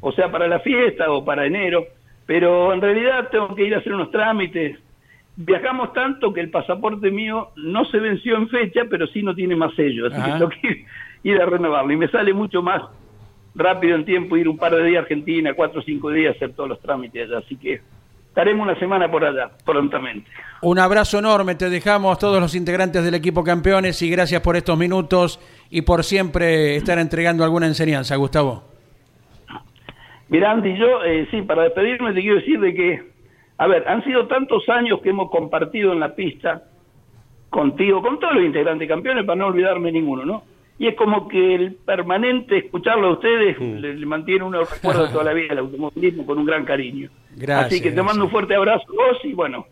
o 0.00 0.12
sea, 0.12 0.30
para 0.30 0.46
la 0.46 0.60
fiesta 0.60 1.10
o 1.10 1.24
para 1.24 1.44
enero, 1.44 1.84
pero 2.24 2.72
en 2.72 2.80
realidad 2.80 3.30
tengo 3.30 3.52
que 3.56 3.64
ir 3.64 3.74
a 3.74 3.78
hacer 3.78 3.92
unos 3.92 4.12
trámites. 4.12 4.78
Viajamos 5.36 5.92
tanto 5.92 6.32
que 6.32 6.40
el 6.40 6.50
pasaporte 6.50 7.10
mío 7.10 7.48
no 7.56 7.84
se 7.86 7.98
venció 7.98 8.36
en 8.36 8.48
fecha, 8.48 8.82
pero 8.88 9.08
sí 9.08 9.24
no 9.24 9.34
tiene 9.34 9.56
más 9.56 9.74
sello, 9.74 10.06
así 10.06 10.16
Ajá. 10.16 10.24
que 10.24 10.32
tengo 10.38 10.48
que 10.50 10.68
ir, 10.68 10.84
ir 11.24 11.42
a 11.42 11.46
renovarlo. 11.46 11.92
Y 11.92 11.96
me 11.96 12.06
sale 12.06 12.32
mucho 12.32 12.62
más 12.62 12.82
rápido 13.56 13.96
en 13.96 14.04
tiempo 14.04 14.36
ir 14.36 14.48
un 14.48 14.56
par 14.56 14.72
de 14.76 14.84
días 14.84 14.98
a 14.98 15.02
Argentina, 15.02 15.54
cuatro 15.54 15.80
o 15.80 15.82
cinco 15.82 16.10
días, 16.10 16.36
hacer 16.36 16.52
todos 16.52 16.68
los 16.68 16.80
trámites 16.80 17.28
allá. 17.28 17.38
Así 17.38 17.56
que 17.56 17.80
estaremos 18.34 18.66
una 18.66 18.76
semana 18.80 19.08
por 19.08 19.24
allá, 19.24 19.48
prontamente. 19.64 20.28
Un 20.62 20.80
abrazo 20.80 21.20
enorme, 21.20 21.54
te 21.54 21.70
dejamos 21.70 22.18
todos 22.18 22.40
los 22.40 22.56
integrantes 22.56 23.04
del 23.04 23.14
equipo 23.14 23.44
campeones 23.44 24.02
y 24.02 24.10
gracias 24.10 24.40
por 24.40 24.56
estos 24.56 24.76
minutos 24.76 25.38
y 25.70 25.82
por 25.82 26.02
siempre 26.02 26.74
estar 26.74 26.98
entregando 26.98 27.44
alguna 27.44 27.66
enseñanza, 27.68 28.16
Gustavo. 28.16 28.64
Mira, 30.30 30.50
Andy, 30.50 30.76
yo, 30.76 31.04
eh, 31.04 31.28
sí, 31.30 31.42
para 31.42 31.62
despedirme 31.62 32.12
te 32.12 32.22
quiero 32.22 32.40
decir 32.40 32.58
de 32.58 32.74
que, 32.74 33.02
a 33.58 33.68
ver, 33.68 33.86
han 33.86 34.02
sido 34.02 34.26
tantos 34.26 34.68
años 34.68 35.00
que 35.00 35.10
hemos 35.10 35.30
compartido 35.30 35.92
en 35.92 36.00
la 36.00 36.16
pista 36.16 36.64
contigo, 37.50 38.02
con 38.02 38.18
todos 38.18 38.34
los 38.34 38.44
integrantes 38.44 38.88
campeones, 38.88 39.24
para 39.24 39.36
no 39.36 39.46
olvidarme 39.46 39.92
ninguno, 39.92 40.24
¿no? 40.24 40.42
Y 40.78 40.88
es 40.88 40.96
como 40.96 41.28
que 41.28 41.54
el 41.54 41.74
permanente 41.74 42.58
escucharlo 42.58 43.06
a 43.08 43.12
ustedes 43.12 43.58
le, 43.60 43.94
le 43.94 44.06
mantiene 44.06 44.44
uno 44.44 44.60
el 44.60 44.66
recuerdo 44.66 45.06
de 45.06 45.12
toda 45.12 45.24
la 45.24 45.32
vida 45.32 45.48
del 45.50 45.58
automovilismo 45.58 46.26
con 46.26 46.38
un 46.38 46.44
gran 46.46 46.64
cariño. 46.64 47.10
Gracias, 47.36 47.66
Así 47.66 47.80
que 47.80 47.92
te 47.92 48.02
mando 48.02 48.24
un 48.24 48.30
fuerte 48.30 48.54
abrazo 48.56 48.84
a 48.90 48.92
vos 49.12 49.18
y 49.24 49.32
bueno, 49.34 49.66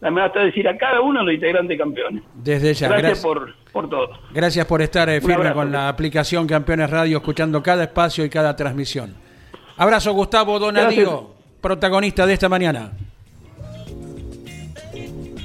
me 0.00 0.20
hasta 0.22 0.40
decir 0.40 0.68
a 0.68 0.76
cada 0.76 1.00
uno 1.00 1.20
de 1.20 1.24
los 1.26 1.34
integrantes 1.34 1.76
campeones. 1.78 2.22
Desde 2.34 2.74
ya, 2.74 2.88
gracias, 2.88 3.08
gracias. 3.22 3.24
por, 3.24 3.54
por 3.72 3.88
todo. 3.90 4.08
Gracias 4.32 4.66
por 4.66 4.82
estar 4.82 5.08
eh, 5.08 5.20
firme 5.20 5.34
abrazo. 5.34 5.54
con 5.56 5.72
la 5.72 5.88
aplicación 5.88 6.46
Campeones 6.46 6.90
Radio, 6.90 7.18
escuchando 7.18 7.60
cada 7.62 7.84
espacio 7.84 8.24
y 8.24 8.30
cada 8.30 8.54
transmisión. 8.54 9.14
Abrazo, 9.76 10.12
Gustavo 10.12 10.58
Donadio, 10.58 11.10
Gracias. 11.10 11.60
protagonista 11.60 12.24
de 12.24 12.34
esta 12.34 12.48
mañana. 12.48 12.92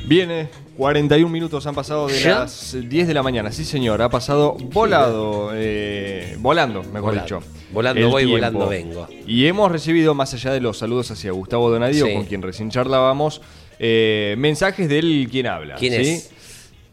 Viene 0.06 0.50
41 0.82 1.32
minutos 1.32 1.68
han 1.68 1.76
pasado 1.76 2.08
de 2.08 2.20
¿Ya? 2.20 2.40
las 2.40 2.76
10 2.90 3.08
de 3.08 3.14
la 3.14 3.22
mañana. 3.22 3.52
Sí, 3.52 3.66
señor. 3.66 4.02
Ha 4.02 4.10
pasado 4.10 4.54
volado. 4.60 5.52
eh, 5.54 6.36
volando, 6.40 6.82
mejor 6.82 7.14
Volando. 7.14 7.22
dicho. 7.22 7.40
Volando 7.72 8.10
voy, 8.10 8.24
tiempo. 8.24 8.38
volando 8.38 8.68
vengo. 8.68 9.08
Y 9.28 9.46
hemos 9.46 9.72
recibido, 9.72 10.16
más 10.16 10.34
allá 10.34 10.52
de 10.52 10.60
los 10.60 10.80
saludos 10.80 11.12
hacia 11.12 11.30
Gustavo 11.34 11.70
Donadio, 11.70 12.08
Sí. 12.08 12.14
con 12.16 12.26
quien 12.26 12.42
recién 12.42 12.72
charlábamos, 12.72 13.44
eh, 13.78 14.34
mensajes 14.40 14.90
del 14.90 15.28
quien 15.30 15.46
habla. 15.46 15.76
¿Quién 15.76 16.04
¿sí? 16.04 16.10
es? 16.14 16.32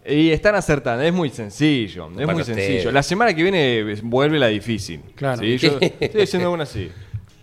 Y 0.07 0.31
están 0.33 0.55
acertando, 0.55 1.03
es 1.03 1.13
muy 1.15 1.31
sencillo, 1.31 2.11
es 2.11 2.27
Para 2.27 2.35
muy 2.35 2.45
sencillo. 2.45 2.93
La 2.93 3.03
semana 3.03 3.33
que 3.33 3.43
viene 3.43 3.95
vuelve 4.03 4.39
la 4.39 4.49
difícil. 4.49 5.01
Claro. 5.15 5.41
¿sí? 5.41 5.57
Yo 5.57 5.79
estoy 6.01 6.21
haciendo 6.23 6.53
una 6.53 6.65
así, 6.65 6.91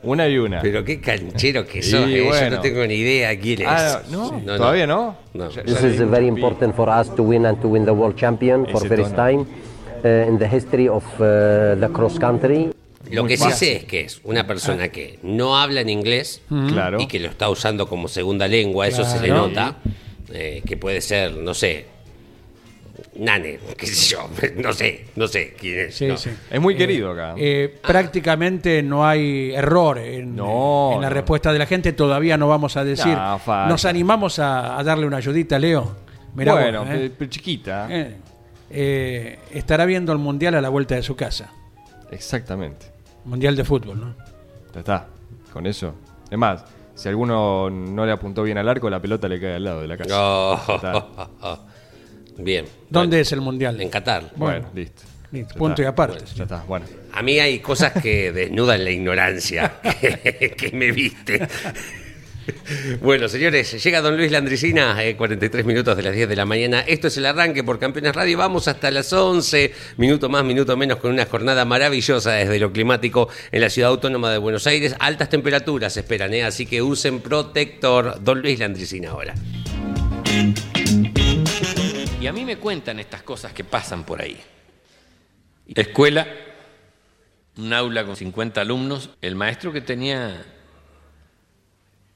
una 0.05 0.27
y 0.29 0.37
una. 0.37 0.61
Pero 0.61 0.83
qué 0.83 0.99
canchero 1.01 1.65
que 1.65 1.81
Sí, 1.83 1.91
sos, 1.91 2.07
eh, 2.07 2.17
yo 2.19 2.25
bueno. 2.25 2.55
no 2.57 2.61
tengo 2.61 2.85
ni 2.87 2.95
idea 2.95 3.37
quién 3.39 3.61
es. 3.61 3.67
Ah, 3.67 4.01
no, 4.09 4.29
Sí, 4.39 4.45
todavía 4.45 4.87
no. 4.87 5.17
No. 5.33 5.49
This 5.49 5.83
is 5.83 5.99
very 6.09 6.27
important 6.27 6.75
for 6.75 6.89
us 6.89 7.13
to 7.15 7.23
win 7.23 7.45
and 7.45 7.59
to 7.61 7.67
win 7.67 7.85
the 7.85 7.91
world 7.91 8.15
champion 8.15 8.65
for 8.67 8.77
Ese 8.85 8.87
first 8.87 9.15
tono. 9.15 9.27
time 9.29 9.45
uh, 10.03 10.27
in 10.29 10.37
the 10.39 10.47
history 10.47 10.87
of 10.87 11.03
uh, 11.19 11.75
the 11.79 11.89
cross 11.91 12.17
country. 12.19 12.69
Lo 13.11 13.21
Muy 13.23 13.29
que 13.29 13.37
sí 13.37 13.43
fácil. 13.43 13.67
sé 13.67 13.75
es 13.77 13.83
que 13.85 14.01
es 14.01 14.19
una 14.23 14.47
persona 14.47 14.87
que 14.89 15.19
no 15.21 15.57
habla 15.59 15.81
en 15.81 15.89
inglés 15.89 16.41
Claro. 16.69 16.99
y 16.99 17.07
que 17.07 17.19
lo 17.19 17.27
está 17.29 17.49
usando 17.49 17.87
como 17.87 18.07
segunda 18.07 18.47
lengua, 18.47 18.87
eso 18.87 19.03
se 19.05 19.19
le 19.19 19.27
Claro. 19.27 19.47
nota, 19.47 19.75
eh, 20.33 20.63
que 20.65 20.75
puede 20.75 21.01
ser, 21.01 21.33
no 21.35 21.53
sé, 21.53 21.85
Nane, 23.17 23.59
qué 23.77 23.87
sé 23.87 24.15
yo, 24.15 24.29
no 24.61 24.73
sé, 24.73 25.05
no 25.15 25.27
sé 25.27 25.53
quién 25.57 25.79
es. 25.87 25.95
Sí, 25.95 26.07
no. 26.07 26.17
sí. 26.17 26.31
Es 26.51 26.59
muy 26.59 26.75
querido 26.75 27.11
acá. 27.11 27.33
Eh, 27.37 27.73
prácticamente 27.81 28.83
no 28.83 29.07
hay 29.07 29.53
error 29.53 29.97
en, 29.99 30.35
No, 30.35 30.91
en 30.95 31.01
la 31.01 31.09
no. 31.09 31.13
respuesta 31.13 31.53
de 31.53 31.59
la 31.59 31.65
gente. 31.65 31.93
Todavía 31.93 32.37
no 32.37 32.47
vamos 32.47 32.75
a 32.77 32.83
decir. 32.83 33.17
Nos 33.47 33.85
animamos 33.85 34.39
a, 34.39 34.77
a 34.77 34.83
darle 34.83 35.05
una 35.07 35.17
ayudita, 35.17 35.57
Leo. 35.57 35.95
Mirá 36.35 36.53
bueno, 36.53 36.79
vos, 36.83 36.89
¿eh? 36.89 36.97
pe- 36.97 37.09
pe- 37.11 37.29
chiquita. 37.29 37.87
Eh, 37.89 38.15
eh, 38.69 39.39
estará 39.51 39.85
viendo 39.85 40.11
el 40.11 40.17
mundial 40.19 40.55
a 40.55 40.61
la 40.61 40.67
vuelta 40.69 40.95
de 40.95 41.01
su 41.03 41.15
casa. 41.15 41.53
Exactamente. 42.11 42.87
Mundial 43.23 43.55
de 43.55 43.63
fútbol, 43.63 43.99
¿no? 44.01 44.15
Ya 44.73 44.79
está. 44.81 45.07
Con 45.53 45.65
eso. 45.65 45.95
Es 46.29 46.37
más, 46.37 46.65
si 46.95 47.07
alguno 47.07 47.69
no 47.69 48.05
le 48.05 48.11
apuntó 48.11 48.43
bien 48.43 48.57
al 48.57 48.67
arco, 48.67 48.89
la 48.89 49.01
pelota 49.01 49.29
le 49.29 49.39
cae 49.39 49.55
al 49.55 49.63
lado 49.63 49.81
de 49.81 49.87
la 49.87 49.95
casa. 49.97 50.59
Bien. 52.37 52.65
¿Dónde 52.89 53.15
Bueno, 53.17 53.21
es 53.21 53.31
el 53.31 53.41
mundial? 53.41 53.81
En 53.81 53.89
Qatar. 53.89 54.31
Bueno, 54.35 54.59
Bueno. 54.61 54.69
listo. 54.75 55.03
Listo, 55.31 55.55
punto 55.55 55.73
está. 55.73 55.83
y 55.83 55.85
aparte. 55.85 56.25
Ya 56.35 56.43
está, 56.43 56.63
bueno. 56.63 56.85
A 57.11 57.21
mí 57.21 57.39
hay 57.39 57.59
cosas 57.59 57.93
que 58.01 58.31
desnudan 58.31 58.83
la 58.83 58.91
ignorancia 58.91 59.79
que, 60.01 60.53
que 60.57 60.71
me 60.71 60.91
viste. 60.91 61.47
Bueno, 63.01 63.27
señores, 63.27 63.83
llega 63.83 64.01
don 64.01 64.15
Luis 64.17 64.31
Landricina, 64.31 65.03
eh, 65.03 65.15
43 65.17 65.65
minutos 65.65 65.97
de 65.97 66.03
las 66.03 66.13
10 66.13 66.29
de 66.29 66.35
la 66.35 66.45
mañana. 66.45 66.81
Esto 66.81 67.07
es 67.07 67.17
el 67.17 67.25
arranque 67.25 67.63
por 67.63 67.79
Campeones 67.79 68.13
Radio. 68.15 68.37
Vamos 68.37 68.67
hasta 68.67 68.91
las 68.91 69.11
11, 69.11 69.73
minuto 69.97 70.29
más, 70.29 70.43
minuto 70.45 70.77
menos, 70.77 70.99
con 70.99 71.11
una 71.11 71.25
jornada 71.25 71.65
maravillosa 71.65 72.33
desde 72.33 72.59
lo 72.59 72.71
climático 72.71 73.29
en 73.51 73.61
la 73.61 73.69
ciudad 73.71 73.89
autónoma 73.89 74.31
de 74.31 74.37
Buenos 74.37 74.67
Aires. 74.67 74.95
Altas 74.99 75.29
temperaturas 75.29 75.93
se 75.93 76.01
esperan, 76.01 76.33
¿eh? 76.35 76.43
así 76.43 76.67
que 76.67 76.83
usen 76.83 77.19
protector. 77.19 78.23
Don 78.23 78.41
Luis 78.41 78.59
Landricina 78.59 79.09
ahora. 79.09 79.33
Y 82.25 82.27
a 82.27 82.33
mí 82.33 82.43
me 82.43 82.57
cuentan 82.57 82.99
estas 82.99 83.21
cosas 83.21 83.53
que 83.53 83.63
pasan 83.63 84.03
por 84.03 84.19
ahí. 84.19 84.41
Escuela, 85.67 86.27
un 87.55 87.71
aula 87.71 88.03
con 88.03 88.15
50 88.15 88.61
alumnos, 88.61 89.11
el 89.21 89.35
maestro 89.35 89.71
que 89.71 89.81
tenía 89.81 90.43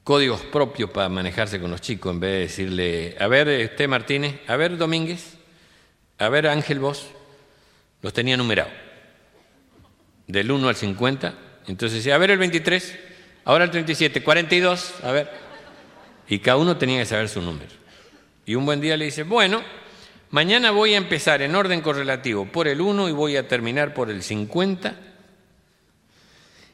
códigos 0.02 0.40
propios 0.40 0.90
para 0.90 1.08
manejarse 1.08 1.60
con 1.60 1.70
los 1.70 1.80
chicos, 1.80 2.12
en 2.12 2.18
vez 2.18 2.32
de 2.32 2.38
decirle, 2.40 3.16
a 3.20 3.28
ver, 3.28 3.48
este 3.50 3.86
Martínez, 3.86 4.40
a 4.48 4.56
ver, 4.56 4.76
Domínguez, 4.76 5.36
a 6.18 6.28
ver, 6.28 6.48
Ángel 6.48 6.80
Vos, 6.80 7.06
los 8.02 8.12
tenía 8.12 8.36
numerados, 8.36 8.72
del 10.26 10.50
1 10.50 10.68
al 10.68 10.74
50, 10.74 11.34
entonces 11.68 11.98
decía, 11.98 12.16
a 12.16 12.18
ver 12.18 12.32
el 12.32 12.38
23, 12.38 12.98
ahora 13.44 13.62
el 13.62 13.70
37, 13.70 14.24
42, 14.24 15.04
a 15.04 15.12
ver, 15.12 15.30
y 16.26 16.40
cada 16.40 16.56
uno 16.56 16.76
tenía 16.76 16.98
que 16.98 17.06
saber 17.06 17.28
su 17.28 17.40
número. 17.40 17.70
Y 18.44 18.56
un 18.56 18.66
buen 18.66 18.80
día 18.80 18.96
le 18.96 19.04
dice, 19.04 19.22
bueno, 19.22 19.62
mañana 20.30 20.70
voy 20.70 20.94
a 20.94 20.98
empezar 20.98 21.42
en 21.42 21.54
orden 21.54 21.80
correlativo 21.80 22.46
por 22.46 22.68
el 22.68 22.80
1 22.80 23.08
y 23.08 23.12
voy 23.12 23.36
a 23.36 23.48
terminar 23.48 23.94
por 23.94 24.10
el 24.10 24.22
50 24.22 24.96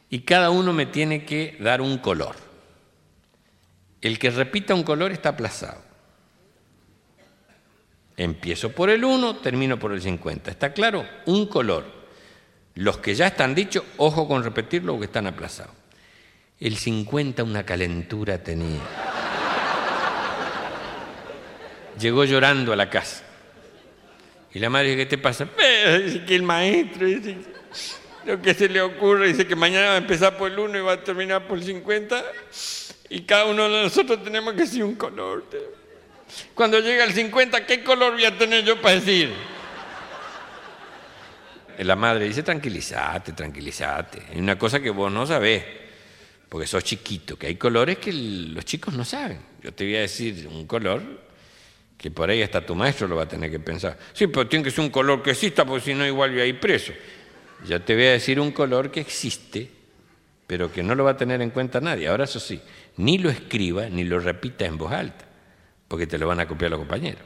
y 0.08 0.20
cada 0.20 0.50
uno 0.50 0.72
me 0.72 0.86
tiene 0.86 1.24
que 1.24 1.56
dar 1.60 1.80
un 1.80 1.98
color. 1.98 2.36
El 4.00 4.18
que 4.18 4.30
repita 4.30 4.74
un 4.74 4.82
color 4.82 5.12
está 5.12 5.30
aplazado. 5.30 5.82
Empiezo 8.16 8.72
por 8.72 8.88
el 8.88 9.04
1, 9.04 9.36
termino 9.38 9.78
por 9.78 9.92
el 9.92 10.00
50. 10.00 10.50
¿Está 10.50 10.72
claro? 10.72 11.06
Un 11.26 11.46
color. 11.46 11.84
Los 12.74 12.98
que 12.98 13.14
ya 13.14 13.26
están 13.26 13.54
dichos, 13.54 13.84
ojo 13.96 14.28
con 14.28 14.44
repetirlo 14.44 14.92
porque 14.92 15.06
están 15.06 15.26
aplazados. 15.26 15.74
El 16.58 16.76
50 16.76 17.42
una 17.42 17.64
calentura 17.64 18.42
tenía. 18.42 18.80
Llegó 21.98 22.24
llorando 22.24 22.72
a 22.72 22.76
la 22.76 22.88
casa. 22.88 23.25
Y 24.56 24.58
la 24.58 24.70
madre 24.70 24.86
dice, 24.88 24.96
¿qué 25.00 25.06
te 25.06 25.18
pasa? 25.18 25.46
"Eh, 25.58 26.00
Dice 26.06 26.24
que 26.24 26.34
el 26.34 26.42
maestro, 26.42 27.04
dice, 27.06 27.36
lo 28.24 28.40
que 28.40 28.54
se 28.54 28.70
le 28.70 28.80
ocurre, 28.80 29.28
dice 29.28 29.46
que 29.46 29.54
mañana 29.54 29.88
va 29.88 29.94
a 29.96 29.98
empezar 29.98 30.38
por 30.38 30.50
el 30.50 30.58
1 30.58 30.78
y 30.78 30.80
va 30.80 30.94
a 30.94 31.04
terminar 31.04 31.46
por 31.46 31.58
el 31.58 31.64
50. 31.64 32.24
Y 33.10 33.20
cada 33.24 33.44
uno 33.44 33.68
de 33.68 33.82
nosotros 33.82 34.24
tenemos 34.24 34.54
que 34.54 34.60
decir 34.60 34.82
un 34.82 34.94
color. 34.94 35.44
Cuando 36.54 36.80
llega 36.80 37.04
el 37.04 37.12
50, 37.12 37.66
¿qué 37.66 37.84
color 37.84 38.14
voy 38.14 38.24
a 38.24 38.38
tener 38.38 38.64
yo 38.64 38.80
para 38.80 38.94
decir? 38.94 39.30
La 41.80 41.94
madre 41.94 42.24
dice, 42.24 42.42
tranquilízate, 42.42 43.32
tranquilízate. 43.32 44.22
Hay 44.32 44.38
una 44.38 44.58
cosa 44.58 44.80
que 44.80 44.88
vos 44.88 45.12
no 45.12 45.26
sabés, 45.26 45.62
porque 46.48 46.66
sos 46.66 46.82
chiquito, 46.82 47.38
que 47.38 47.48
hay 47.48 47.56
colores 47.56 47.98
que 47.98 48.10
los 48.10 48.64
chicos 48.64 48.94
no 48.94 49.04
saben. 49.04 49.38
Yo 49.62 49.74
te 49.74 49.84
voy 49.84 49.96
a 49.96 50.00
decir 50.00 50.48
un 50.50 50.66
color 50.66 51.25
que 51.96 52.10
por 52.10 52.30
ahí 52.30 52.42
hasta 52.42 52.64
tu 52.64 52.74
maestro 52.74 53.08
lo 53.08 53.16
va 53.16 53.22
a 53.22 53.28
tener 53.28 53.50
que 53.50 53.58
pensar. 53.58 53.98
Sí, 54.12 54.26
pero 54.26 54.46
tiene 54.46 54.64
que 54.64 54.70
ser 54.70 54.84
un 54.84 54.90
color 54.90 55.22
que 55.22 55.30
exista, 55.30 55.64
porque 55.64 55.84
si 55.84 55.94
no 55.94 56.06
igual 56.06 56.38
a 56.38 56.44
ir 56.44 56.60
preso. 56.60 56.92
Yo 57.66 57.80
te 57.80 57.94
voy 57.94 58.04
a 58.04 58.12
decir 58.12 58.38
un 58.38 58.52
color 58.52 58.90
que 58.90 59.00
existe, 59.00 59.70
pero 60.46 60.70
que 60.70 60.82
no 60.82 60.94
lo 60.94 61.04
va 61.04 61.12
a 61.12 61.16
tener 61.16 61.40
en 61.40 61.50
cuenta 61.50 61.80
nadie. 61.80 62.08
Ahora 62.08 62.24
eso 62.24 62.38
sí, 62.38 62.60
ni 62.98 63.18
lo 63.18 63.30
escriba 63.30 63.88
ni 63.88 64.04
lo 64.04 64.20
repita 64.20 64.66
en 64.66 64.76
voz 64.76 64.92
alta, 64.92 65.24
porque 65.88 66.06
te 66.06 66.18
lo 66.18 66.28
van 66.28 66.40
a 66.40 66.46
copiar 66.46 66.70
los 66.70 66.80
compañeros. 66.80 67.22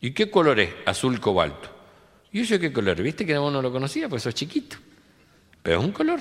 ¿Y 0.00 0.10
qué 0.10 0.30
color 0.30 0.60
es? 0.60 0.70
Azul 0.84 1.20
cobalto. 1.20 1.70
¿Y 2.32 2.40
eso 2.40 2.58
qué 2.58 2.72
color? 2.72 3.00
¿Viste 3.00 3.24
que 3.24 3.38
vos 3.38 3.52
no 3.52 3.62
lo 3.62 3.70
conocía? 3.70 4.08
Pues 4.08 4.24
sos 4.24 4.34
chiquito. 4.34 4.76
Pero 5.62 5.78
es 5.78 5.84
un 5.84 5.92
color, 5.92 6.20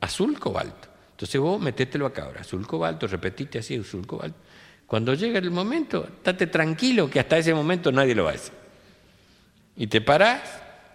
azul 0.00 0.38
cobalto. 0.38 0.88
Entonces 1.10 1.40
vos 1.40 1.60
metételo 1.60 2.06
acá 2.06 2.22
ahora, 2.22 2.42
azul 2.42 2.64
cobalto, 2.66 3.08
repetite 3.08 3.58
así, 3.58 3.74
azul 3.76 4.06
cobalto. 4.06 4.38
Cuando 4.88 5.12
llega 5.12 5.38
el 5.38 5.50
momento, 5.50 6.08
estate 6.08 6.46
tranquilo 6.46 7.10
que 7.10 7.20
hasta 7.20 7.36
ese 7.36 7.52
momento 7.52 7.92
nadie 7.92 8.14
lo 8.14 8.24
va 8.24 8.30
a 8.30 8.32
decir. 8.32 8.54
Y 9.76 9.86
te 9.86 10.00
parás, 10.00 10.40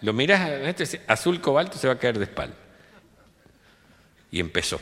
lo 0.01 0.13
mirás, 0.13 0.49
este 0.49 0.83
es 0.83 0.99
azul 1.05 1.39
cobalto 1.39 1.77
se 1.77 1.85
va 1.85 1.93
a 1.93 1.99
caer 1.99 2.17
de 2.17 2.23
espalda. 2.23 2.55
Y 4.31 4.39
empezó. 4.39 4.81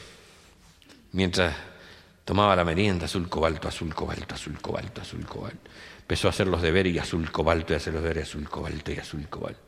Mientras 1.11 1.53
tomaba 2.23 2.55
la 2.55 2.63
merienda, 2.63 3.03
azul 3.03 3.27
cobalto, 3.27 3.67
azul 3.67 3.93
cobalto, 3.93 4.33
azul 4.33 4.57
cobalto, 4.61 5.01
azul 5.01 5.25
cobalto. 5.25 5.69
Empezó 5.99 6.27
a 6.27 6.31
hacer 6.31 6.47
los 6.47 6.61
deberes 6.61 6.95
y 6.95 6.97
azul 6.97 7.29
cobalto, 7.33 7.73
y 7.73 7.75
hacer 7.75 7.93
los 7.93 8.03
deberes 8.03 8.29
azul 8.29 8.49
cobalto 8.49 8.93
y 8.93 8.97
azul 8.97 9.27
cobalto. 9.27 9.59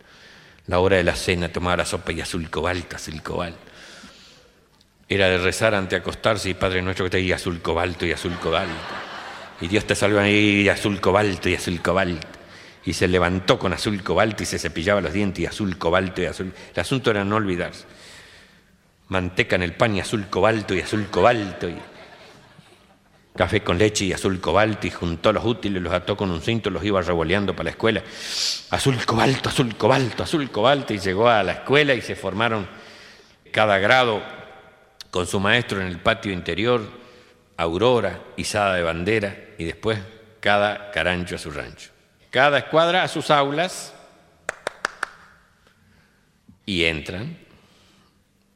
La 0.68 0.80
hora 0.80 0.96
de 0.96 1.04
la 1.04 1.18
cena, 1.18 1.50
tomaba 1.50 1.76
la 1.76 1.86
sopa 1.86 2.14
y 2.14 2.22
azul 2.22 2.50
cobalto, 2.50 2.96
azul 2.96 3.22
cobalto. 3.22 3.60
Era 5.10 5.28
de 5.28 5.38
rezar 5.38 5.76
ante 5.76 5.98
acostarse 5.98 6.50
y 6.50 6.54
Padre 6.54 6.82
nuestro 6.82 7.04
que 7.04 7.12
te 7.12 7.18
diga 7.18 7.36
azul 7.36 7.62
cobalto 7.62 8.06
y 8.06 8.14
azul 8.14 8.40
cobalto. 8.40 9.13
Y 9.64 9.70
Dios 9.70 9.86
te 9.86 9.96
salva 9.96 10.28
y 10.28 10.68
azul 10.68 11.00
cobalto 11.00 11.48
y 11.48 11.56
azul 11.56 11.82
cobalto. 11.82 12.28
Y 12.84 12.92
se 12.92 13.08
levantó 13.08 13.58
con 13.58 13.72
azul 13.72 14.04
cobalto 14.04 14.44
y 14.44 14.46
se 14.46 14.60
cepillaba 14.60 15.00
los 15.00 15.14
dientes 15.14 15.42
y 15.42 15.46
azul 15.46 15.78
cobalto 15.78 16.22
y 16.22 16.26
azul. 16.26 16.52
El 16.74 16.80
asunto 16.82 17.12
era 17.12 17.24
no 17.24 17.38
olvidarse. 17.38 17.86
Manteca 19.08 19.56
en 19.56 19.64
el 19.64 19.74
pan 19.74 19.96
y 19.96 20.02
azul 20.02 20.26
cobalto 20.30 20.76
y 20.76 20.82
azul 20.82 21.08
cobalto. 21.10 21.70
Y 21.70 21.78
café 23.38 23.64
con 23.64 23.78
leche 23.78 24.04
y 24.04 24.12
azul 24.12 24.42
cobalto. 24.42 24.86
Y 24.86 24.90
juntó 24.90 25.32
los 25.32 25.46
útiles, 25.46 25.82
los 25.82 25.94
ató 25.94 26.18
con 26.18 26.30
un 26.30 26.42
cinto, 26.42 26.70
los 26.70 26.84
iba 26.84 27.02
revoleando 27.02 27.56
para 27.56 27.64
la 27.64 27.70
escuela. 27.70 28.04
Azul 28.70 28.98
cobalto, 29.06 29.48
azul 29.48 29.78
cobalto, 29.78 30.24
azul 30.24 30.52
cobalto. 30.52 30.94
Y 30.94 31.00
llegó 31.00 31.30
a 31.30 31.42
la 31.42 31.54
escuela 31.54 31.94
y 31.94 32.02
se 32.02 32.18
formaron 32.18 32.68
cada 33.54 33.78
grado 33.78 34.22
con 35.10 35.26
su 35.26 35.40
maestro 35.40 35.80
en 35.80 35.88
el 35.88 36.00
patio 36.00 36.34
interior, 36.34 36.82
aurora, 37.56 38.20
izada 38.36 38.76
de 38.76 38.84
bandera, 38.84 39.38
y 39.58 39.66
después 39.66 40.00
cada 40.40 40.92
carancho 40.92 41.36
a 41.36 41.40
su 41.40 41.52
rancho. 41.52 41.90
Cada 42.30 42.58
escuadra 42.58 43.04
a 43.04 43.08
sus 43.08 43.30
aulas 43.32 43.94
y 46.66 46.84
entran. 46.84 47.38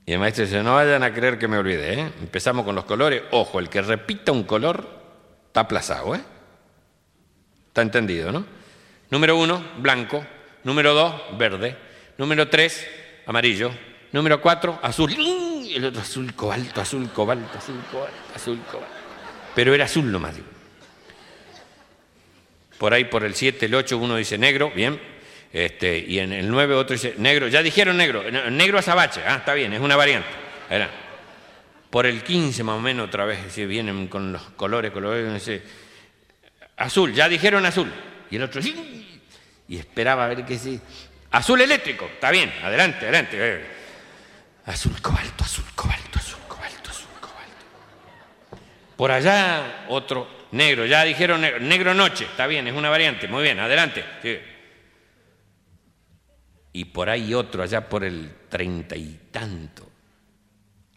Y 0.05 0.13
el 0.13 0.19
maestro 0.19 0.45
dice, 0.45 0.63
no 0.63 0.75
vayan 0.75 1.03
a 1.03 1.13
creer 1.13 1.37
que 1.37 1.47
me 1.47 1.57
olvidé, 1.57 1.99
¿eh? 1.99 2.11
Empezamos 2.21 2.65
con 2.65 2.75
los 2.75 2.85
colores. 2.85 3.23
Ojo, 3.31 3.59
el 3.59 3.69
que 3.69 3.81
repita 3.81 4.31
un 4.31 4.43
color 4.43 4.87
está 5.47 5.61
aplazado, 5.61 6.15
¿eh? 6.15 6.21
Está 7.67 7.81
entendido, 7.81 8.31
¿no? 8.31 8.45
Número 9.09 9.37
uno, 9.37 9.63
blanco. 9.79 10.25
Número 10.63 10.93
dos, 10.93 11.13
verde. 11.37 11.77
Número 12.17 12.49
tres, 12.49 12.87
amarillo. 13.25 13.71
Número 14.11 14.41
cuatro, 14.41 14.79
azul. 14.81 15.13
El 15.13 15.85
otro 15.85 16.01
azul 16.01 16.33
cobalto, 16.33 16.81
azul 16.81 17.09
cobalto, 17.09 17.57
azul 17.57 17.81
cobalto, 17.91 18.17
azul 18.33 18.59
cobalto. 18.71 18.95
Pero 19.53 19.75
era 19.75 19.85
azul 19.85 20.11
nomás. 20.11 20.35
digo. 20.35 20.56
Por 22.77 22.93
ahí, 22.93 23.05
por 23.05 23.23
el 23.23 23.33
7, 23.33 23.65
el 23.65 23.75
8, 23.75 23.97
uno 23.97 24.15
dice 24.15 24.37
negro, 24.37 24.71
bien. 24.75 24.99
Este, 25.51 25.97
y 25.97 26.19
en 26.19 26.33
el 26.33 26.49
9 26.49 26.75
otro 26.75 26.93
dice 26.93 27.15
negro. 27.17 27.47
Ya 27.47 27.63
dijeron 27.63 27.97
negro. 27.97 28.23
Negro 28.51 28.77
azabache. 28.79 29.21
Ah, 29.25 29.37
está 29.37 29.53
bien, 29.53 29.73
es 29.73 29.79
una 29.79 29.95
variante. 29.95 30.29
Era. 30.69 30.89
Por 31.89 32.05
el 32.05 32.21
15 32.21 32.63
más 32.63 32.75
o 32.75 32.79
menos 32.81 33.07
otra 33.07 33.25
vez, 33.25 33.39
si 33.49 33.65
vienen 33.65 34.07
con 34.07 34.31
los 34.33 34.41
colores, 34.55 34.91
colores, 34.91 35.33
dice, 35.33 35.61
azul, 36.75 37.13
ya 37.13 37.29
dijeron 37.29 37.65
azul. 37.65 37.91
Y 38.29 38.35
el 38.35 38.43
otro, 38.43 38.61
sí. 38.61 39.21
Y 39.69 39.77
esperaba 39.77 40.25
a 40.25 40.27
ver 40.27 40.45
qué 40.45 40.57
sí. 40.59 40.79
Azul 41.31 41.61
eléctrico, 41.61 42.05
está 42.05 42.29
bien, 42.29 42.53
adelante, 42.61 43.05
adelante. 43.05 43.37
eh. 43.39 43.65
Azul 44.65 45.01
cobalto, 45.01 45.45
azul 45.45 45.63
cobalto, 45.75 46.19
azul 46.19 46.39
cobalto, 46.47 46.89
azul 46.89 47.07
cobalto. 47.21 48.63
Por 48.97 49.11
allá 49.11 49.85
otro 49.87 50.36
negro, 50.51 50.85
ya 50.85 51.03
dijeron 51.03 51.41
negro, 51.41 51.59
negro 51.59 51.93
noche, 51.93 52.25
está 52.25 52.47
bien, 52.47 52.67
es 52.67 52.73
una 52.73 52.89
variante, 52.89 53.27
muy 53.27 53.43
bien, 53.43 53.59
adelante. 53.59 54.03
Y 56.73 56.85
por 56.85 57.09
ahí 57.09 57.33
otro, 57.33 57.63
allá 57.63 57.87
por 57.87 58.03
el 58.03 58.31
treinta 58.49 58.95
y 58.95 59.29
tanto. 59.31 59.89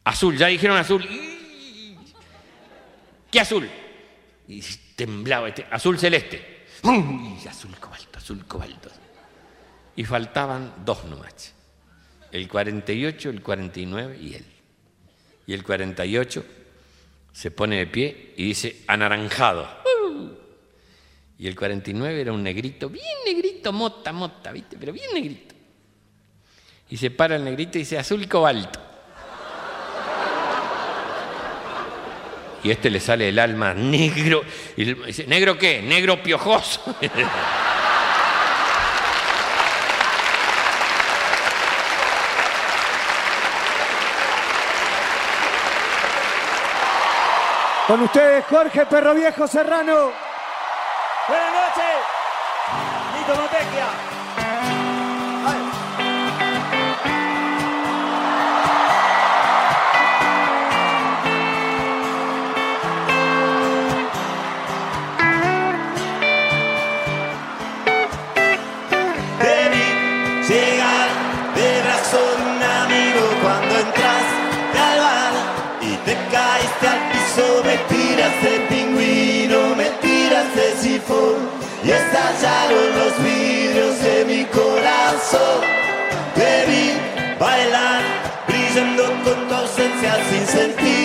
Azul, 0.05 0.37
ya 0.37 0.49
dijeron 0.49 0.77
azul. 0.77 1.07
¿Qué 3.31 3.41
azul? 3.41 3.69
Y 4.49 4.61
temblaba 4.97 5.49
este, 5.49 5.67
azul 5.71 5.99
celeste. 5.99 6.67
¡Y! 6.83 7.47
Azul 7.47 7.77
cobalto, 7.79 8.19
azul 8.19 8.45
cobalto. 8.47 8.91
Y 9.97 10.05
faltaban 10.05 10.85
dos 10.85 11.05
nomás. 11.05 11.55
El 12.33 12.49
48, 12.49 13.31
el 13.31 13.43
49 13.43 14.19
y 14.21 14.35
él. 14.35 14.47
Y 15.47 15.53
el 15.55 15.63
48 15.63 16.45
se 17.33 17.51
pone 17.51 17.79
de 17.79 17.87
pie 17.87 18.35
y 18.37 18.45
dice 18.45 18.83
anaranjado. 18.87 19.69
Y 21.39 21.47
el 21.47 21.57
49 21.57 22.21
era 22.21 22.33
un 22.33 22.43
negrito, 22.43 22.91
bien 22.91 23.05
negrito, 23.25 23.73
mota, 23.73 24.13
mota, 24.13 24.53
¿viste? 24.53 24.77
Pero 24.79 24.93
bien 24.93 25.09
negrito. 25.15 25.55
Y 26.91 26.97
se 26.97 27.11
para 27.11 27.37
el 27.37 27.45
negrito 27.45 27.79
y 27.79 27.83
dice 27.83 27.99
azul 27.99 28.29
cobalto. 28.29 28.79
Y 32.63 32.71
este 32.71 32.91
le 32.91 33.01
sale 33.01 33.29
el 33.29 33.39
alma 33.39 33.73
negro. 33.73 34.43
Y 34.77 34.93
dice, 34.93 35.27
¿negro 35.27 35.57
qué? 35.57 35.81
Negro 35.81 36.23
piojoso. 36.23 36.95
Con 47.91 48.03
ustedes, 48.03 48.45
Jorge 48.47 48.87
Perro 48.87 49.15
Viejo 49.15 49.49
Serrano. 49.49 50.13
Buenas 51.27 51.53
noches. 51.53 51.97
Nito 53.19 53.35
Motequia. 53.35 53.60
Corazón. 85.31 85.61
Te 86.35 86.67
vi 86.67 86.93
bailar, 87.39 88.03
brillando 88.47 89.05
con 89.25 89.49
tu 89.49 89.55
ausencia 89.55 90.17
sin 90.31 90.47
sentir 90.47 91.00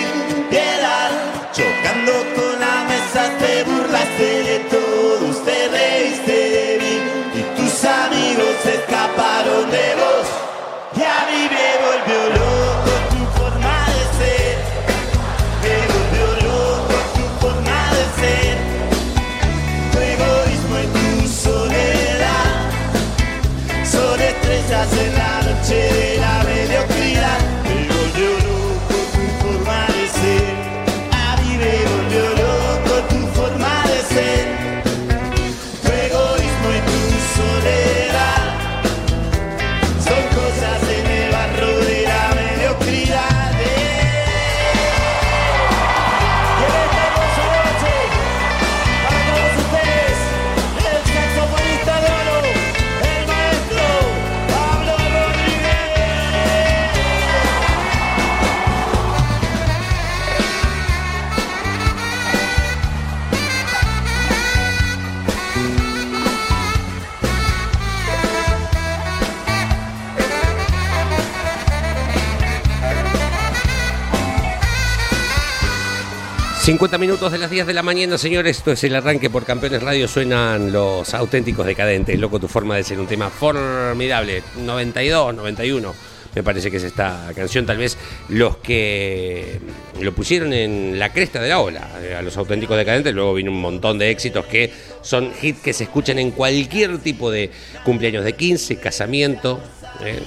50 76.66 76.98
minutos 76.98 77.30
de 77.30 77.38
las 77.38 77.48
10 77.48 77.68
de 77.68 77.74
la 77.74 77.84
mañana, 77.84 78.18
señores. 78.18 78.56
Esto 78.56 78.72
es 78.72 78.82
el 78.82 78.96
arranque 78.96 79.30
por 79.30 79.44
Campeones 79.44 79.84
Radio. 79.84 80.08
Suenan 80.08 80.72
los 80.72 81.14
auténticos 81.14 81.64
decadentes. 81.64 82.18
Loco, 82.18 82.40
tu 82.40 82.48
forma 82.48 82.74
de 82.74 82.82
ser 82.82 82.98
un 82.98 83.06
tema 83.06 83.30
formidable. 83.30 84.42
92, 84.56 85.32
91. 85.36 85.94
Me 86.34 86.42
parece 86.42 86.68
que 86.68 86.78
es 86.78 86.82
esta 86.82 87.30
canción. 87.36 87.66
Tal 87.66 87.76
vez 87.76 87.96
los 88.30 88.56
que 88.56 89.60
lo 90.00 90.12
pusieron 90.12 90.52
en 90.52 90.98
la 90.98 91.12
cresta 91.12 91.40
de 91.40 91.50
la 91.50 91.60
ola 91.60 91.88
eh, 92.02 92.16
a 92.16 92.22
los 92.22 92.36
auténticos 92.36 92.76
decadentes. 92.76 93.14
Luego 93.14 93.34
vino 93.34 93.52
un 93.52 93.60
montón 93.60 93.96
de 93.96 94.10
éxitos 94.10 94.44
que 94.46 94.72
son 95.02 95.30
hits 95.40 95.60
que 95.60 95.72
se 95.72 95.84
escuchan 95.84 96.18
en 96.18 96.32
cualquier 96.32 96.98
tipo 96.98 97.30
de 97.30 97.52
cumpleaños 97.84 98.24
de 98.24 98.32
15, 98.32 98.80
casamiento, 98.80 99.60
eh, 100.04 100.18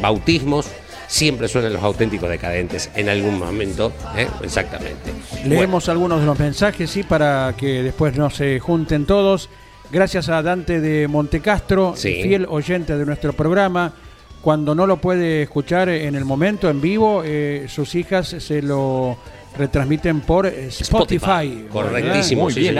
bautismos. 0.00 0.64
Siempre 1.08 1.48
suenan 1.48 1.72
los 1.72 1.82
auténticos 1.82 2.28
decadentes 2.28 2.90
en 2.94 3.08
algún 3.08 3.38
momento. 3.38 3.92
eh, 4.16 4.28
Exactamente. 4.42 5.10
Leemos 5.44 5.88
algunos 5.88 6.20
de 6.20 6.26
los 6.26 6.38
mensajes, 6.38 6.90
sí, 6.90 7.02
para 7.02 7.54
que 7.56 7.82
después 7.82 8.16
no 8.16 8.28
se 8.30 8.60
junten 8.60 9.06
todos. 9.06 9.48
Gracias 9.90 10.28
a 10.28 10.42
Dante 10.42 10.80
de 10.80 11.08
Montecastro, 11.08 11.94
Sí. 11.96 12.20
fiel 12.22 12.46
oyente 12.48 12.96
de 12.96 13.06
nuestro 13.06 13.32
programa. 13.32 13.92
Cuando 14.42 14.74
no 14.74 14.86
lo 14.86 14.98
puede 14.98 15.42
escuchar 15.42 15.88
en 15.88 16.14
el 16.14 16.24
momento, 16.26 16.68
en 16.68 16.80
vivo, 16.80 17.22
eh, 17.24 17.64
sus 17.68 17.94
hijas 17.94 18.28
se 18.28 18.60
lo 18.62 19.16
retransmiten 19.56 20.20
por 20.20 20.46
eh, 20.46 20.68
Spotify. 20.68 21.66
Correctísimo, 21.72 22.44
Muy 22.44 22.52
sí, 22.52 22.60
bien. 22.60 22.76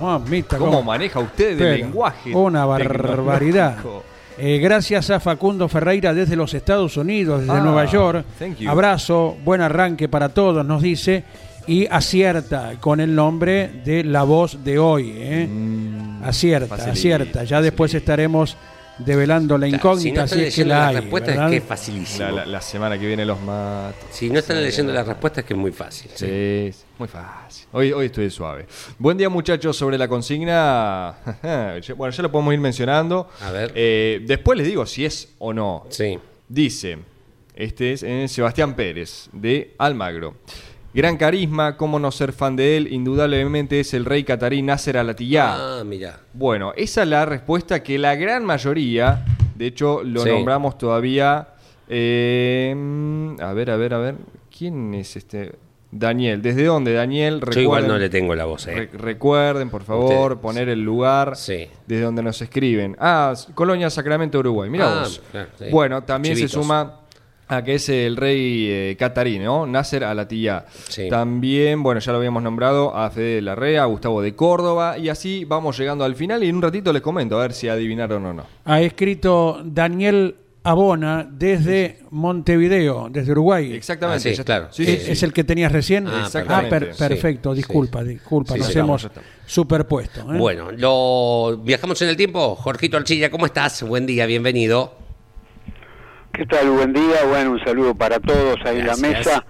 Mamita, 0.00 0.56
¿Cómo 0.58 0.70
cómo- 0.70 0.82
maneja 0.84 1.18
usted 1.20 1.50
el 1.50 1.58
Pero, 1.58 1.76
lenguaje? 1.76 2.34
Una 2.34 2.64
barbaridad. 2.64 3.74
tecnológico? 3.76 4.13
Eh, 4.36 4.58
gracias 4.58 5.10
a 5.10 5.20
Facundo 5.20 5.68
Ferreira 5.68 6.12
desde 6.12 6.34
los 6.34 6.52
Estados 6.54 6.96
Unidos, 6.96 7.40
desde 7.40 7.52
Ah, 7.52 7.60
Nueva 7.60 7.84
York. 7.84 8.24
thank 8.38 8.56
you. 8.58 8.68
Abrazo, 8.68 9.36
buen 9.44 9.60
arranque 9.60 10.08
para 10.08 10.28
todos, 10.30 10.64
nos 10.66 10.82
dice. 10.82 11.24
Y 11.66 11.86
acierta 11.90 12.72
con 12.80 13.00
el 13.00 13.14
nombre 13.14 13.70
de 13.84 14.04
la 14.04 14.22
voz 14.24 14.62
de 14.64 14.78
hoy. 14.78 15.12
¿eh? 15.16 15.48
acierta, 16.22 16.66
Mm, 16.66 16.68
facilita, 16.68 16.92
acierta. 16.92 17.44
Ya 17.44 17.62
después 17.62 17.94
estaremos 17.94 18.56
develando 18.98 19.58
la 19.58 19.66
Claro, 19.68 19.76
incógnita, 19.78 20.02
si 20.02 20.12
no 20.12 20.24
están 20.24 20.38
si 20.38 20.44
es 20.44 20.54
que 20.54 20.60
leyendo 20.62 20.74
la 20.74 20.80
las 20.80 20.88
hay. 20.88 21.00
respuestas 21.00 21.28
¿verdad? 21.34 21.46
es 21.46 21.50
que 21.50 21.56
es 21.56 21.64
facilísimo. 21.64 22.24
La, 22.26 22.32
la- 22.32 22.46
la 22.46 22.60
semana 22.60 22.98
que 22.98 23.06
viene 23.06 23.24
los 23.24 23.40
mato. 23.40 23.96
Si 24.10 24.30
no 24.30 24.38
están 24.38 24.62
leyendo 24.62 24.92
las 24.92 25.06
respuestas 25.06 25.42
es 25.42 25.48
que 25.48 25.54
es 25.54 25.58
muy 25.60 25.72
fácil. 25.72 26.10
Sí, 26.14 26.26
es 26.28 26.84
muy 26.98 27.08
fácil. 27.08 27.66
Hoy, 27.72 27.92
hoy 27.92 28.06
estoy 28.06 28.30
suave. 28.30 28.66
Buen 28.98 29.16
día, 29.18 29.28
muchachos. 29.28 29.76
Sobre 29.76 29.98
la 29.98 30.06
consigna, 30.08 31.16
bueno, 31.96 32.10
ya 32.10 32.22
lo 32.22 32.30
podemos 32.30 32.54
ir 32.54 32.60
mencionando. 32.60 33.28
A 33.40 33.50
ver. 33.50 33.72
Eh, 33.74 34.20
después 34.26 34.56
les 34.58 34.66
digo 34.66 34.86
si 34.86 35.04
es 35.04 35.34
o 35.38 35.52
no. 35.52 35.86
Sí. 35.90 36.18
Dice, 36.48 36.98
este 37.56 37.92
es 37.94 38.02
eh, 38.02 38.26
Sebastián 38.28 38.74
Pérez, 38.76 39.28
de 39.32 39.74
Almagro. 39.78 40.36
Gran 40.94 41.16
carisma, 41.16 41.76
cómo 41.76 41.98
no 41.98 42.12
ser 42.12 42.32
fan 42.32 42.54
de 42.54 42.76
él, 42.76 42.92
indudablemente 42.92 43.80
es 43.80 43.94
el 43.94 44.04
rey 44.04 44.22
catarí 44.22 44.62
Nasser 44.62 44.96
Al-Attiyah. 44.96 45.80
Ah, 45.80 45.82
mira. 45.84 46.20
Bueno, 46.32 46.72
esa 46.76 47.02
es 47.02 47.08
la 47.08 47.26
respuesta 47.26 47.82
que 47.82 47.98
la 47.98 48.14
gran 48.14 48.44
mayoría, 48.44 49.24
de 49.56 49.66
hecho 49.66 50.02
lo 50.04 50.22
Sí. 50.22 50.28
nombramos 50.30 50.78
todavía, 50.78 51.48
eh, 51.88 52.76
a 53.40 53.52
ver, 53.52 53.70
a 53.72 53.76
ver, 53.76 53.94
a 53.94 53.98
ver, 53.98 54.14
¿quién 54.56 54.94
es 54.94 55.16
este? 55.16 55.52
Daniel, 55.90 56.42
¿desde 56.42 56.64
dónde 56.64 56.92
Daniel? 56.92 57.40
Yo 57.52 57.60
igual 57.60 57.86
no 57.86 57.96
le 57.98 58.08
tengo 58.08 58.34
la 58.34 58.44
voz, 58.46 58.66
Re- 58.66 58.84
¿eh? 58.84 58.90
recuerden, 58.94 59.70
por 59.70 59.82
favor, 59.84 60.32
Ustedes. 60.32 60.42
poner 60.42 60.68
el 60.68 60.80
lugar 60.82 61.36
Sí. 61.36 61.68
desde 61.86 62.02
donde 62.04 62.22
nos 62.22 62.40
escriben. 62.42 62.96
Ah, 62.98 63.34
Colonia 63.54 63.88
Sacramento, 63.90 64.38
Uruguay. 64.40 64.70
Mira 64.70 64.90
Ah, 64.92 65.00
vos. 65.02 65.22
claro, 65.30 65.48
sí. 65.56 65.66
Bueno, 65.70 66.02
también 66.02 66.36
se 66.36 66.48
suma 66.48 67.00
a 67.54 67.64
que 67.64 67.74
es 67.76 67.88
el 67.88 68.16
rey 68.16 68.66
eh, 68.68 68.96
catarí, 68.98 69.38
¿no? 69.38 69.66
Nasser. 69.66 70.04
Sí. 70.88 71.08
También, 71.08 71.82
bueno, 71.82 72.00
ya 72.00 72.12
lo 72.12 72.18
habíamos 72.18 72.42
nombrado 72.42 72.94
a 72.96 73.10
Fede 73.10 73.36
de 73.36 73.42
Larrea, 73.42 73.82
a 73.82 73.86
Gustavo 73.86 74.20
de 74.22 74.34
Córdoba, 74.34 74.98
y 74.98 75.08
así 75.08 75.44
vamos 75.44 75.78
llegando 75.78 76.04
al 76.04 76.14
final 76.14 76.42
y 76.44 76.48
en 76.48 76.56
un 76.56 76.62
ratito 76.62 76.92
les 76.92 77.02
comento 77.02 77.38
a 77.38 77.42
ver 77.42 77.52
si 77.52 77.68
adivinaron 77.68 78.24
o 78.26 78.32
no. 78.32 78.44
Ha 78.64 78.80
escrito 78.80 79.60
Daniel 79.64 80.36
Abona 80.66 81.28
desde 81.30 81.98
Montevideo, 82.10 83.08
desde 83.10 83.32
Uruguay. 83.32 83.72
Exactamente. 83.74 84.30
Ah, 84.30 84.34
sí, 84.36 84.42
claro. 84.44 84.68
Sí, 84.70 84.82
¿Es, 84.84 84.88
sí, 84.88 84.96
sí. 85.06 85.12
es 85.12 85.22
el 85.22 85.32
que 85.32 85.44
tenías 85.44 85.70
recién? 85.70 86.06
Ah, 86.08 86.22
Exactamente. 86.24 86.70
per- 86.80 86.96
perfecto, 86.96 87.50
Sí, 87.52 87.56
disculpa, 87.58 88.02
sí. 88.02 88.08
disculpa, 88.08 88.54
Sí, 88.54 88.58
nos 88.60 88.68
sí, 88.68 88.78
hemos 88.78 89.08
superpuesto. 89.46 90.20
¿eh? 90.20 90.38
Bueno, 90.38 90.70
lo 90.72 91.58
viajamos 91.62 92.00
en 92.02 92.08
el 92.08 92.16
tiempo. 92.16 92.54
Jorgito 92.54 92.96
Archilla, 92.96 93.30
¿cómo 93.30 93.44
estás? 93.46 93.82
Buen 93.82 94.06
día, 94.06 94.24
bienvenido. 94.26 95.03
¿Qué 96.34 96.46
tal? 96.46 96.70
Buen 96.70 96.92
día. 96.92 97.24
Bueno, 97.28 97.52
un 97.52 97.60
saludo 97.64 97.94
para 97.94 98.18
todos 98.20 98.56
ahí 98.64 98.80
en 98.80 98.86
la 98.86 98.96
mesa. 98.96 99.44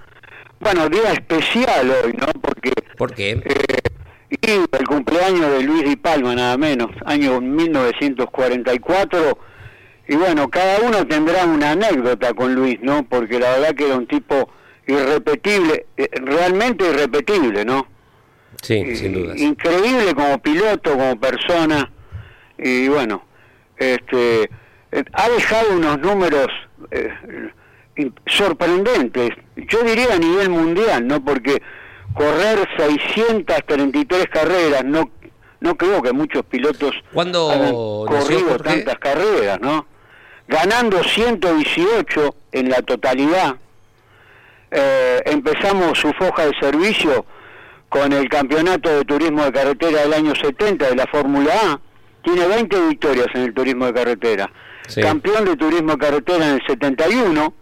Bueno, 0.61 0.89
día 0.89 1.13
especial 1.13 1.91
hoy, 2.05 2.13
¿no? 2.13 2.27
Porque 2.41 2.73
¿Por 2.97 3.15
qué? 3.15 3.31
eh, 3.33 3.79
y 4.31 4.51
el 4.51 4.87
cumpleaños 4.87 5.51
de 5.53 5.63
Luis 5.63 5.85
Di 5.85 5.97
Palma, 5.97 6.35
nada 6.35 6.57
menos, 6.57 6.91
año 7.07 7.41
1944. 7.41 9.39
Y 10.09 10.17
bueno, 10.17 10.49
cada 10.51 10.81
uno 10.81 11.07
tendrá 11.07 11.45
una 11.47 11.71
anécdota 11.73 12.35
con 12.35 12.55
Luis, 12.55 12.79
¿no? 12.83 13.05
Porque 13.05 13.39
la 13.39 13.51
verdad 13.53 13.75
que 13.75 13.87
era 13.87 13.97
un 13.97 14.07
tipo 14.07 14.51
irrepetible, 14.87 15.87
eh, 15.97 16.09
realmente 16.15 16.87
irrepetible, 16.87 17.65
¿no? 17.65 17.87
Sí, 18.61 18.75
Eh, 18.87 18.95
sin 18.97 19.15
dudas. 19.15 19.41
Increíble 19.41 20.15
como 20.15 20.39
piloto, 20.39 20.93
como 20.93 21.19
persona. 21.19 21.91
Y 22.59 22.89
bueno, 22.89 23.25
este 23.79 24.43
eh, 24.93 25.05
ha 25.13 25.29
dejado 25.31 25.73
unos 25.75 25.99
números 26.01 26.49
eh, 26.91 28.11
sorprendentes. 28.27 29.31
Yo 29.57 29.83
diría 29.83 30.15
a 30.15 30.19
nivel 30.19 30.51
mundial, 30.51 31.07
¿no? 31.07 31.25
Porque 31.25 31.63
correr 32.15 32.69
633 32.77 34.27
carreras, 34.29 34.85
no 34.85 35.11
no 35.65 35.77
creo 35.79 36.03
que 36.03 36.13
muchos 36.13 36.45
pilotos 36.45 36.93
¿Cuándo 37.11 37.51
hayan 37.51 37.73
corrido 37.73 38.59
tantas 38.59 38.99
carreras, 38.99 39.59
¿no? 39.63 39.87
Ganando 40.47 41.03
118 41.03 42.35
en 42.53 42.69
la 42.69 42.83
totalidad. 42.83 43.57
Eh, 44.71 45.23
empezamos 45.25 45.99
su 45.99 46.13
foja 46.13 46.45
de 46.45 46.53
servicio 46.61 47.25
con 47.89 48.13
el 48.13 48.29
campeonato 48.29 48.91
de 48.91 49.05
turismo 49.07 49.43
de 49.45 49.53
carretera 49.53 50.03
del 50.03 50.13
año 50.13 50.35
70 50.35 50.91
de 50.91 50.97
la 50.97 51.07
Fórmula 51.07 51.55
A. 51.55 51.81
Tiene 52.23 52.47
20 52.47 52.89
victorias 52.89 53.29
en 53.33 53.43
el 53.45 53.55
turismo 53.55 53.87
de 53.87 53.95
carretera. 53.95 54.51
Campeón 55.01 55.45
de 55.45 55.57
turismo 55.57 55.97
carretera 55.97 56.47
en 56.47 56.55
el 56.57 56.67
71. 56.67 57.55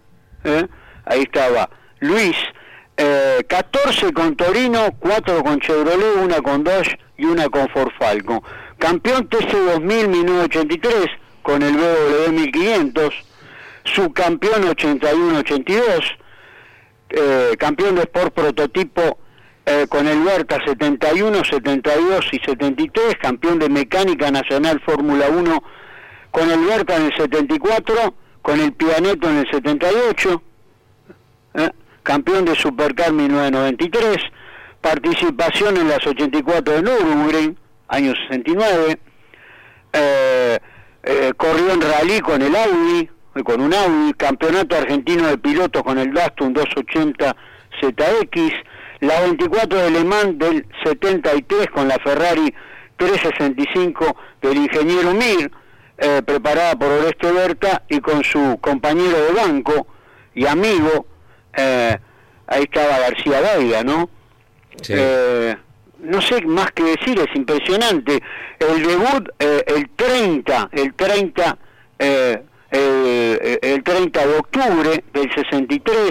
¿eh? 0.45 0.67
Ahí 1.05 1.23
estaba 1.23 1.69
Luis. 2.01 2.37
Eh, 2.97 3.45
14 3.49 4.13
con 4.13 4.37
Torino, 4.37 4.91
4 4.99 5.43
con 5.43 5.61
Chevrolet, 5.61 6.17
una 6.23 6.41
con 6.41 6.63
Dodge 6.63 6.99
y 7.17 7.25
una 7.25 7.49
con 7.49 7.69
Ford 7.69 7.91
Falcon. 7.99 8.41
Campeón 8.79 9.29
TC 9.29 9.51
2000 9.51 10.09
1983 10.09 11.07
con 11.43 11.63
el 11.63 11.75
BMW 11.75 12.33
1500. 12.33 13.15
Subcampeón 13.85 14.63
81-82 14.63 16.23
eh, 17.15 17.57
campeón 17.59 17.97
de 17.97 18.03
Sport 18.03 18.33
prototipo 18.33 19.19
eh, 19.67 19.87
con 19.89 20.07
el 20.09 20.23
Berta 20.23 20.59
71, 20.65 21.45
72 21.45 22.27
y 22.33 22.39
73, 22.39 23.17
campeón 23.21 23.59
de 23.59 23.69
Mecánica 23.69 24.31
Nacional 24.31 24.81
Fórmula 24.81 25.29
1 25.29 25.63
con 26.33 26.51
el 26.51 26.65
Berta 26.65 26.97
en 26.97 27.05
el 27.05 27.17
74, 27.17 28.15
con 28.43 28.59
el 28.59 28.73
Pianeto 28.73 29.31
en 29.31 29.37
el 29.39 29.51
78, 29.53 30.43
eh, 31.55 31.71
campeón 32.03 32.45
de 32.47 32.57
Supercar 32.57 33.13
1993, 33.13 34.17
participación 34.81 35.77
en 35.77 35.89
las 35.89 36.05
84 36.05 36.75
de 36.75 36.83
Nürburgring, 36.83 37.57
año 37.89 38.15
69, 38.29 38.99
eh, 39.93 40.59
eh, 41.03 41.33
corrió 41.37 41.73
en 41.73 41.81
rally 41.81 42.21
con 42.21 42.41
el 42.41 42.57
Audi, 42.57 43.11
eh, 43.35 43.43
con 43.43 43.61
un 43.61 43.75
Audi, 43.75 44.15
campeonato 44.15 44.77
argentino 44.77 45.29
de 45.29 45.39
pilotos 45.39 45.83
con 45.83 45.99
el 45.99 46.13
Dastum 46.13 46.55
280 46.55 47.37
ZX, 47.81 48.53
la 49.01 49.21
24 49.21 49.79
de 49.79 49.91
Le 49.91 50.05
Mans 50.05 50.39
del 50.39 50.67
73 50.85 51.67
con 51.69 51.89
la 51.89 51.99
Ferrari 51.99 52.55
365 52.97 54.17
del 54.41 54.57
ingeniero 54.57 55.13
Mir, 55.13 55.51
eh, 55.99 56.23
preparada 56.25 56.75
por 56.77 56.91
Oreste 56.91 57.31
Berta 57.31 57.83
y 57.89 58.01
con 58.01 58.25
su 58.25 58.59
compañero 58.61 59.19
de 59.27 59.33
banco 59.33 59.87
y 60.35 60.47
amigo, 60.47 61.07
eh, 61.57 61.99
ahí 62.47 62.63
estaba 62.63 62.99
García 62.99 63.41
Veiga, 63.41 63.83
¿no? 63.85 64.09
Sí. 64.81 64.95
Eh, 64.97 65.57
no 66.01 66.21
sé 66.21 66.45
más 66.45 66.73
que 66.73 66.83
decir, 66.83 67.19
es 67.21 67.35
impresionante. 67.37 68.21
El 68.59 68.83
debut, 68.83 69.29
eh, 69.39 69.65
el 69.67 69.89
30, 69.91 70.71
el 70.73 70.95
30, 70.95 71.59
eh, 71.99 72.43
el, 72.71 73.59
el 73.63 73.83
30 73.83 74.27
de 74.27 74.37
octubre 74.37 75.05
del 75.13 75.35
63, 75.35 76.11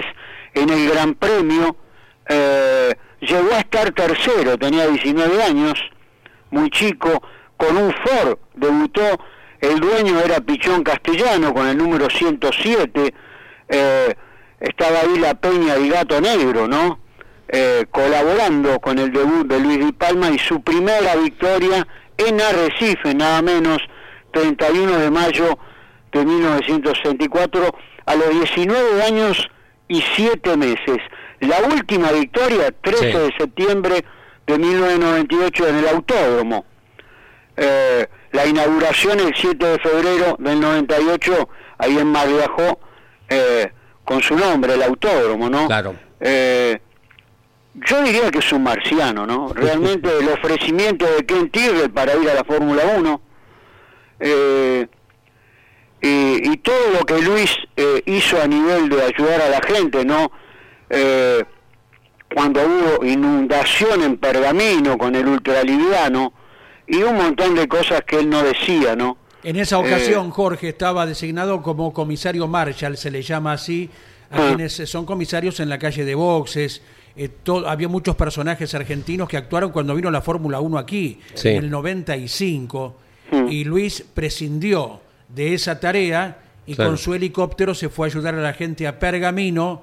en 0.54 0.70
el 0.70 0.88
Gran 0.88 1.14
Premio, 1.14 1.76
eh, 2.28 2.94
llegó 3.20 3.52
a 3.54 3.58
estar 3.58 3.90
tercero, 3.92 4.56
tenía 4.58 4.86
19 4.86 5.42
años, 5.42 5.74
muy 6.50 6.70
chico, 6.70 7.22
con 7.56 7.76
un 7.76 7.92
Ford, 8.04 8.38
debutó, 8.54 9.02
el 9.62 9.80
dueño 9.80 10.18
era 10.20 10.40
Pichón 10.40 10.82
Castellano 10.82 11.54
con 11.54 11.66
el 11.68 11.78
número 11.78 12.10
107, 12.10 13.14
eh, 13.68 14.14
estaba 14.60 15.00
ahí 15.00 15.18
la 15.18 15.34
Peña 15.34 15.78
y 15.78 15.88
Gato 15.88 16.20
Negro, 16.20 16.68
¿no? 16.68 16.98
Eh, 17.48 17.86
colaborando 17.90 18.78
con 18.80 18.98
el 18.98 19.12
debut 19.12 19.46
de 19.46 19.60
Luis 19.60 19.78
Di 19.84 19.92
Palma 19.92 20.30
y 20.30 20.38
su 20.38 20.60
primera 20.62 21.14
victoria 21.16 21.86
en 22.16 22.40
Arrecife, 22.40 23.14
nada 23.14 23.40
menos, 23.42 23.78
31 24.32 24.98
de 24.98 25.10
mayo 25.10 25.58
de 26.12 26.24
1964, 26.24 27.74
a 28.06 28.14
los 28.16 28.30
19 28.30 29.02
años 29.02 29.48
y 29.88 30.02
7 30.16 30.56
meses. 30.56 30.98
La 31.40 31.58
última 31.60 32.10
victoria, 32.12 32.72
13 32.82 33.12
Sí. 33.12 33.18
de 33.18 33.34
septiembre 33.38 34.04
de 34.46 34.58
1998 34.58 35.68
en 35.68 35.76
el 35.76 35.88
Autódromo. 35.88 36.64
Eh, 37.56 38.06
la 38.32 38.46
inauguración 38.46 39.20
el 39.20 39.34
7 39.34 39.64
de 39.64 39.78
febrero 39.78 40.36
del 40.38 40.60
98, 40.60 41.48
ahí 41.78 41.98
en 41.98 42.06
Mar 42.06 42.28
de 42.28 42.44
Ajó, 42.44 42.80
eh, 43.28 43.70
con 44.04 44.22
su 44.22 44.36
nombre, 44.36 44.74
el 44.74 44.82
Autódromo, 44.82 45.50
¿no? 45.50 45.66
Claro. 45.66 45.94
Eh, 46.20 46.80
yo 47.74 48.02
diría 48.02 48.30
que 48.30 48.38
es 48.38 48.52
un 48.52 48.62
marciano, 48.62 49.26
¿no? 49.26 49.48
Realmente 49.54 50.08
el 50.18 50.28
ofrecimiento 50.28 51.06
de 51.06 51.24
Ken 51.24 51.50
Tyrrell 51.50 51.90
para 51.90 52.14
ir 52.16 52.28
a 52.28 52.34
la 52.34 52.44
Fórmula 52.44 52.82
1 52.96 53.20
eh, 54.20 54.86
y, 56.00 56.50
y 56.50 56.56
todo 56.58 56.90
lo 56.98 57.04
que 57.04 57.20
Luis 57.20 57.56
eh, 57.76 58.02
hizo 58.06 58.40
a 58.40 58.46
nivel 58.46 58.88
de 58.88 59.02
ayudar 59.02 59.40
a 59.40 59.48
la 59.48 59.60
gente, 59.60 60.04
¿no? 60.04 60.32
Eh, 60.90 61.44
cuando 62.34 62.60
hubo 62.62 63.04
inundación 63.04 64.02
en 64.02 64.16
Pergamino 64.16 64.96
con 64.96 65.14
el 65.14 65.26
ultraliviano 65.26 66.32
y 66.92 67.02
un 67.02 67.16
montón 67.16 67.54
de 67.54 67.66
cosas 67.66 68.02
que 68.06 68.20
él 68.20 68.28
no 68.30 68.42
decía, 68.42 68.94
¿no? 68.94 69.16
En 69.42 69.56
esa 69.56 69.78
ocasión, 69.78 70.28
Eh, 70.28 70.30
Jorge 70.32 70.68
estaba 70.68 71.04
designado 71.06 71.62
como 71.62 71.92
comisario 71.92 72.46
Marshall, 72.46 72.96
se 72.96 73.10
le 73.10 73.22
llama 73.22 73.54
así, 73.54 73.88
a 74.30 74.36
Ah. 74.36 74.46
quienes 74.48 74.74
son 74.88 75.04
comisarios 75.04 75.58
en 75.60 75.68
la 75.68 75.78
calle 75.78 76.04
de 76.04 76.14
boxes. 76.14 76.82
Eh, 77.16 77.28
había 77.66 77.88
muchos 77.88 78.14
personajes 78.16 78.74
argentinos 78.74 79.28
que 79.28 79.36
actuaron 79.36 79.70
cuando 79.72 79.94
vino 79.94 80.10
la 80.10 80.20
Fórmula 80.20 80.60
1 80.60 80.78
aquí, 80.78 81.18
Sí. 81.34 81.48
en 81.48 81.64
el 81.64 81.70
95, 81.70 82.96
Mm. 83.30 83.48
y 83.48 83.64
Luis 83.64 84.04
prescindió 84.14 85.00
de 85.28 85.54
esa 85.54 85.80
tarea 85.80 86.38
y 86.66 86.74
Claro. 86.74 86.90
con 86.90 86.98
su 86.98 87.14
helicóptero 87.14 87.74
se 87.74 87.88
fue 87.88 88.06
a 88.06 88.08
ayudar 88.10 88.34
a 88.34 88.40
la 88.42 88.52
gente 88.52 88.86
a 88.86 88.98
Pergamino 88.98 89.82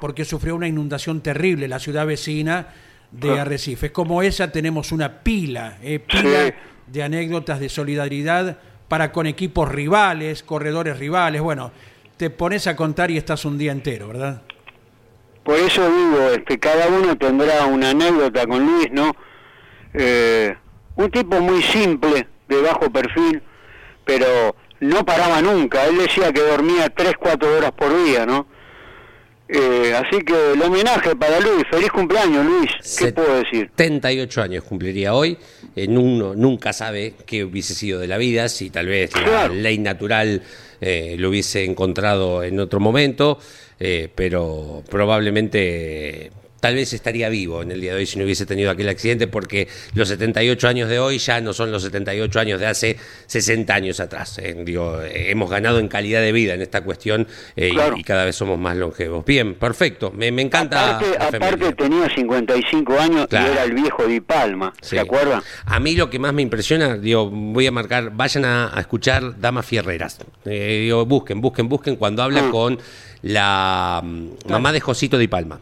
porque 0.00 0.24
sufrió 0.24 0.56
una 0.56 0.66
inundación 0.66 1.20
terrible, 1.20 1.68
la 1.68 1.78
ciudad 1.78 2.04
vecina 2.06 2.68
de 3.10 3.28
Claro. 3.28 3.42
Arrecifes. 3.42 3.90
Como 3.90 4.22
esa 4.22 4.50
tenemos 4.52 4.92
una 4.92 5.20
pila, 5.20 5.78
eh, 5.82 5.98
pila 5.98 6.46
Sí. 6.46 6.52
de 6.86 7.02
anécdotas 7.02 7.60
de 7.60 7.68
solidaridad 7.68 8.58
para 8.88 9.12
con 9.12 9.26
equipos 9.26 9.68
rivales, 9.68 10.42
corredores 10.42 10.98
rivales. 10.98 11.40
Bueno, 11.42 11.72
te 12.16 12.30
pones 12.30 12.66
a 12.66 12.76
contar 12.76 13.10
y 13.10 13.16
estás 13.16 13.44
un 13.44 13.58
día 13.58 13.72
entero, 13.72 14.08
¿verdad? 14.08 14.42
Por 15.44 15.56
eso 15.58 15.86
digo, 15.90 16.30
este, 16.34 16.58
cada 16.58 16.88
uno 16.88 17.16
tendrá 17.16 17.64
una 17.66 17.90
anécdota 17.90 18.46
con 18.46 18.66
Luis, 18.66 18.88
¿no? 18.92 19.12
Eh, 19.94 20.54
un 20.96 21.10
tipo 21.10 21.40
muy 21.40 21.62
simple, 21.62 22.28
de 22.48 22.60
bajo 22.62 22.90
perfil, 22.90 23.42
pero 24.04 24.54
no 24.80 25.04
paraba 25.04 25.40
nunca. 25.40 25.86
Él 25.86 25.98
decía 25.98 26.32
que 26.32 26.40
dormía 26.40 26.90
3, 26.90 27.14
4 27.18 27.56
horas 27.56 27.72
por 27.72 28.04
día, 28.04 28.26
¿no? 28.26 28.46
Eh, 29.48 29.94
así 29.94 30.22
que 30.22 30.52
el 30.52 30.60
homenaje 30.60 31.16
para 31.16 31.40
Luis. 31.40 31.64
Feliz 31.70 31.90
cumpleaños, 31.90 32.44
Luis. 32.44 32.70
¿Qué 32.98 33.12
puedo 33.12 33.36
decir? 33.36 33.70
78 33.76 34.42
años 34.42 34.64
cumpliría 34.64 35.14
hoy. 35.14 35.38
En 35.74 35.96
uno 35.96 36.34
nunca 36.34 36.72
sabe 36.72 37.14
qué 37.24 37.44
hubiese 37.44 37.74
sido 37.74 37.98
de 37.98 38.06
la 38.06 38.18
vida, 38.18 38.48
si 38.48 38.70
tal 38.70 38.86
vez 38.86 39.10
la 39.14 39.48
ley 39.48 39.78
natural 39.78 40.42
eh, 40.80 41.16
lo 41.18 41.30
hubiese 41.30 41.64
encontrado 41.64 42.42
en 42.42 42.60
otro 42.60 42.80
momento, 42.80 43.38
eh, 43.80 44.08
pero 44.14 44.82
probablemente 44.88 46.30
tal 46.60 46.74
vez 46.74 46.92
estaría 46.92 47.28
vivo 47.28 47.62
en 47.62 47.70
el 47.72 47.80
día 47.80 47.92
de 47.92 47.98
hoy 47.98 48.06
si 48.06 48.18
no 48.18 48.24
hubiese 48.24 48.46
tenido 48.46 48.70
aquel 48.70 48.88
accidente, 48.88 49.26
porque 49.26 49.68
los 49.94 50.08
78 50.08 50.68
años 50.68 50.88
de 50.88 50.98
hoy 50.98 51.18
ya 51.18 51.40
no 51.40 51.52
son 51.52 51.70
los 51.72 51.82
78 51.82 52.40
años 52.40 52.60
de 52.60 52.66
hace 52.66 52.96
60 53.26 53.74
años 53.74 54.00
atrás. 54.00 54.38
eh. 54.38 54.54
Digo, 54.64 55.00
eh, 55.02 55.30
hemos 55.30 55.48
ganado 55.50 55.78
en 55.78 55.88
calidad 55.88 56.20
de 56.20 56.32
vida 56.32 56.54
en 56.54 56.62
esta 56.62 56.82
cuestión 56.82 57.26
eh, 57.56 57.68
y- 57.68 57.74
Claro. 57.74 57.96
y, 57.96 58.02
cada 58.04 58.24
vez 58.24 58.36
somos 58.36 58.58
más 58.58 58.76
longevos. 58.76 59.24
Bien, 59.24 59.54
perfecto. 59.54 60.10
Me, 60.10 60.30
me 60.32 60.42
encanta. 60.42 60.96
Aparte, 60.96 61.36
aparte 61.36 61.72
tenía 61.74 62.08
55 62.14 62.98
años 62.98 63.26
Claro. 63.28 63.48
y 63.48 63.52
era 63.52 63.64
el 63.64 63.72
viejo 63.74 64.06
Di 64.06 64.20
Palma. 64.20 64.72
Sí. 64.82 64.90
¿Se 64.96 65.00
acuerdan? 65.00 65.42
A 65.66 65.78
mí 65.80 65.94
lo 65.94 66.10
que 66.10 66.18
más 66.18 66.32
me 66.32 66.42
impresiona, 66.42 66.96
digo, 66.96 67.30
voy 67.30 67.66
a 67.66 67.70
marcar, 67.70 68.10
vayan 68.14 68.44
a, 68.44 68.76
a 68.76 68.80
escuchar 68.80 69.38
Damas 69.40 69.66
Fierreras. 69.66 70.18
Eh, 70.44 70.80
digo, 70.84 71.06
busquen, 71.06 71.40
busquen, 71.40 71.68
busquen 71.68 71.96
cuando 71.96 72.22
habla 72.22 72.46
Ah. 72.46 72.50
con 72.50 72.78
la 73.22 74.00
mm, 74.04 74.50
mamá 74.50 74.72
de 74.72 74.80
Josito 74.80 75.18
Di 75.18 75.28
Palma. 75.28 75.60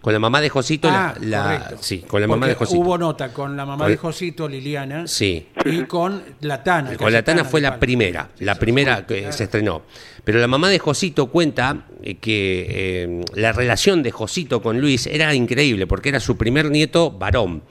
Con 0.00 0.12
la 0.12 0.18
mamá 0.18 0.40
de 0.40 0.48
Josito, 0.48 0.88
la- 0.88 1.08
Ah, 1.10 1.14
la, 1.20 1.72
sí, 1.80 1.98
con 2.06 2.20
la 2.20 2.26
mamá 2.26 2.46
de 2.46 2.54
Josito. 2.54 2.78
Hubo 2.80 2.96
nota 2.96 3.32
con 3.32 3.56
la 3.56 3.66
mamá 3.66 3.84
Con- 3.84 3.90
de 3.92 3.96
Josito, 3.96 4.48
Liliana, 4.48 5.06
Sí. 5.06 5.46
y 5.64 5.82
con 5.82 6.22
la 6.40 6.62
Tana. 6.62 6.96
Con 6.96 7.12
la 7.12 7.22
Tana 7.22 7.44
fue 7.44 7.60
la 7.60 7.70
Palma. 7.70 7.80
primera, 7.80 8.28
la 8.40 8.54
primera 8.54 9.06
que 9.06 9.32
se 9.32 9.44
estrenó. 9.44 9.82
Pero 10.24 10.38
la 10.40 10.46
mamá 10.46 10.68
de 10.68 10.78
Josito 10.78 11.26
cuenta 11.26 11.86
eh, 12.02 12.14
que 12.16 12.66
eh, 12.68 13.24
la 13.34 13.52
relación 13.52 14.02
de 14.02 14.10
Josito 14.12 14.62
con 14.62 14.80
Luis 14.80 15.06
era 15.06 15.34
increíble, 15.34 15.86
porque 15.86 16.10
era 16.10 16.20
su 16.20 16.36
primer 16.36 16.70
nieto 16.70 17.10
varón. 17.10 17.62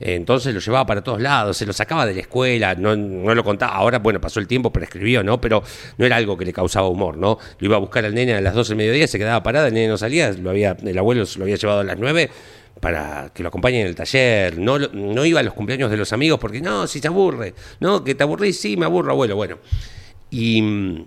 Entonces 0.00 0.54
lo 0.54 0.60
llevaba 0.60 0.86
para 0.86 1.02
todos 1.02 1.20
lados, 1.20 1.56
se 1.56 1.66
lo 1.66 1.72
sacaba 1.72 2.06
de 2.06 2.14
la 2.14 2.20
escuela, 2.20 2.74
no, 2.74 2.96
no 2.96 3.34
lo 3.34 3.44
contaba. 3.44 3.74
Ahora, 3.74 3.98
bueno, 3.98 4.20
pasó 4.20 4.40
el 4.40 4.46
tiempo, 4.46 4.72
prescribió, 4.72 5.22
¿no? 5.22 5.40
Pero 5.40 5.62
no 5.98 6.06
era 6.06 6.16
algo 6.16 6.36
que 6.36 6.44
le 6.44 6.52
causaba 6.52 6.88
humor, 6.88 7.16
¿no? 7.16 7.38
Lo 7.58 7.66
iba 7.66 7.76
a 7.76 7.80
buscar 7.80 8.04
al 8.04 8.14
nene 8.14 8.34
a 8.34 8.40
las 8.40 8.54
12 8.54 8.70
del 8.70 8.78
mediodía, 8.78 9.06
se 9.06 9.18
quedaba 9.18 9.42
parada, 9.42 9.68
el 9.68 9.74
nene 9.74 9.88
no 9.88 9.96
salía, 9.96 10.32
lo 10.32 10.50
había, 10.50 10.76
el 10.82 10.98
abuelo 10.98 11.24
lo 11.36 11.44
había 11.44 11.56
llevado 11.56 11.80
a 11.80 11.84
las 11.84 11.98
9 11.98 12.30
para 12.80 13.30
que 13.32 13.42
lo 13.42 13.48
acompañe 13.48 13.80
en 13.80 13.86
el 13.86 13.94
taller. 13.94 14.58
No, 14.58 14.78
no 14.78 15.24
iba 15.24 15.40
a 15.40 15.42
los 15.42 15.54
cumpleaños 15.54 15.90
de 15.90 15.96
los 15.96 16.12
amigos 16.12 16.38
porque 16.38 16.60
no, 16.60 16.86
si 16.86 17.00
se 17.00 17.08
aburre. 17.08 17.54
No, 17.80 18.04
que 18.04 18.14
te 18.14 18.22
aburrís, 18.24 18.60
sí, 18.60 18.76
me 18.76 18.84
aburro, 18.84 19.12
abuelo. 19.12 19.36
Bueno. 19.36 19.58
Y 20.30 20.60
mm, 20.60 21.06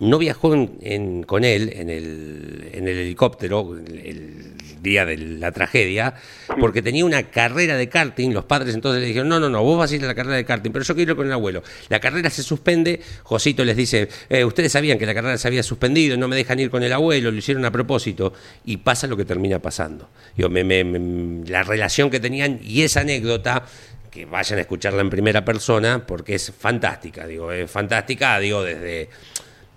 no 0.00 0.18
viajó 0.18 0.50
con 0.50 1.44
él 1.44 1.72
en 1.74 1.90
el, 1.90 2.88
helicóptero 2.88 3.74
el, 3.76 4.54
día 4.82 5.04
de 5.04 5.16
la 5.16 5.50
tragedia 5.50 6.14
porque 6.60 6.80
tenía 6.80 7.04
una 7.04 7.24
carrera 7.24 7.76
de 7.76 7.88
karting. 7.88 8.32
Los 8.32 8.44
padres 8.44 8.74
entonces 8.74 9.00
le 9.00 9.08
dijeron, 9.08 9.28
no, 9.28 9.40
no, 9.40 9.50
no, 9.50 9.62
vos 9.62 9.78
vas 9.78 9.90
a 9.90 9.96
ir 9.96 10.04
a 10.04 10.06
la 10.06 10.14
carrera 10.14 10.36
de 10.36 10.44
karting, 10.44 10.70
pero 10.70 10.84
yo 10.84 10.94
quiero 10.94 11.12
ir 11.12 11.16
con 11.16 11.26
el 11.26 11.32
abuelo. 11.32 11.62
La 11.88 11.98
carrera 11.98 12.30
se 12.30 12.42
suspende, 12.44 13.00
Josito 13.24 13.64
les 13.64 13.76
dice, 13.76 14.08
"Eh, 14.28 14.44
ustedes 14.44 14.70
sabían 14.70 14.96
que 14.98 15.06
la 15.06 15.14
carrera 15.14 15.38
se 15.38 15.48
había 15.48 15.62
suspendido, 15.64 16.16
no 16.16 16.28
me 16.28 16.36
dejan 16.36 16.60
ir 16.60 16.70
con 16.70 16.82
el 16.84 16.92
abuelo, 16.92 17.30
lo 17.32 17.38
hicieron 17.38 17.64
a 17.64 17.72
propósito 17.72 18.32
y 18.64 18.76
pasa 18.76 19.06
lo 19.08 19.16
que 19.16 19.24
termina 19.24 19.58
pasando. 19.58 20.08
Me- 20.36 20.62
me- 20.62 20.84
me- 20.84 21.48
la 21.48 21.62
relación 21.64 22.08
que 22.10 22.20
tenían 22.20 22.60
y 22.62 22.82
esa 22.82 23.00
anécdota 23.00 23.64
que 24.10 24.24
vayan 24.24 24.58
a 24.58 24.62
escucharla 24.62 25.00
en 25.00 25.10
primera 25.10 25.44
persona 25.44 26.06
porque 26.06 26.36
es 26.36 26.52
fantástica, 26.56 27.26
digo, 27.26 27.50
es 27.50 27.68
fantástica, 27.70 28.38
digo, 28.38 28.62
desde 28.62 29.08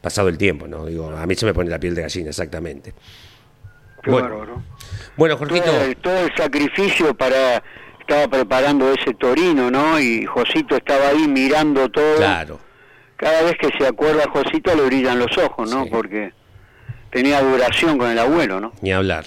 pasado 0.01 0.29
el 0.29 0.37
tiempo, 0.37 0.67
¿no? 0.67 0.85
Digo, 0.85 1.09
a 1.09 1.25
mí 1.25 1.35
se 1.35 1.45
me 1.45 1.53
pone 1.53 1.69
la 1.69 1.79
piel 1.79 1.95
de 1.95 2.03
gallina, 2.03 2.29
exactamente. 2.29 2.93
Qué 4.03 4.11
Bueno. 4.11 4.29
bárbaro. 4.29 4.63
Bueno, 5.17 5.37
Jorgito, 5.37 5.65
todo, 5.65 5.81
el, 5.83 5.97
todo 5.97 6.17
el 6.25 6.35
sacrificio 6.35 7.13
para 7.13 7.61
estaba 7.99 8.27
preparando 8.27 8.91
ese 8.93 9.13
torino, 9.13 9.69
¿no? 9.69 9.99
Y 9.99 10.25
Josito 10.25 10.75
estaba 10.77 11.09
ahí 11.09 11.27
mirando 11.27 11.89
todo. 11.89 12.15
claro, 12.17 12.59
Cada 13.17 13.41
vez 13.43 13.53
que 13.59 13.69
se 13.77 13.85
acuerda 13.85 14.23
a 14.23 14.29
Josito 14.31 14.73
le 14.75 14.83
brillan 14.83 15.19
los 15.19 15.37
ojos, 15.37 15.69
¿no? 15.69 15.83
Sí. 15.83 15.89
Porque 15.91 16.31
tenía 17.11 17.41
duración 17.41 17.97
con 17.97 18.09
el 18.09 18.17
abuelo, 18.17 18.59
¿no? 18.59 18.71
ni 18.81 18.91
hablar. 18.93 19.25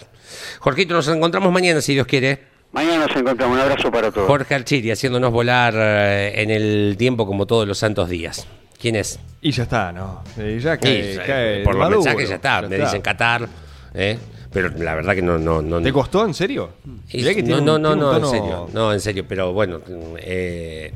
Jorgito, 0.61 0.95
nos 0.95 1.07
encontramos 1.09 1.53
mañana, 1.53 1.81
si 1.83 1.93
Dios 1.93 2.07
quiere. 2.07 2.41
Mañana 2.73 3.07
nos 3.07 3.15
encontramos. 3.17 3.55
Un 3.57 3.63
abrazo 3.63 3.91
para 3.91 4.11
todos. 4.11 4.27
Jorge 4.27 4.55
Archiri 4.55 4.91
haciéndonos 4.91 5.31
volar 5.31 5.75
eh, 5.77 6.41
en 6.43 6.51
el 6.51 6.95
tiempo 6.99 7.27
como 7.27 7.47
todos 7.47 7.69
los 7.69 7.77
santos 7.79 8.09
días. 8.09 8.47
¿Quién 8.83 8.97
es? 8.97 9.19
Y 9.41 9.53
ya 9.53 9.63
está, 9.63 9.93
¿no? 9.93 10.23
Eh, 10.37 10.59
ya 10.61 10.77
cae, 10.77 11.15
ya, 11.15 11.25
cae 11.25 11.63
por 11.63 11.75
los 11.75 11.81
Maduro, 11.85 11.99
mensajes 12.03 12.29
ya 12.29 12.35
está. 12.35 12.63
Me 12.63 12.79
dicen 12.79 13.01
Qatar, 13.01 13.49
¿eh? 13.95 14.19
pero 14.53 14.69
la 14.71 14.95
verdad 14.97 15.15
que 15.15 15.23
no... 15.23 15.39
no, 15.39 15.63
no 15.63 15.81
¿Te 15.81 15.93
costó, 15.93 16.27
en 16.27 16.35
serio? 16.35 16.71
Y- 17.11 17.23
que 17.25 17.43
no, 17.45 17.59
un- 17.59 17.65
no, 17.65 17.79
no, 17.79 17.95
no, 17.97 18.17
en 18.17 18.27
serio, 18.27 18.69
no, 18.75 18.93
en 18.93 19.01
serio, 19.01 19.25
pero 19.27 19.53
bueno, 19.53 19.81
eh, 20.19 20.93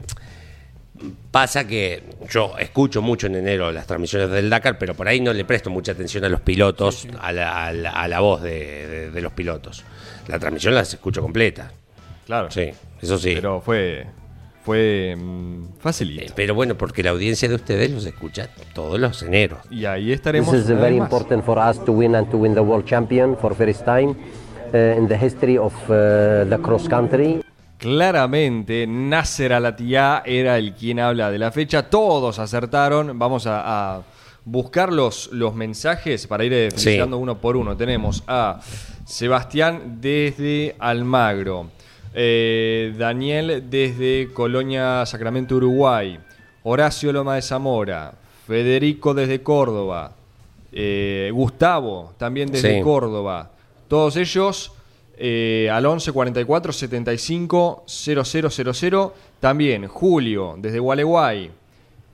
pasa 1.30 1.66
que 1.66 2.02
yo 2.30 2.54
escucho 2.58 3.02
mucho 3.02 3.26
en 3.28 3.36
enero 3.36 3.70
las 3.72 3.86
transmisiones 3.86 4.30
del 4.30 4.50
Dakar, 4.50 4.78
pero 4.78 4.94
por 4.94 5.06
ahí 5.08 5.20
no 5.20 5.32
le 5.32 5.44
presto 5.44 5.70
mucha 5.70 5.92
atención 5.92 6.24
a 6.24 6.28
los 6.28 6.40
pilotos, 6.40 7.06
A, 7.20 7.32
la, 7.32 7.66
a 7.66 7.72
la- 7.72 7.90
a 7.90 8.08
la 8.08 8.20
voz 8.20 8.42
de, 8.42 8.86
de- 8.86 9.10
de 9.10 9.20
los 9.20 9.32
pilotos. 9.32 9.84
La 10.28 10.38
transmisión 10.38 10.74
las 10.74 10.92
escucho 10.92 11.22
completa, 11.22 11.70
Claro. 12.26 12.50
sí, 12.50 12.70
eso 13.00 13.16
sí. 13.18 13.32
Pero 13.34 13.60
fue. 13.60 14.06
Fue. 14.66 15.16
mm, 15.16 15.78
facilito. 15.78 16.22
Eh, 16.24 16.32
Pero 16.34 16.54
bueno, 16.54 16.74
porque 16.76 17.02
la 17.02 17.10
audiencia 17.10 17.48
de 17.48 17.54
ustedes 17.54 17.90
los 17.90 18.04
escucha 18.04 18.48
todos 18.74 19.00
los 19.00 19.22
eneros. 19.22 19.60
Y 19.70 19.86
ahí 19.86 20.06
This 20.06 20.16
estaremos. 20.16 20.54
is 20.54 20.66
una 20.68 20.80
very 20.80 20.98
más. 21.00 21.06
important 21.10 21.44
for 21.44 21.56
us 21.58 21.82
to 21.84 21.92
win 21.92 22.14
and 22.14 22.28
to 22.30 22.36
win 22.36 22.52
the 22.54 22.60
world 22.60 22.84
champion 22.84 23.36
for 23.38 23.54
first 23.54 23.84
time 23.84 24.10
uh, 24.74 24.98
in 24.98 25.08
the 25.08 25.16
history 25.16 25.56
of 25.56 25.72
uh, 25.88 26.44
the 26.50 26.58
cross 26.62 26.86
country. 26.88 27.40
Claramente, 27.78 28.86
Nasser 28.86 29.52
Alatía 29.52 30.22
era 30.26 30.58
el 30.58 30.74
quien 30.74 30.98
habla 31.00 31.30
de 31.30 31.38
la 31.38 31.50
fecha. 31.52 31.88
Todos 31.88 32.38
acertaron. 32.38 33.18
Vamos 33.18 33.46
a, 33.46 33.96
a 33.96 34.02
buscar 34.44 34.92
los, 34.92 35.30
los 35.32 35.54
mensajes 35.54 36.26
para 36.26 36.44
ir 36.44 36.52
eh, 36.52 36.70
Sí. 36.72 36.84
felicitando 36.84 37.18
uno 37.18 37.38
por 37.40 37.56
uno. 37.56 37.76
Tenemos 37.76 38.22
a 38.26 38.60
Sebastián 39.04 39.98
desde 40.00 40.74
Almagro, 40.78 41.70
eh, 42.18 42.94
Daniel 42.96 43.64
desde 43.68 44.32
Colonia 44.32 45.04
Sacramento, 45.04 45.56
Uruguay, 45.56 46.18
Horacio 46.62 47.12
Loma 47.12 47.34
de 47.34 47.42
Zamora, 47.42 48.14
Federico 48.46 49.12
desde 49.12 49.42
Córdoba, 49.42 50.12
eh, 50.72 51.30
Gustavo 51.32 52.14
también 52.16 52.50
desde 52.50 52.78
Sí. 52.78 52.82
Córdoba. 52.82 53.50
Todos 53.86 54.16
ellos 54.16 54.72
eh, 55.18 55.68
al 55.70 55.84
11 55.84 56.10
44 56.12 56.72
75 56.72 57.84
0000. 57.86 59.12
También 59.38 59.86
Julio 59.86 60.54
desde 60.58 60.78
Gualeguay. 60.78 61.50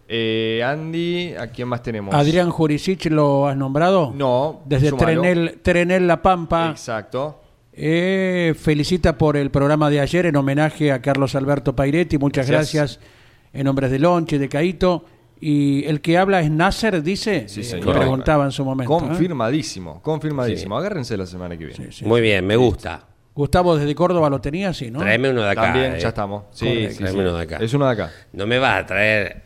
Eh, 0.09 0.63
Andy, 0.65 1.35
¿a 1.39 1.47
quién 1.47 1.69
más 1.69 1.83
tenemos? 1.83 2.15
Adrián 2.15 2.51
Jurisic, 2.51 3.07
¿lo 3.07 3.47
has 3.47 3.57
nombrado? 3.57 4.13
No, 4.15 4.61
Desde. 4.67 4.93
Trenel, 4.93 5.61
Trenel 5.63 6.07
La 6.07 6.21
Pampa. 6.21 6.71
Exacto. 6.71 7.42
Eh, 7.75 8.55
felicita 8.59 9.17
por 9.17 9.37
el 9.37 9.51
programa 9.51 9.89
de 9.89 10.01
ayer 10.01 10.27
en 10.27 10.37
homenaje 10.37 10.93
a 10.93 11.01
Carlos 11.01 11.35
Alberto 11.35 11.75
Pairetti. 11.75 12.19
Muchas 12.19 12.49
Gracias. 12.49 12.99
gracias. 12.99 13.13
En 13.55 13.65
nombres 13.65 13.91
de 13.91 13.99
Lonche, 13.99 14.39
de 14.39 14.49
Caito. 14.49 15.05
Y 15.41 15.85
el 15.87 16.01
que 16.01 16.19
habla 16.19 16.41
es 16.41 16.51
Nasser, 16.51 17.03
dice. 17.03 17.49
Sí, 17.49 17.61
Eh, 17.61 17.65
señor. 17.65 17.97
preguntaba 17.99 18.45
en 18.45 18.53
su 18.53 18.65
momento. 18.65 18.95
¿eh? 18.97 19.01
Confirmadísimo, 19.01 20.01
confirmadísimo. 20.03 20.77
Agárrense 20.79 21.17
la 21.17 21.27
semana 21.27 21.57
que 21.57 21.65
viene. 21.67 21.91
Sí. 21.91 22.05
Muy 22.05 22.21
bien, 22.21 22.47
me 22.47 22.57
gusta. 22.57 23.07
Gustavo 23.35 23.77
desde 23.77 23.95
Córdoba 23.95 24.29
lo 24.31 24.41
tenía, 24.41 24.73
sí, 24.75 24.91
¿no? 24.91 25.01
Tráeme 25.01 25.31
uno 25.31 25.43
de 25.43 25.51
acá. 25.51 25.63
También, 25.63 25.95
eh. 25.95 25.99
ya 25.99 26.09
estamos. 26.09 26.45
Sí, 26.53 26.89
sí, 26.91 27.03
uno 27.15 27.35
de 27.35 27.43
acá. 27.43 27.57
Es 27.57 27.73
uno 27.75 27.87
de 27.87 27.93
acá. 27.93 28.11
No 28.35 28.47
me 28.47 28.59
vas 28.59 28.83
a 28.83 28.87
traer 28.87 29.43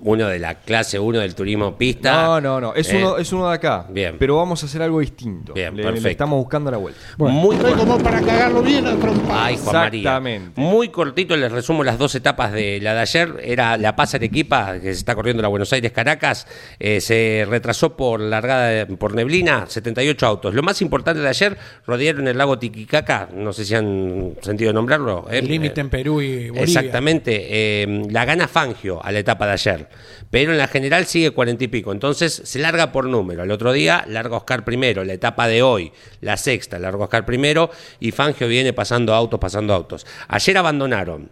uno 0.00 0.28
de 0.28 0.38
la 0.38 0.54
clase 0.56 0.98
1 0.98 1.18
del 1.20 1.34
turismo 1.34 1.76
pista. 1.76 2.12
No, 2.26 2.40
no, 2.40 2.60
no. 2.60 2.74
Es, 2.74 2.90
Eh, 2.92 2.96
uno, 2.98 3.16
es 3.18 3.32
uno 3.32 3.48
de 3.48 3.54
acá. 3.54 3.86
Bien. 3.88 4.16
Pero 4.18 4.36
vamos 4.36 4.62
a 4.62 4.66
hacer 4.66 4.82
algo 4.82 5.00
distinto. 5.00 5.54
Bien, 5.54 5.74
le, 5.74 5.82
le 5.82 5.88
perfecto. 5.88 6.08
estamos 6.10 6.38
buscando 6.38 6.70
la 6.70 6.76
vuelta. 6.76 7.00
Muy 7.16 7.56
Estoy 7.56 7.72
como 7.72 7.98
para 7.98 8.20
cagarlo 8.20 8.62
bien 8.62 8.86
a 8.86 8.94
trompa. 8.96 9.46
Ay, 9.46 9.56
Juan 9.56 9.74
María. 9.74 10.00
Exactamente. 10.00 10.60
Muy 10.60 10.88
cortito 10.90 11.36
les 11.36 11.50
resumo 11.50 11.82
las 11.82 11.98
dos 11.98 12.14
etapas 12.14 12.52
de 12.52 12.78
la 12.80 12.94
de 12.94 13.00
ayer. 13.00 13.40
Era 13.42 13.76
la 13.78 13.96
Paz 13.96 14.14
Arequipa, 14.14 14.74
que 14.74 14.92
se 14.92 14.98
está 15.00 15.14
corriendo 15.14 15.42
la 15.42 15.48
Buenos 15.48 15.72
Aires 15.72 15.92
Caracas. 15.92 16.46
Eh, 16.78 17.00
se 17.00 17.46
retrasó 17.48 17.96
por 17.96 18.20
largada 18.20 18.66
de- 18.68 18.86
por 18.86 19.14
neblina, 19.14 19.64
78 19.66 20.26
autos. 20.26 20.54
Lo 20.54 20.62
más 20.62 20.82
importante 20.82 21.20
de 21.22 21.28
ayer, 21.28 21.56
rodearon 21.86 22.28
el 22.28 22.36
lago 22.36 22.58
Titicaca, 22.58 23.28
no 23.34 23.52
sé 23.52 23.64
si 23.64 23.74
han 23.74 24.34
sentido 24.42 24.72
nombrarlo. 24.72 25.26
¿eh? 25.30 25.38
El 25.38 25.48
límite 25.48 25.80
en 25.80 25.88
Perú 25.90 26.20
y 26.20 26.50
Bolivia. 26.50 26.62
Exactamente. 26.62 27.46
eh, 27.48 28.02
la 28.10 28.24
gana 28.24 28.46
Fangio 28.48 29.02
a 29.04 29.10
la 29.12 29.18
etapa 29.20 29.46
de 29.46 29.52
ayer. 29.56 29.88
Pero 30.30 30.52
en 30.52 30.58
la 30.58 30.68
general 30.68 31.06
sigue 31.06 31.30
40 31.30 31.64
y 31.64 31.68
pico. 31.68 31.92
Entonces 31.92 32.42
se 32.44 32.58
larga 32.58 32.92
por 32.92 33.06
número. 33.06 33.42
El 33.42 33.50
otro 33.50 33.72
día 33.72 34.04
larga 34.08 34.36
Oscar 34.36 34.64
primero. 34.64 35.04
La 35.04 35.12
etapa 35.12 35.48
de 35.48 35.62
hoy, 35.62 35.92
la 36.20 36.36
sexta, 36.36 36.78
larga 36.78 37.04
Oscar 37.04 37.26
primero. 37.26 37.70
Y 38.00 38.12
Fangio 38.12 38.48
viene 38.48 38.72
pasando 38.72 39.14
autos, 39.14 39.40
pasando 39.40 39.74
autos. 39.74 40.06
Ayer 40.28 40.56
abandonaron, 40.58 41.30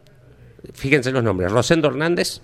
fíjense 0.72 1.12
los 1.12 1.22
nombres, 1.22 1.52
Rosendo 1.52 1.88
Hernández, 1.88 2.40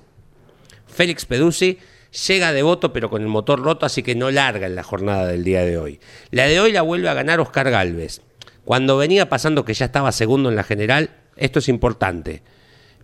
Félix 0.87 1.27
Peduzzi. 1.27 1.79
Llega 2.27 2.53
de 2.53 2.63
voto, 2.63 2.93
pero 2.93 3.09
con 3.09 3.23
el 3.23 3.29
motor 3.29 3.63
roto, 3.63 3.87
así 3.87 4.03
que 4.03 4.17
no 4.17 4.33
larga 4.33 4.67
en 4.67 4.75
la 4.75 4.83
jornada 4.83 5.29
del 5.29 5.45
día 5.45 5.65
de 5.65 5.79
hoy. 5.79 6.01
La 6.33 6.47
de 6.47 6.59
hoy 6.59 6.73
la 6.73 6.83
vuelve 6.83 7.09
a 7.09 7.15
ganar 7.15 7.39
Oscar 7.39 7.71
Galvez. 7.71 8.21
Cuando 8.65 8.97
venía 8.97 9.29
pasando 9.29 9.65
que 9.65 9.75
ya 9.75 9.87
estaba 9.87 10.11
segundo 10.11 10.49
en 10.49 10.57
la 10.57 10.65
general, 10.65 11.11
esto 11.37 11.61
es 11.61 11.69
importante 11.69 12.43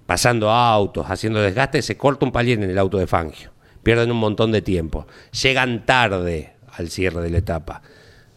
pasando 0.07 0.50
autos, 0.50 1.07
haciendo 1.09 1.40
desgaste, 1.40 1.82
se 1.82 1.96
corta 1.96 2.24
un 2.24 2.32
palier 2.32 2.62
en 2.62 2.70
el 2.70 2.78
auto 2.78 2.98
de 2.98 3.07
Fangio. 3.07 3.50
Pierden 3.82 4.11
un 4.11 4.18
montón 4.18 4.52
de 4.52 4.62
tiempo. 4.62 5.07
Llegan 5.42 5.84
tarde 5.84 6.54
al 6.72 6.88
cierre 6.88 7.20
de 7.22 7.30
la 7.30 7.38
etapa. 7.38 7.82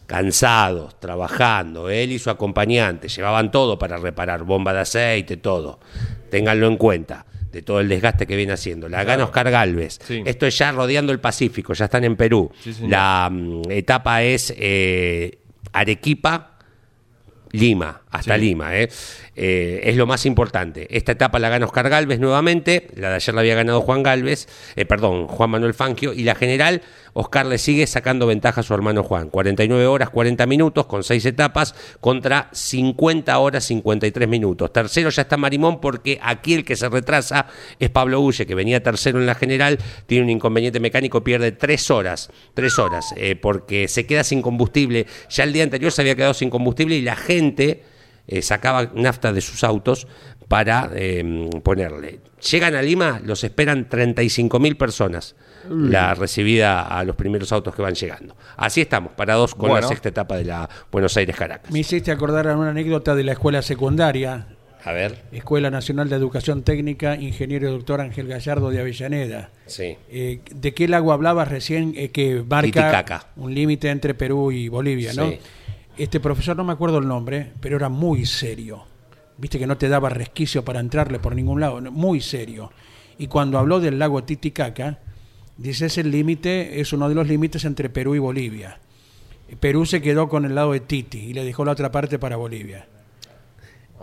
Cansados, 0.06 0.98
trabajando, 0.98 1.88
él 1.88 2.10
y 2.12 2.18
su 2.18 2.30
acompañante, 2.30 3.08
llevaban 3.08 3.52
todo 3.52 3.78
para 3.78 3.96
reparar, 3.96 4.42
bomba 4.42 4.72
de 4.72 4.80
aceite, 4.80 5.36
todo. 5.36 5.78
Ténganlo 6.30 6.66
en 6.66 6.76
cuenta, 6.76 7.24
de 7.52 7.62
todo 7.62 7.78
el 7.78 7.88
desgaste 7.88 8.26
que 8.26 8.34
viene 8.34 8.52
haciendo. 8.52 8.88
La 8.88 9.04
gana 9.04 9.24
Oscar 9.24 9.50
Galvez. 9.50 10.00
Sí. 10.02 10.22
Esto 10.24 10.46
es 10.46 10.58
ya 10.58 10.72
rodeando 10.72 11.12
el 11.12 11.20
Pacífico, 11.20 11.74
ya 11.74 11.84
están 11.84 12.02
en 12.02 12.16
Perú. 12.16 12.50
Sí, 12.60 12.74
la 12.88 13.28
mm, 13.30 13.70
etapa 13.70 14.24
es 14.24 14.52
eh, 14.56 15.38
Arequipa, 15.72 16.49
Lima, 17.52 18.02
hasta 18.10 18.36
Sí. 18.36 18.40
Lima, 18.40 18.76
¿eh? 18.76 18.88
Eh, 19.34 19.80
es 19.84 19.96
lo 19.96 20.06
más 20.06 20.26
importante. 20.26 20.86
Esta 20.96 21.12
etapa 21.12 21.38
la 21.38 21.48
gana 21.48 21.66
Oscar 21.66 21.88
Galvez 21.88 22.20
nuevamente, 22.20 22.88
la 22.94 23.10
de 23.10 23.14
ayer 23.16 23.34
la 23.34 23.40
había 23.40 23.54
ganado 23.54 23.80
Juan 23.80 24.02
Galvez, 24.02 24.46
eh, 24.76 24.84
perdón, 24.84 25.26
Juan 25.26 25.50
Manuel 25.50 25.74
Fangio, 25.74 26.12
y 26.12 26.22
la 26.22 26.34
general, 26.34 26.82
Oscar 27.12 27.46
le 27.46 27.58
sigue 27.58 27.86
sacando 27.86 28.26
ventaja 28.26 28.60
a 28.60 28.64
su 28.64 28.74
hermano 28.74 29.02
Juan. 29.02 29.30
49 29.30 29.86
horas, 29.86 30.10
40 30.10 30.46
minutos, 30.46 30.86
con 30.86 31.02
6 31.02 31.24
etapas, 31.26 31.74
contra 32.00 32.48
50 32.52 33.38
horas, 33.38 33.64
53 33.64 34.28
minutos. 34.28 34.72
Tercero 34.72 35.10
ya 35.10 35.22
está 35.22 35.36
Marimón, 35.36 35.80
porque 35.80 36.18
aquí 36.22 36.54
el 36.54 36.64
que 36.64 36.76
se 36.76 36.88
retrasa 36.88 37.46
es 37.78 37.90
Pablo 37.90 38.20
Ulle, 38.20 38.46
que 38.46 38.54
venía 38.54 38.82
tercero 38.82 39.18
en 39.18 39.26
la 39.26 39.34
general, 39.34 39.78
tiene 40.06 40.24
un 40.24 40.30
inconveniente 40.30 40.80
mecánico, 40.80 41.24
pierde 41.24 41.52
3 41.52 41.90
horas, 41.90 42.30
3 42.54 42.78
horas, 42.78 43.14
eh, 43.16 43.36
porque 43.36 43.88
se 43.88 44.06
queda 44.06 44.24
sin 44.24 44.42
combustible. 44.42 45.06
Ya 45.28 45.44
el 45.44 45.52
día 45.52 45.64
anterior 45.64 45.92
se 45.92 46.02
había 46.02 46.16
quedado 46.16 46.34
sin 46.34 46.50
combustible 46.50 46.96
y 46.96 47.02
la 47.02 47.16
gente 47.16 47.82
eh, 48.26 48.42
sacaba 48.42 48.90
nafta 48.94 49.32
de 49.32 49.40
sus 49.40 49.64
autos 49.64 50.06
para 50.48 50.90
eh, 50.94 51.50
ponerle. 51.62 52.20
Llegan 52.50 52.74
a 52.74 52.82
Lima, 52.82 53.20
los 53.24 53.44
esperan 53.44 53.88
35.000 53.88 54.76
personas, 54.76 55.36
la 55.68 56.14
recibida 56.14 56.82
a 56.82 57.04
los 57.04 57.16
primeros 57.16 57.52
autos 57.52 57.74
que 57.74 57.82
van 57.82 57.94
llegando. 57.94 58.36
Así 58.56 58.80
estamos, 58.80 59.12
parados 59.12 59.54
con 59.54 59.68
Bueno. 59.70 59.82
la 59.82 59.88
sexta 59.88 60.08
etapa 60.08 60.36
de 60.36 60.44
la 60.44 60.68
Buenos 60.90 61.16
Aires 61.16 61.36
Caracas. 61.36 61.70
Me 61.72 61.80
hiciste 61.80 62.10
acordar 62.10 62.48
a 62.48 62.56
una 62.56 62.70
anécdota 62.70 63.14
de 63.14 63.24
la 63.24 63.32
escuela 63.32 63.62
secundaria, 63.62 64.46
A 64.84 64.92
ver, 64.92 65.22
Escuela 65.32 65.70
Nacional 65.70 66.08
de 66.08 66.16
Educación 66.16 66.62
Técnica, 66.62 67.14
ingeniero 67.16 67.68
y 67.68 67.72
doctor 67.72 68.00
Ángel 68.00 68.26
Gallardo 68.28 68.70
de 68.70 68.80
Avellaneda. 68.80 69.50
sí. 69.66 69.96
Eh, 70.10 70.40
¿De 70.54 70.72
qué 70.72 70.88
lago 70.88 71.12
hablabas 71.12 71.48
recién 71.48 71.92
eh, 71.96 72.08
que 72.10 72.42
marca 72.48 72.62
Titicaca. 72.62 73.26
un 73.36 73.54
límite 73.54 73.90
entre 73.90 74.14
Perú 74.14 74.50
y 74.52 74.68
Bolivia, 74.68 75.12
no? 75.14 75.30
Este 75.98 76.18
profesor, 76.20 76.56
no 76.56 76.64
me 76.64 76.72
acuerdo 76.72 76.96
el 76.98 77.06
nombre, 77.06 77.52
pero 77.60 77.76
era 77.76 77.90
muy 77.90 78.24
serio. 78.24 78.84
Viste 79.36 79.58
que 79.58 79.66
no 79.66 79.76
te 79.76 79.88
daba 79.90 80.08
resquicio 80.08 80.64
para 80.64 80.80
entrarle 80.80 81.18
por 81.18 81.34
ningún 81.34 81.60
lado, 81.60 81.80
muy 81.90 82.20
serio. 82.22 82.72
Y 83.18 83.26
cuando 83.26 83.58
habló 83.58 83.80
del 83.80 83.98
lago 83.98 84.24
Titicaca, 84.24 84.98
dice 85.60 85.86
es 85.86 85.98
el 85.98 86.10
límite, 86.10 86.80
es 86.80 86.92
uno 86.92 87.08
de 87.08 87.14
los 87.14 87.26
límites 87.26 87.64
entre 87.64 87.88
Perú 87.90 88.14
y 88.14 88.18
Bolivia. 88.18 88.78
Perú 89.58 89.84
se 89.86 90.00
quedó 90.00 90.28
con 90.28 90.44
el 90.44 90.54
lado 90.54 90.72
de 90.72 90.80
Titi 90.80 91.18
y 91.18 91.32
le 91.34 91.44
dejó 91.44 91.64
la 91.64 91.72
otra 91.72 91.90
parte 91.90 92.18
para 92.18 92.36
Bolivia. 92.36 92.86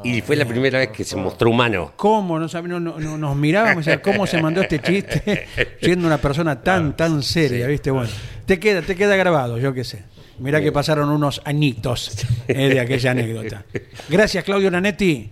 Y 0.03 0.21
fue 0.21 0.35
la 0.35 0.45
primera 0.45 0.77
vez 0.77 0.89
que 0.89 1.03
se 1.03 1.15
mostró 1.15 1.49
humano. 1.49 1.93
¿Cómo? 1.95 2.37
No, 2.37 2.47
no, 2.47 2.79
no- 2.79 2.99
no- 2.99 3.17
nos 3.17 3.35
mirábamos, 3.35 3.79
o 3.79 3.83
sea, 3.83 3.99
¿cómo 4.01 4.27
se 4.27 4.39
mandó 4.41 4.61
este 4.61 4.79
chiste 4.79 5.47
siendo 5.81 6.05
una 6.05 6.19
persona 6.19 6.61
tan, 6.61 6.95
tan 6.95 7.23
seria, 7.23 7.65
viste? 7.65 7.89
Bueno, 7.89 8.09
te 8.45 8.59
queda, 8.59 8.81
te 8.83 8.95
queda 8.95 9.15
grabado, 9.15 9.57
yo 9.57 9.73
qué 9.73 9.83
sé. 9.83 10.03
Mirá 10.39 10.61
que 10.61 10.71
pasaron 10.71 11.09
unos 11.09 11.41
añitos 11.45 12.11
eh, 12.47 12.69
de 12.69 12.79
aquella 12.79 13.09
anécdota. 13.11 13.65
Gracias, 14.07 14.43
Claudio 14.43 14.69
Nanetti. 14.69 15.31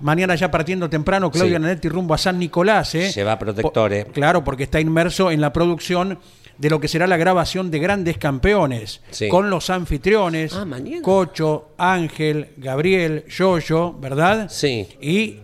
Mañana 0.00 0.34
ya 0.34 0.50
partiendo 0.50 0.90
temprano, 0.90 1.30
Claudio 1.30 1.56
Sí. 1.56 1.62
Nanetti 1.62 1.88
rumbo 1.88 2.14
a 2.14 2.18
San 2.18 2.38
Nicolás. 2.38 2.94
¿eh? 2.94 3.10
Lleva 3.14 3.38
protectores. 3.38 4.04
Po- 4.06 4.12
claro, 4.12 4.44
porque 4.44 4.64
está 4.64 4.80
inmerso 4.80 5.30
en 5.30 5.40
la 5.40 5.52
producción 5.52 6.18
de 6.58 6.70
lo 6.70 6.80
que 6.80 6.88
será 6.88 7.06
la 7.06 7.16
grabación 7.16 7.70
de 7.70 7.78
grandes 7.78 8.16
campeones 8.18 9.02
Sí. 9.10 9.28
con 9.28 9.50
los 9.50 9.68
anfitriones 9.70 10.54
Ah, 10.54 10.64
mañana. 10.64 11.02
Cocho, 11.02 11.70
Ángel, 11.78 12.48
Gabriel, 12.56 13.24
Yoyo, 13.28 13.92
¿verdad? 13.92 14.48
Sí. 14.50 14.88
Y 15.00 15.40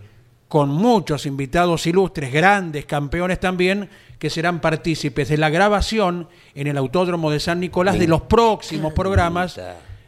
con 0.47 0.69
muchos 0.69 1.25
invitados 1.25 1.85
ilustres, 1.87 2.31
grandes 2.31 2.85
campeones 2.85 3.39
también, 3.39 3.89
que 4.19 4.29
serán 4.29 4.61
partícipes 4.61 5.27
de 5.29 5.37
la 5.37 5.49
grabación 5.49 6.29
en 6.55 6.67
el 6.67 6.77
Autódromo 6.77 7.29
de 7.29 7.39
San 7.39 7.59
Nicolás 7.59 7.99
de 7.99 8.07
los 8.07 8.21
próximos 8.21 8.93
programas 8.93 9.59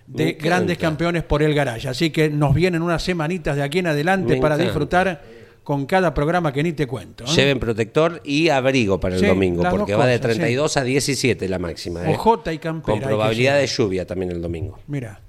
de 0.08 0.34
grandes 0.34 0.78
campeones 0.78 1.24
por 1.24 1.41
el 1.43 1.53
garage. 1.53 1.88
Así 1.88 2.10
que 2.12 2.30
nos 2.30 2.53
vienen 2.53 2.82
unas 2.82 3.01
semanitas 3.03 3.56
de 3.56 3.64
aquí 3.64 3.80
en 3.80 3.88
adelante 3.88 4.36
Me 4.36 4.41
para 4.41 4.56
encanta. 4.56 4.64
disfrutar 4.72 5.24
con 5.64 5.88
cada 5.88 6.14
programa 6.14 6.53
que 6.53 6.62
ni 6.62 6.74
te 6.74 6.86
cuento. 6.86 7.24
¿eh? 7.24 7.28
Lleven 7.36 7.60
protector 7.60 8.22
y 8.24 8.49
abrigo 8.49 8.99
para 8.99 9.16
el 9.16 9.22
Sí, 9.22 9.26
domingo, 9.28 9.64
porque 9.72 9.95
va 9.95 10.06
de 10.06 10.18
cosas, 10.20 10.36
32 10.38 10.78
a 10.78 10.84
17 10.84 11.49
la 11.49 11.58
máxima. 11.58 12.03
¿eh? 12.03 12.14
Ojota 12.14 12.53
y 12.53 12.60
campera. 12.60 12.99
Con 12.99 13.08
probabilidad 13.08 13.58
de 13.58 13.66
lluvia 13.66 14.06
también 14.06 14.32
el 14.32 14.41
domingo. 14.41 14.78
Mira, 14.88 15.20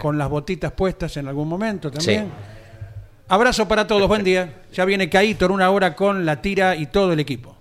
con 0.00 0.18
las 0.18 0.28
botitas 0.28 0.72
puestas 0.72 1.16
en 1.16 1.26
algún 1.28 1.48
momento 1.48 1.90
también. 1.90 2.24
Sí. 2.24 2.30
Abrazo 3.28 3.66
para 3.66 3.86
todos, 3.86 4.06
buen 4.08 4.22
día. 4.24 4.62
Ya 4.74 4.84
viene 4.84 5.08
Caíto 5.08 5.46
en 5.46 5.52
una 5.52 5.70
hora 5.70 5.96
con 5.96 6.26
la 6.26 6.42
tira 6.42 6.76
y 6.76 6.84
todo 6.86 7.14
el 7.14 7.20
equipo. 7.20 7.56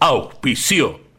Auspició 0.00 0.98